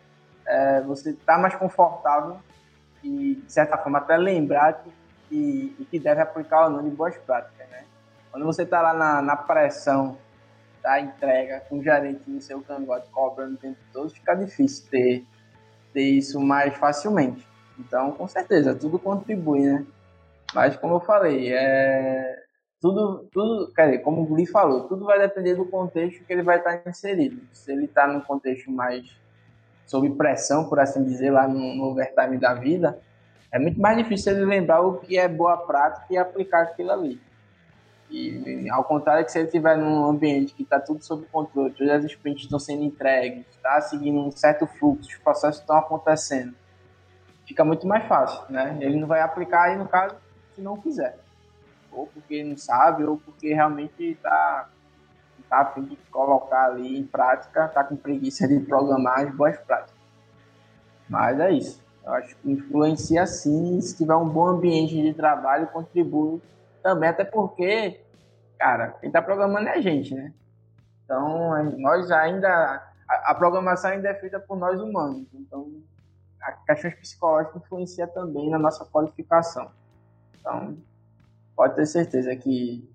é, 0.46 0.80
você 0.82 1.10
está 1.10 1.36
mais 1.36 1.54
confortável 1.54 2.38
e, 3.02 3.34
de 3.34 3.52
certa 3.52 3.76
forma, 3.76 3.98
até 3.98 4.16
lembrar 4.16 4.82
que, 5.28 5.74
que, 5.76 5.86
que 5.90 5.98
deve 5.98 6.20
aplicar 6.22 6.66
ou 6.66 6.70
não 6.70 6.82
de 6.82 6.90
boas 6.90 7.16
práticas, 7.18 7.68
né? 7.68 7.84
Quando 8.30 8.46
você 8.46 8.62
está 8.62 8.80
lá 8.80 8.94
na, 8.94 9.22
na 9.22 9.36
pressão 9.36 10.16
da 10.82 11.00
entrega 11.00 11.60
com 11.68 11.78
o 11.78 11.82
gerente 11.82 12.22
no 12.26 12.40
seu 12.40 12.62
cangote 12.62 13.08
cobrando 13.10 13.54
o 13.54 13.58
tempo 13.58 13.78
todo, 13.92 14.10
fica 14.10 14.34
difícil 14.34 14.86
ter, 14.90 15.24
ter 15.92 16.02
isso 16.02 16.40
mais 16.40 16.76
facilmente. 16.76 17.46
Então, 17.78 18.12
com 18.12 18.26
certeza, 18.28 18.74
tudo 18.74 18.98
contribui, 18.98 19.60
né? 19.60 19.86
Mas, 20.54 20.76
como 20.76 20.94
eu 20.94 21.00
falei, 21.00 21.52
é... 21.52 22.42
tudo, 22.80 23.28
tudo, 23.32 23.72
quer 23.74 23.86
dizer, 23.86 23.98
como 24.00 24.22
o 24.22 24.34
Gui 24.34 24.46
falou, 24.46 24.88
tudo 24.88 25.04
vai 25.04 25.18
depender 25.18 25.54
do 25.54 25.64
contexto 25.64 26.24
que 26.24 26.32
ele 26.32 26.42
vai 26.42 26.58
estar 26.58 26.82
inserido. 26.86 27.40
Se 27.52 27.72
ele 27.72 27.84
está 27.84 28.06
num 28.06 28.20
contexto 28.20 28.70
mais 28.70 29.16
sob 29.86 30.08
pressão, 30.10 30.68
por 30.68 30.78
assim 30.78 31.02
dizer, 31.04 31.30
lá 31.30 31.48
no, 31.48 31.74
no 31.74 31.84
overtime 31.84 32.38
da 32.38 32.54
vida, 32.54 32.98
é 33.52 33.58
muito 33.58 33.80
mais 33.80 33.96
difícil 33.96 34.32
ele 34.32 34.44
lembrar 34.44 34.80
o 34.80 34.98
que 34.98 35.18
é 35.18 35.26
boa 35.26 35.56
prática 35.56 36.06
e 36.10 36.16
aplicar 36.16 36.62
aquilo 36.62 36.92
ali. 36.92 37.20
E, 38.10 38.68
ao 38.70 38.82
contrário 38.82 39.24
que 39.24 39.30
se 39.30 39.38
ele 39.38 39.46
estiver 39.46 39.78
num 39.78 40.04
ambiente 40.04 40.52
que 40.52 40.64
está 40.64 40.80
tudo 40.80 41.02
sob 41.04 41.24
controle, 41.26 41.70
todas 41.70 42.04
as 42.04 42.10
sprints 42.10 42.42
estão 42.42 42.58
sendo 42.58 42.82
entregues, 42.82 43.46
está 43.50 43.80
seguindo 43.80 44.18
um 44.18 44.32
certo 44.32 44.66
fluxo, 44.66 45.08
os 45.08 45.18
processos 45.18 45.60
estão 45.60 45.76
acontecendo, 45.76 46.52
fica 47.46 47.64
muito 47.64 47.86
mais 47.86 48.04
fácil, 48.06 48.42
né? 48.50 48.76
Ele 48.80 48.98
não 48.98 49.06
vai 49.06 49.20
aplicar 49.20 49.62
aí, 49.62 49.78
no 49.78 49.86
caso, 49.86 50.16
se 50.54 50.60
não 50.60 50.76
quiser. 50.76 51.18
Ou 51.92 52.08
porque 52.08 52.42
não 52.42 52.56
sabe, 52.56 53.04
ou 53.04 53.16
porque 53.16 53.54
realmente 53.54 54.02
está 54.02 54.68
tá 55.48 55.60
a 55.60 55.64
fim 55.66 55.82
de 55.82 55.96
colocar 56.10 56.66
ali 56.66 56.98
em 56.98 57.04
prática, 57.04 57.66
está 57.66 57.84
com 57.84 57.96
preguiça 57.96 58.46
de 58.48 58.58
programar 58.58 59.20
as 59.20 59.34
boas 59.34 59.56
práticas. 59.58 59.94
Mas 61.08 61.38
é 61.38 61.52
isso. 61.52 61.80
Eu 62.04 62.12
acho 62.14 62.36
que 62.36 62.50
influencia 62.50 63.24
sim, 63.26 63.80
se 63.80 63.96
tiver 63.96 64.16
um 64.16 64.28
bom 64.28 64.46
ambiente 64.46 65.00
de 65.00 65.14
trabalho, 65.14 65.68
contribui 65.68 66.40
também, 66.82 67.08
até 67.08 67.24
porque, 67.24 68.00
cara, 68.58 68.90
quem 69.00 69.08
está 69.08 69.22
programando 69.22 69.68
é 69.68 69.72
a 69.72 69.80
gente, 69.80 70.14
né? 70.14 70.32
Então, 71.04 71.62
nós 71.78 72.10
ainda. 72.10 72.48
A, 73.08 73.32
a, 73.32 73.34
programação 73.34 73.90
ainda 73.90 74.08
é 74.08 74.14
feita 74.14 74.38
por 74.38 74.56
nós 74.56 74.80
humanos. 74.80 75.26
Então, 75.34 75.82
a 76.40 76.52
questão 76.52 76.90
psicológica 76.92 77.58
influencia 77.58 78.06
também 78.06 78.48
na 78.48 78.58
nossa 78.58 78.84
qualificação. 78.84 79.70
Então, 80.38 80.78
pode 81.56 81.74
ter 81.74 81.86
certeza 81.86 82.34
que 82.36 82.88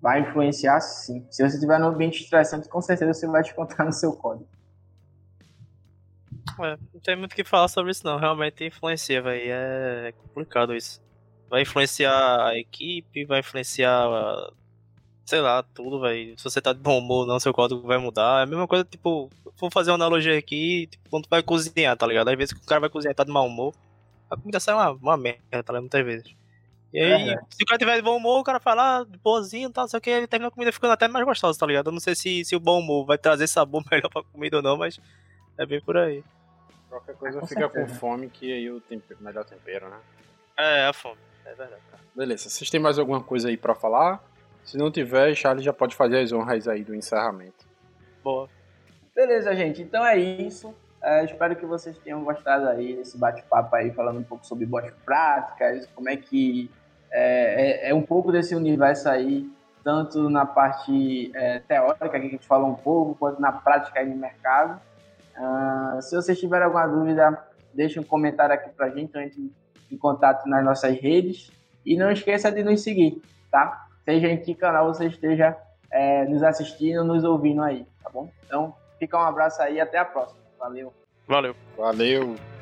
vai 0.00 0.20
influenciar 0.20 0.80
sim. 0.80 1.26
Se 1.30 1.42
você 1.42 1.56
estiver 1.56 1.78
num 1.80 1.88
ambiente 1.88 2.22
estressante, 2.22 2.68
com 2.68 2.80
certeza 2.82 3.14
você 3.14 3.26
vai 3.26 3.42
descontar 3.42 3.86
no 3.86 3.92
seu 3.92 4.12
código. 4.12 4.48
É, 6.60 6.76
não 6.92 7.00
tem 7.00 7.16
muito 7.16 7.32
o 7.32 7.34
que 7.34 7.44
falar 7.44 7.68
sobre 7.68 7.92
isso 7.92 8.04
não, 8.04 8.18
realmente 8.18 8.64
influencia, 8.64 9.22
velho. 9.22 9.42
É 9.50 10.12
complicado 10.12 10.74
isso. 10.74 11.00
Vai 11.48 11.62
influenciar 11.62 12.46
a 12.48 12.58
equipe, 12.58 13.24
vai 13.24 13.40
influenciar, 13.40 14.06
sei 15.24 15.40
lá, 15.40 15.62
tudo, 15.62 15.98
vai. 15.98 16.34
Se 16.36 16.44
você 16.44 16.60
tá 16.60 16.72
de 16.72 16.80
bom 16.80 16.98
humor 16.98 17.26
não, 17.26 17.40
seu 17.40 17.52
código 17.52 17.80
vai 17.82 17.98
mudar. 17.98 18.40
É 18.40 18.42
a 18.42 18.46
mesma 18.46 18.66
coisa, 18.66 18.84
tipo, 18.84 19.30
vou 19.56 19.70
fazer 19.70 19.90
uma 19.90 19.96
analogia 19.96 20.38
aqui, 20.38 20.86
tipo, 20.86 21.08
quando 21.10 21.24
tu 21.24 21.30
vai 21.30 21.42
cozinhar, 21.42 21.96
tá 21.96 22.06
ligado? 22.06 22.28
Às 22.28 22.36
vezes 22.36 22.54
o 22.54 22.66
cara 22.66 22.80
vai 22.80 22.90
cozinhar 22.90 23.12
e 23.12 23.14
tá 23.14 23.24
de 23.24 23.32
mau 23.32 23.46
humor, 23.46 23.74
a 24.30 24.36
comida 24.36 24.60
sai 24.60 24.74
uma, 24.74 24.90
uma 24.90 25.16
merda, 25.16 25.40
tá 25.50 25.72
ligado? 25.72 25.82
Muitas 25.82 26.04
vezes. 26.04 26.38
E 26.92 27.00
aí, 27.00 27.30
é. 27.30 27.38
se 27.50 27.62
o 27.62 27.66
cara 27.66 27.78
tiver 27.78 27.96
de 27.96 28.02
bom 28.02 28.16
humor, 28.16 28.40
o 28.40 28.44
cara 28.44 28.58
fala, 28.58 29.00
ah, 29.00 29.06
boazinho 29.22 29.68
e 29.68 29.72
tal, 29.72 29.86
sei 29.86 29.98
o 29.98 30.00
que, 30.00 30.08
ele 30.08 30.26
termina 30.26 30.48
a 30.48 30.50
comida 30.50 30.72
ficando 30.72 30.92
até 30.92 31.06
mais 31.06 31.24
gostosa, 31.24 31.58
tá 31.58 31.66
ligado? 31.66 31.88
Eu 31.88 31.92
não 31.92 32.00
sei 32.00 32.14
se, 32.14 32.44
se 32.44 32.56
o 32.56 32.60
bom 32.60 32.80
humor 32.80 33.04
vai 33.04 33.18
trazer 33.18 33.46
sabor 33.46 33.84
melhor 33.90 34.08
pra 34.08 34.22
comida 34.22 34.56
ou 34.56 34.62
não, 34.62 34.76
mas 34.76 34.98
é 35.58 35.66
bem 35.66 35.80
por 35.80 35.96
aí. 35.98 36.24
Qualquer 36.88 37.14
coisa 37.16 37.40
com 37.40 37.46
fica 37.46 37.60
certeza. 37.60 37.86
com 37.86 37.94
fome, 37.94 38.30
que 38.30 38.50
aí 38.50 38.70
o 38.70 38.80
tempero, 38.80 39.22
melhor 39.22 39.44
tempero, 39.44 39.90
né? 39.90 39.98
É, 40.56 40.86
a 40.86 40.92
fome. 40.92 41.18
É 41.48 41.54
verdade. 41.54 41.82
Beleza, 42.14 42.48
vocês 42.48 42.68
têm 42.68 42.78
mais 42.78 42.98
alguma 42.98 43.22
coisa 43.22 43.48
aí 43.48 43.56
para 43.56 43.74
falar? 43.74 44.22
Se 44.64 44.76
não 44.76 44.90
tiver, 44.90 45.34
Charles 45.34 45.64
já 45.64 45.72
pode 45.72 45.96
fazer 45.96 46.18
as 46.18 46.32
honras 46.32 46.68
aí 46.68 46.84
do 46.84 46.94
encerramento. 46.94 47.66
Boa. 48.22 48.48
Beleza, 49.14 49.54
gente. 49.56 49.80
Então 49.80 50.04
é 50.04 50.18
isso. 50.18 50.74
É, 51.02 51.24
espero 51.24 51.56
que 51.56 51.64
vocês 51.64 51.96
tenham 51.98 52.22
gostado 52.22 52.68
aí 52.68 52.96
desse 52.96 53.16
bate-papo 53.16 53.74
aí, 53.74 53.90
falando 53.92 54.18
um 54.18 54.24
pouco 54.24 54.44
sobre 54.44 54.66
boas 54.66 54.92
práticas, 55.04 55.86
como 55.94 56.08
é 56.10 56.16
que 56.16 56.70
é, 57.10 57.86
é, 57.86 57.90
é, 57.90 57.94
um 57.94 58.02
pouco 58.02 58.30
desse 58.30 58.54
universo 58.54 59.08
aí, 59.08 59.48
tanto 59.82 60.28
na 60.28 60.44
parte 60.44 61.30
é, 61.34 61.60
teórica, 61.60 62.08
que 62.08 62.16
a 62.16 62.20
gente 62.20 62.46
falou 62.46 62.68
um 62.68 62.74
pouco, 62.74 63.14
quanto 63.14 63.40
na 63.40 63.52
prática 63.52 64.00
aí 64.00 64.06
no 64.06 64.16
mercado. 64.16 64.80
Uh, 65.38 66.02
se 66.02 66.16
vocês 66.16 66.38
tiverem 66.38 66.64
alguma 66.64 66.86
dúvida, 66.86 67.46
deixe 67.72 67.98
um 67.98 68.02
comentário 68.02 68.54
aqui 68.54 68.70
pra 68.70 68.90
gente, 68.90 69.16
a 69.16 69.20
gente 69.20 69.52
em 69.90 69.96
contato 69.96 70.48
nas 70.48 70.64
nossas 70.64 70.98
redes. 70.98 71.50
E 71.84 71.96
não 71.96 72.10
esqueça 72.10 72.50
de 72.50 72.62
nos 72.62 72.82
seguir, 72.82 73.22
tá? 73.50 73.86
Seja 74.04 74.28
em 74.28 74.36
que 74.38 74.54
canal 74.54 74.92
você 74.92 75.06
esteja 75.06 75.56
é, 75.90 76.24
nos 76.26 76.42
assistindo, 76.42 77.04
nos 77.04 77.24
ouvindo 77.24 77.62
aí, 77.62 77.86
tá 78.02 78.10
bom? 78.10 78.30
Então, 78.44 78.74
fica 78.98 79.16
um 79.16 79.22
abraço 79.22 79.62
aí 79.62 79.76
e 79.76 79.80
até 79.80 79.98
a 79.98 80.04
próxima. 80.04 80.40
Valeu. 80.58 80.92
Valeu. 81.26 81.54
Valeu. 81.76 82.57